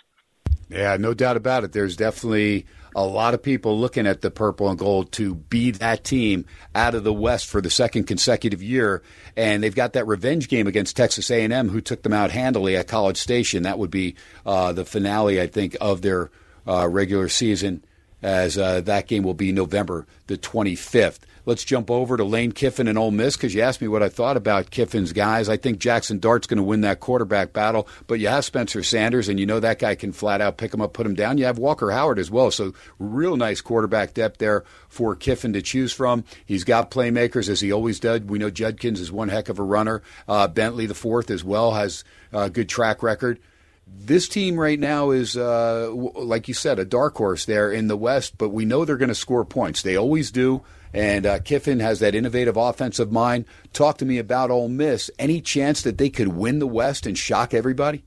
[0.68, 1.72] Yeah, no doubt about it.
[1.72, 2.66] There's definitely
[2.96, 6.94] a lot of people looking at the purple and gold to be that team out
[6.94, 9.02] of the West for the second consecutive year,
[9.36, 12.88] and they've got that revenge game against Texas A&M, who took them out handily at
[12.88, 13.64] College Station.
[13.64, 14.16] That would be
[14.46, 16.30] uh, the finale, I think, of their
[16.66, 17.84] uh, regular season,
[18.22, 21.20] as uh, that game will be November the 25th.
[21.46, 24.08] Let's jump over to Lane Kiffin and Ole Miss because you asked me what I
[24.08, 25.48] thought about Kiffin's guys.
[25.48, 29.28] I think Jaxson Dart's going to win that quarterback battle, but you have Spencer Sanders,
[29.28, 31.38] and you know that guy can flat out pick him up, put him down.
[31.38, 35.62] You have Walker Howard as well, so real nice quarterback depth there for Kiffin to
[35.62, 36.24] choose from.
[36.44, 38.28] He's got playmakers as he always did.
[38.28, 40.02] We know Judkins is one heck of a runner.
[40.26, 42.02] Uh, Bentley the fourth as well has
[42.32, 43.38] a good track record
[43.86, 47.96] this team right now is, uh, like you said, a dark horse there in the
[47.96, 49.82] West, but we know they're going to score points.
[49.82, 50.62] They always do.
[50.96, 53.44] And uh, Kiffin has that innovative offensive mind.
[53.74, 55.10] Talk to me about Ole Miss.
[55.18, 58.02] Any chance that they could win the West and shock everybody?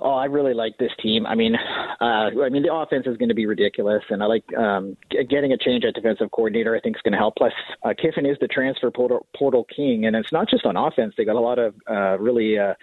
[0.00, 1.26] Oh, I really like this team.
[1.26, 1.54] I mean,
[2.00, 5.52] uh, I mean the offense is going to be ridiculous, and I like um, getting
[5.52, 6.74] a change at defensive coordinator.
[6.74, 7.36] I think is going to help.
[7.36, 7.52] Plus,
[7.84, 11.14] uh, Kiffin is the transfer portal, portal king, and it's not just on offense.
[11.16, 12.58] They got a lot of uh, really.
[12.58, 12.74] Uh,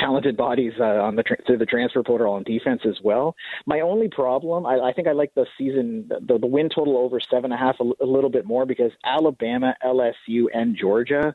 [0.00, 3.34] talented bodies uh, on the through the transfer portal on defense as well.
[3.66, 7.20] My only problem, I, I think I like the season the, the win total over
[7.30, 11.34] seven and a half a, little bit more because Alabama, LSU, and Georgia.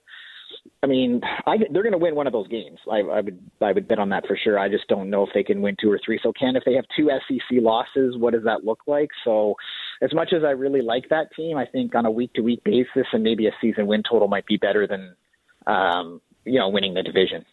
[0.81, 2.79] I mean, I, they're going to win one of those games.
[2.89, 4.57] I, I would I would bet on that for sure.
[4.57, 6.19] I just don't know if they can win two or three.
[6.21, 9.09] So, Ken, if they have two SEC losses, what does that look like?
[9.23, 9.55] So,
[10.01, 12.63] as much as I really like that team, I think on a week to week
[12.63, 15.15] basis and maybe a season win total might be better than
[15.67, 17.45] um, you know winning the division.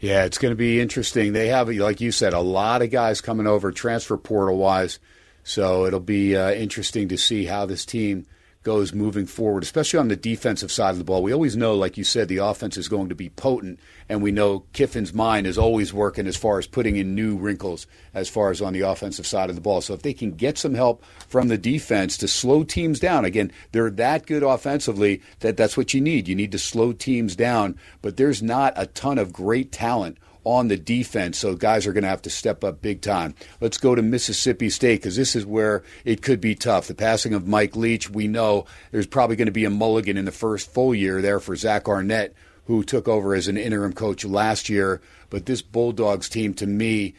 [0.00, 1.34] Yeah, it's going to be interesting.
[1.34, 4.98] They have, like you said, a lot of guys coming over transfer portal wise.
[5.44, 8.26] So it'll be uh, interesting to see how this team
[8.62, 11.22] goes moving forward, especially on the defensive side of the ball.
[11.22, 14.32] We always know, like you said, the offense is going to be potent, and we
[14.32, 18.50] know Kiffin's mind is always working as far as putting in new wrinkles as far
[18.50, 19.80] as on the offensive side of the ball.
[19.80, 23.50] So if they can get some help from the defense to slow teams down, again,
[23.72, 26.28] they're that good offensively that that's what you need.
[26.28, 30.68] You need to slow teams down, but there's not a ton of great talent on
[30.68, 31.38] the defense.
[31.38, 33.34] So guys are going to have to step up big time.
[33.60, 36.86] Let's go to Mississippi State because this is where it could be tough.
[36.86, 40.24] The passing of Mike Leach, we know there's probably going to be a mulligan in
[40.24, 42.34] the first full year there for Zach Arnett,
[42.64, 45.00] who took over as an interim coach last year.
[45.28, 47.14] But this Bulldogs team, to me,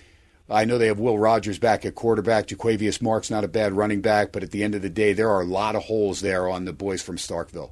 [0.50, 2.48] I know they have Will Rogers back at quarterback.
[2.48, 5.30] Jo'quavious Marks not a bad running back, but at the end of the day, there
[5.30, 7.72] are a lot of holes there on the boys from Starkville.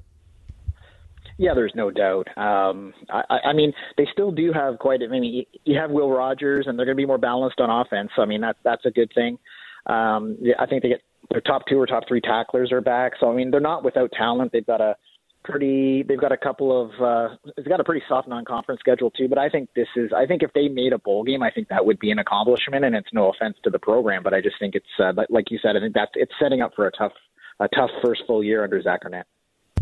[1.39, 2.27] Yeah, there's no doubt.
[2.35, 4.99] Um, I, I mean, they still do have quite.
[5.01, 8.09] I mean, you have Will Rogers, and they're going to be more balanced on offense.
[8.13, 9.39] So, I mean, that's that's a good thing.
[9.85, 11.01] Um, I think they get
[11.31, 13.13] their top two or top three tacklers are back.
[13.21, 14.51] So, I mean, they're not without talent.
[14.51, 14.97] They've got a
[15.45, 16.03] pretty.
[16.03, 16.91] They've got a couple of.
[17.01, 19.29] Uh, they've got a pretty soft non-conference schedule too.
[19.29, 20.11] But I think this is.
[20.11, 22.83] I think if they made a bowl game, I think that would be an accomplishment.
[22.83, 25.59] And it's no offense to the program, but I just think it's uh, like you
[25.61, 25.77] said.
[25.77, 27.13] I think that's it's setting up for a tough,
[27.61, 29.25] a tough first full year under Zach Arnett.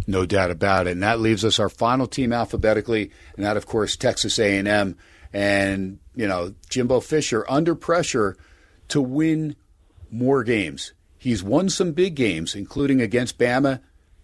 [0.08, 0.92] No doubt about it.
[0.92, 4.98] And that leaves us our final team alphabetically, and that, of course, Texas A&M.
[5.34, 8.38] And you know, Jimbo Fisher under pressure
[8.88, 9.56] to win
[10.10, 10.94] more games.
[11.18, 13.82] He's won some big games, including against Bama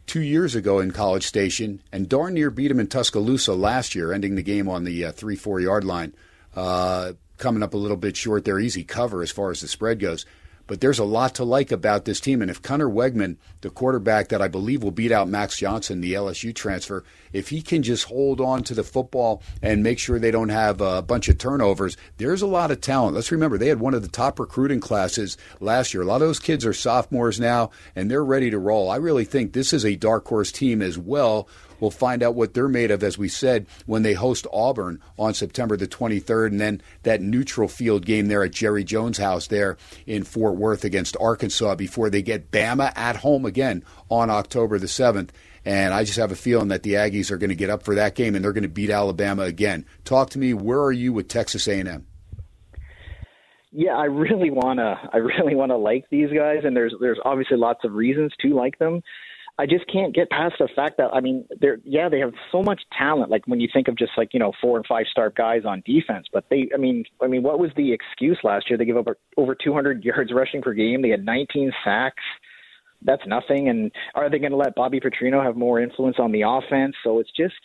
[0.08, 4.14] two years ago in College Station, and darn near beat him in Tuscaloosa last year,
[4.14, 6.14] ending the game on the uh, three four yard line.
[6.56, 10.00] Uh, coming up a little bit short there, easy cover as far as the spread
[10.00, 10.26] goes.
[10.66, 12.42] But there's a lot to like about this team.
[12.42, 16.14] And if Conner Weigman, the quarterback that I believe will beat out Max Johnson, the
[16.14, 17.04] LSU transfer,
[17.34, 20.80] if he can just hold on to the football and make sure they don't have
[20.80, 23.16] a bunch of turnovers, there's a lot of talent.
[23.16, 26.04] Let's remember, they had one of the top recruiting classes last year.
[26.04, 28.90] A lot of those kids are sophomores now, and they're ready to roll.
[28.90, 31.48] I really think this is a dark horse team as well
[31.80, 35.34] We'll find out what they're made of, as we said, when they host Auburn on
[35.34, 39.78] September the 23rd, and then that neutral field game there at Jerry Jones' house there
[40.06, 44.88] in Fort Worth against Arkansas before they get Bama at home again on October the
[44.88, 45.30] 7th.
[45.66, 47.96] And I just have a feeling that the Aggies are going to get up for
[47.96, 49.86] that game and they're going to beat Alabama again.
[50.04, 50.54] Talk to me.
[50.54, 52.06] Where are you with Texas A&M?
[53.76, 57.84] Yeah, I really wanna, I really wanna like these guys, and there's there's obviously lots
[57.84, 59.02] of reasons to like them.
[59.60, 62.64] I just can't get past the fact that I mean, they're yeah, they have so
[62.64, 63.30] much talent.
[63.30, 65.84] Like when you think of just like you know four and five star guys on
[65.86, 68.78] defense, but they, I mean, I mean, what was the excuse last year?
[68.78, 69.08] They gave up
[69.38, 71.02] over 200 yards rushing per game.
[71.02, 72.24] They had 19 sacks.
[73.04, 73.70] That's nothing.
[73.70, 76.96] And are they going to let Bobby Petrino have more influence on the offense?
[77.04, 77.56] So it's just,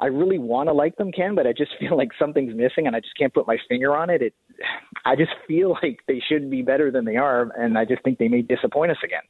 [0.00, 2.96] I really want to like them, Ken, but I just feel like something's missing, and
[2.96, 4.20] I just can't put my finger on it.
[4.20, 4.34] It,
[5.04, 8.18] I just feel like they should be better than they are, and I just think
[8.18, 9.22] they may disappoint us again.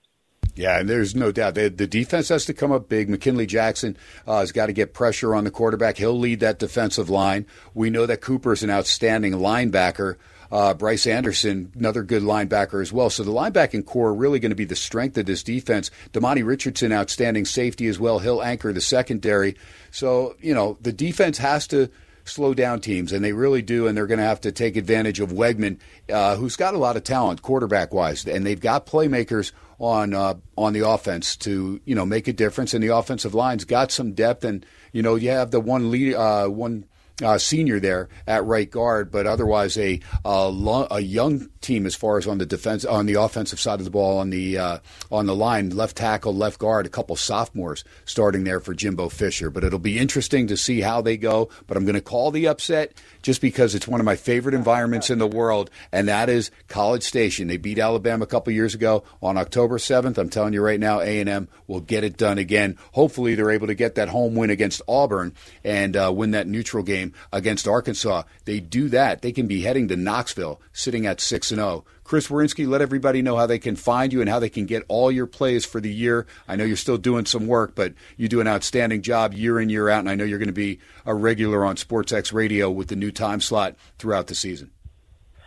[0.57, 3.09] Yeah, and there's no doubt the, the defense has to come up big.
[3.09, 3.97] McKinley Jackson
[4.27, 5.97] uh, has got to get pressure on the quarterback.
[5.97, 7.47] He'll lead that defensive line.
[7.75, 10.17] We know that Cooper's an outstanding linebacker.
[10.51, 13.09] Uh, Bryce Anderson, another good linebacker as well.
[13.09, 15.93] So the linebacking corps are really going to be the strength of this defense.
[16.13, 18.19] Demani Richardson, outstanding safety as well.
[18.19, 19.57] He'll anchor the secondary.
[19.93, 21.89] So, you know, the defense has to
[22.25, 23.87] slow down teams, and they really do.
[23.87, 25.79] And they're going to have to take advantage of Weigman,
[26.13, 30.35] uh, who's got a lot of talent quarterback wise, and they've got playmakers on uh,
[30.57, 32.75] on the offense to you know make a difference.
[32.75, 36.15] And the offensive line's got some depth, and you know you have the one lead
[36.15, 36.85] uh, one
[37.23, 41.95] uh, senior there at right guard, but otherwise a a, lo- a, young team as
[41.95, 44.79] far as on the defense on the offensive side of the ball on the uh,
[45.11, 49.51] on the line, left tackle, left guard, a couple sophomores starting there for Jimbo Fisher.
[49.51, 51.49] But it'll be interesting to see how they go.
[51.67, 52.93] But I'm going to call the upset
[53.23, 57.03] just because it's one of my favorite environments in the world, and that is College
[57.03, 57.49] Station.
[57.49, 60.19] They beat Alabama a couple years ago on October 7th.
[60.19, 62.77] I'm telling you right now, A&M will get it done again.
[62.93, 65.35] Hopefully, they're able to get that home win against Auburn
[65.65, 68.23] and uh, win that neutral game against Arkansas.
[68.45, 71.85] They do that, they can be heading to Knoxville, sitting at six and zero.
[71.87, 71.91] Oh.
[72.11, 74.83] Chris Werynski, let everybody know how they can find you and how they can get
[74.89, 76.27] all your plays for the year.
[76.49, 79.71] I know you're still doing some work, but you do an outstanding job year in,
[79.71, 82.89] year out, and I know you're going to be a regular on SportsX Radio with
[82.89, 84.73] the new time slot throughout the season.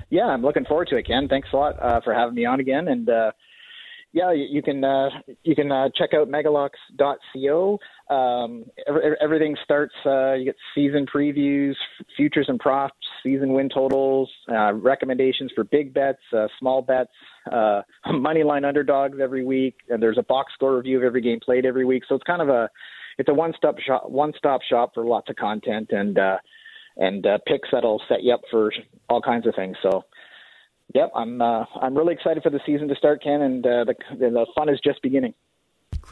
[0.10, 1.27] Yeah, I'm looking forward to it, Ken.
[1.27, 3.31] Thanks a lot uh, for having me on again, and uh,
[4.14, 5.10] yeah, you can uh,
[5.44, 7.80] you can uh, check out megalocks.co.
[8.10, 9.94] Um, every, everything starts.
[10.06, 11.74] Uh, you get season previews,
[12.18, 17.12] futures and props, season win totals, uh, recommendations for big bets, uh, small bets,
[17.52, 17.82] uh,
[18.14, 21.66] money line underdogs every week, and there's a box score review of every game played
[21.66, 22.04] every week.
[22.08, 22.70] So it's kind of a
[23.18, 26.38] it's a one stop shop one stop shop for lots of content and uh,
[26.98, 28.72] and uh, picks that'll set you up for
[29.10, 29.78] all kinds of things.
[29.82, 30.04] So
[30.94, 33.96] Yep, I'm uh, I'm really excited for the season to start, Ken, and uh, the
[34.20, 35.34] the fun is just beginning.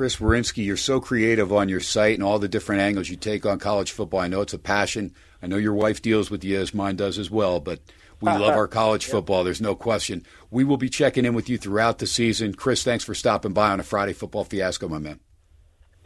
[0.02, 3.46] Chris Werynski, you're so creative on your site and all the different angles you take
[3.46, 4.20] on college football.
[4.20, 5.14] I know it's a passion.
[5.44, 7.82] I know your wife deals with you as mine does as well, but
[8.20, 9.44] we uh, love uh, our college football.
[9.44, 10.26] There's no question.
[10.50, 12.56] We will be checking in with you throughout the season.
[12.56, 15.20] Chris, thanks for stopping by on a Friday football fiasco, my man.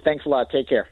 [0.04, 0.50] Thanks a lot.
[0.50, 0.90] Take care.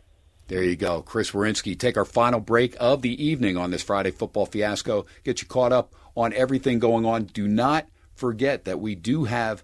[0.47, 1.01] There you go.
[1.01, 1.77] Chris Werynski.
[1.77, 5.05] Take our final break of the evening on this Friday football fiasco.
[5.25, 7.25] Get you caught up on everything going on.
[7.25, 7.85] Do not
[8.15, 9.61] forget that we do have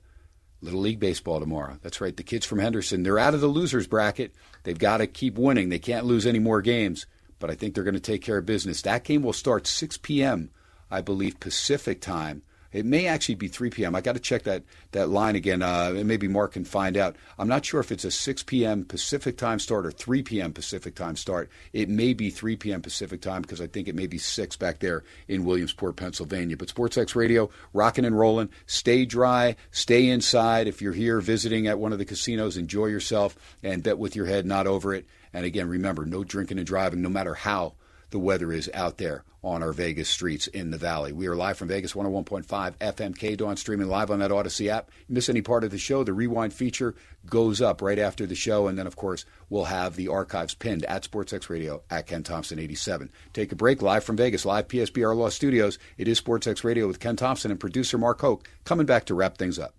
[0.61, 1.77] Little League Baseball tomorrow.
[1.81, 2.15] That's right.
[2.15, 4.33] The kids from Henderson, they're out of the losers bracket.
[4.63, 5.69] They've got to keep winning.
[5.69, 7.05] They can't lose any more games,
[7.39, 8.81] but I think they're going to take care of business.
[8.81, 10.51] That game will start 6 p.m.,
[10.91, 13.95] I believe, Pacific time it may actually be 3 p.m.
[13.95, 15.61] I got to check that, that line again.
[15.61, 17.15] Uh, maybe Mark can find out.
[17.37, 18.85] I'm not sure if it's a 6 p.m.
[18.85, 20.53] Pacific time start or 3 p.m.
[20.53, 21.49] Pacific time start.
[21.73, 22.81] It may be 3 p.m.
[22.81, 26.57] Pacific time because I think it may be 6 back there in Williamsport, Pennsylvania.
[26.57, 28.49] But SportsX Radio, rocking and rolling.
[28.65, 30.67] Stay dry, stay inside.
[30.67, 34.25] If you're here visiting at one of the casinos, enjoy yourself and bet with your
[34.25, 35.05] head not over it.
[35.33, 37.73] And again, remember, no drinking and driving, no matter how
[38.11, 41.13] the weather is out there on our Vegas streets in the valley.
[41.13, 44.91] We are live from Vegas 101.5 FM KDON, streaming live on that Audacy app.
[45.07, 46.95] Miss any part of the show, the rewind feature
[47.25, 48.67] goes up right after the show.
[48.67, 52.59] And then, of course, we'll have the archives pinned at SportsX Radio at Ken Thomson
[52.59, 53.11] 87.
[53.33, 55.79] Take a break live from Vegas, live PSBR Law Studios.
[55.97, 59.37] It is SportsX Radio with Ken Thomson and producer Mark Hoke coming back to wrap
[59.37, 59.73] things up.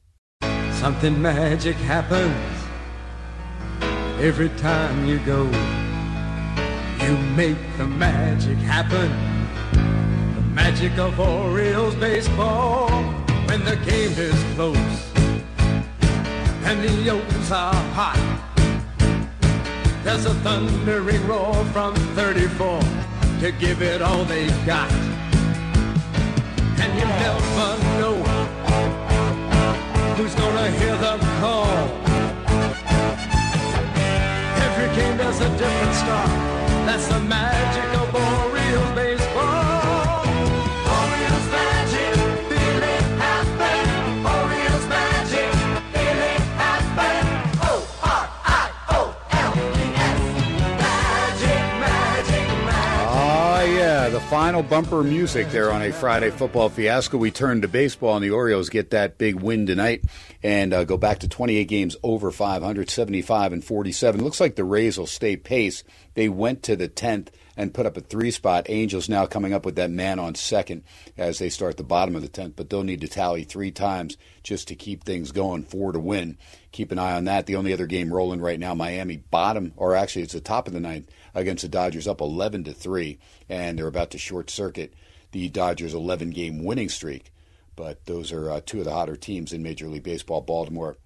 [0.81, 2.61] Something magic happens
[4.21, 5.80] every time you go.
[7.03, 9.11] You make the magic happen.
[10.35, 12.91] The magic of Orioles baseball.
[13.47, 15.11] When the game is close
[16.71, 18.21] and the O's are hot.
[20.05, 22.81] There's a thundering roar from 34
[23.41, 24.91] to give it all they've got.
[26.83, 28.17] And you never know
[30.15, 31.67] who's gonna hear the call.
[34.67, 36.60] Every game there's a different star.
[36.91, 37.90] That's the magic
[54.31, 57.19] final bumper music there on a Friday football fiasco.
[57.19, 60.05] We turn to baseball, and the Orioles get that big win tonight
[60.41, 64.23] and uh, go back to 28 games over 575 and 47.
[64.23, 65.83] Looks like the Rays will stay pace.
[66.15, 68.67] They went to the 10th and put up a three spot.
[68.69, 70.85] Angels now coming up with that man on second
[71.17, 74.17] as they start the bottom of the 10th, but they'll need to tally three times
[74.45, 76.39] just to keep things going, four to win.
[76.71, 77.47] Keep an eye on that.
[77.47, 80.73] The only other game rolling right now, Miami bottom, or actually it's the top of
[80.73, 84.95] the ninth against the Dodgers, up 11 to 3, and they're about to short circuit
[85.33, 87.33] the Dodgers' 11 game winning streak.
[87.77, 90.97] But those are uh, two of the hotter teams in Major League Baseball, Baltimore,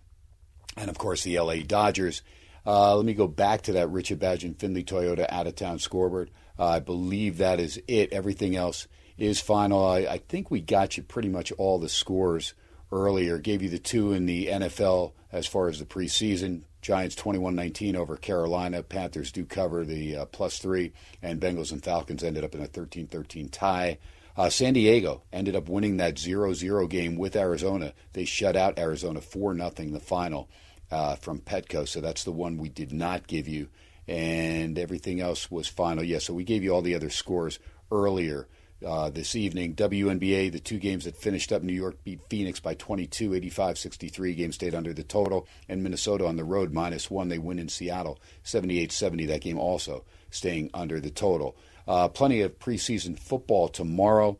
[0.76, 2.22] and of course the LA Dodgers.
[2.66, 6.30] Uh, let me go back to that Richard Badge Findlay Toyota out of town scoreboard.
[6.58, 8.12] Uh, I believe that is it.
[8.12, 8.88] Everything else
[9.18, 9.84] is final.
[9.84, 12.54] I, I, think we got you pretty much all the scores
[12.90, 13.38] earlier.
[13.38, 16.62] Gave you the two in the NFL as far as the preseason.
[16.84, 18.82] Giants 21-19 over Carolina.
[18.82, 20.92] Panthers do cover the uh, plus three,
[21.22, 23.96] and Bengals and Falcons ended up in a 13-13 tie.
[24.36, 27.94] Uh, San Diego ended up winning that 0-0 game with Arizona.
[28.12, 30.50] They shut out Arizona 4 nothing the final
[30.90, 31.88] uh, from Petco.
[31.88, 33.70] So that's the one we did not give you,
[34.06, 36.04] and everything else was final.
[36.04, 38.46] Yeah, so we gave you all the other scores earlier.
[38.84, 39.74] Uh, this evening.
[39.74, 44.34] WNBA, the two games that finished up, New York beat Phoenix by 22, 85 63.
[44.34, 45.46] Game stayed under the total.
[45.68, 47.28] And Minnesota on the road, minus one.
[47.28, 49.26] They win in Seattle, 78 70.
[49.26, 51.56] That game also staying under the total.
[51.88, 54.38] Uh, plenty of preseason football tomorrow.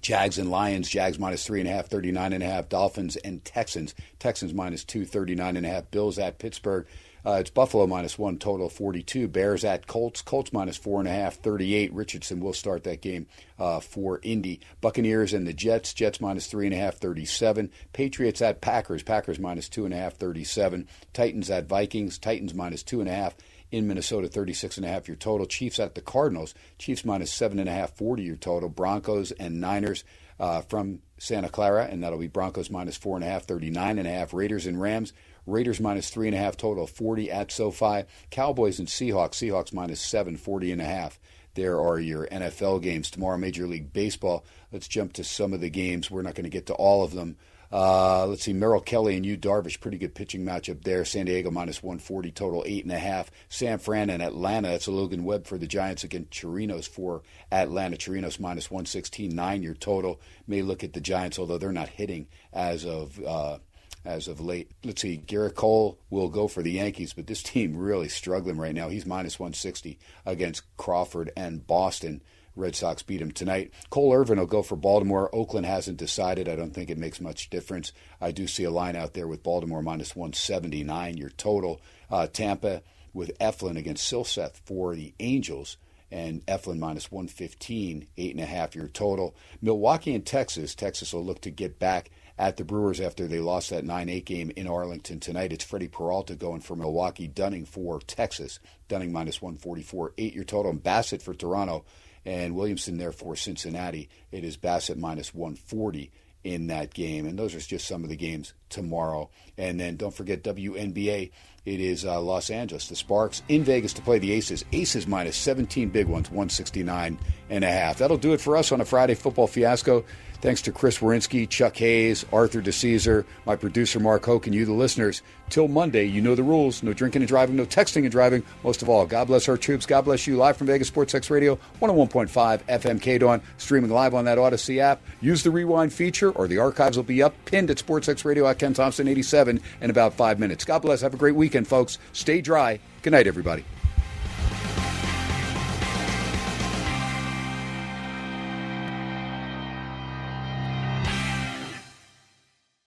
[0.00, 0.88] Jags and Lions.
[0.88, 2.68] Jags minus three and a half, 39 and a half.
[2.68, 3.94] Dolphins and Texans.
[4.18, 5.90] Texans minus two, 39 and a half.
[5.90, 6.86] Bills at Pittsburgh.
[7.24, 9.28] Uh, it's Buffalo minus one, total 42.
[9.28, 10.22] Bears at Colts.
[10.22, 11.92] Colts minus four and a half, 38.
[11.92, 13.26] Richardson will start that game
[13.58, 14.60] uh, for Indy.
[14.80, 15.92] Buccaneers and the Jets.
[15.92, 17.70] Jets minus three and a half, 37.
[17.92, 19.02] Patriots at Packers.
[19.02, 20.88] Packers minus two and a half, 37.
[21.12, 22.18] Titans at Vikings.
[22.18, 23.36] Titans minus two and a half
[23.70, 25.46] in Minnesota, 36 and a half your total.
[25.46, 26.54] Chiefs at the Cardinals.
[26.78, 28.68] Chiefs minus seven and a half, 40 your total.
[28.68, 30.04] Broncos and Niners
[30.38, 34.08] uh, from Santa Clara, and that'll be Broncos minus four and a half, 39 and
[34.08, 34.32] a half.
[34.32, 35.12] Raiders and Rams.
[35.46, 38.04] Raiders minus three and a half total, 40 at SoFi.
[38.30, 41.18] Cowboys and Seahawks, Seahawks minus seven, 40 and a half.
[41.54, 43.36] There are your NFL games tomorrow.
[43.36, 44.44] Major League Baseball.
[44.72, 46.10] Let's jump to some of the games.
[46.10, 47.36] We're not going to get to all of them.
[47.72, 51.04] Uh, let's see, Merrill Kelly and Yu Darvish, pretty good pitching matchup there.
[51.04, 53.30] San Diego minus 140 total, eight and a half.
[53.48, 54.68] San Fran and Atlanta.
[54.68, 57.22] That's a Logan Webb for the Giants against Chirinos for
[57.52, 57.96] Atlanta.
[57.96, 60.20] Chirinos minus 116, nine your total.
[60.48, 63.58] May look at the Giants, although they're not hitting as of uh,
[64.04, 64.70] as of late.
[64.84, 68.74] Let's see, Gerrit Cole will go for the Yankees, but this team really struggling right
[68.74, 68.88] now.
[68.88, 72.22] He's minus 160 against Crawford and Boston.
[72.56, 73.72] Red Sox beat him tonight.
[73.90, 75.34] Cole Irvin will go for Baltimore.
[75.34, 76.48] Oakland hasn't decided.
[76.48, 77.92] I don't think it makes much difference.
[78.20, 81.80] I do see a line out there with Baltimore minus 179, your total.
[82.10, 82.82] Uh, Tampa
[83.14, 85.76] with Eflin against Silseth for the Angels
[86.12, 89.34] and Eflin minus 115, eight and a half your total.
[89.62, 90.74] Milwaukee and Texas.
[90.74, 92.10] Texas will look to get back
[92.40, 95.52] at the Brewers after they lost that 9 8 game in Arlington tonight.
[95.52, 98.58] It's Freddie Peralta going for Milwaukee, Dunning for Texas.
[98.88, 101.84] Dunning minus 144, eight year total, and Bassitt for Toronto,
[102.24, 104.08] and Williamson there for Cincinnati.
[104.32, 106.10] It is Bassitt minus 140
[106.42, 107.26] in that game.
[107.26, 109.28] And those are just some of the games tomorrow.
[109.58, 111.30] And then don't forget WNBA.
[111.66, 114.64] It is uh, Los Angeles, the Sparks in Vegas to play the Aces.
[114.72, 117.18] Aces minus 17 big ones, 169
[117.50, 117.98] and a half.
[117.98, 120.04] That'll do it for us on a Friday football fiasco.
[120.40, 124.72] Thanks to Chris Werynski, Chuck Hayes, Arthur DiCesare, my producer Mark Hoke, and you, the
[124.72, 125.22] listeners.
[125.50, 126.82] Till Monday, you know the rules.
[126.82, 128.42] No drinking and driving, no texting and driving.
[128.64, 129.84] Most of all, God bless our troops.
[129.84, 130.36] God bless you.
[130.36, 132.28] Live from Vegas Sports X Radio, 101.5
[132.62, 135.02] FM KDON, streaming live on that Audacy app.
[135.20, 138.58] Use the rewind feature, or the archives will be up pinned at SportsX Radio at
[138.58, 140.64] Ken Thomson 87 in about five minutes.
[140.64, 141.02] God bless.
[141.02, 141.98] Have a great weekend, folks.
[142.12, 142.80] Stay dry.
[143.02, 143.64] Good night, everybody.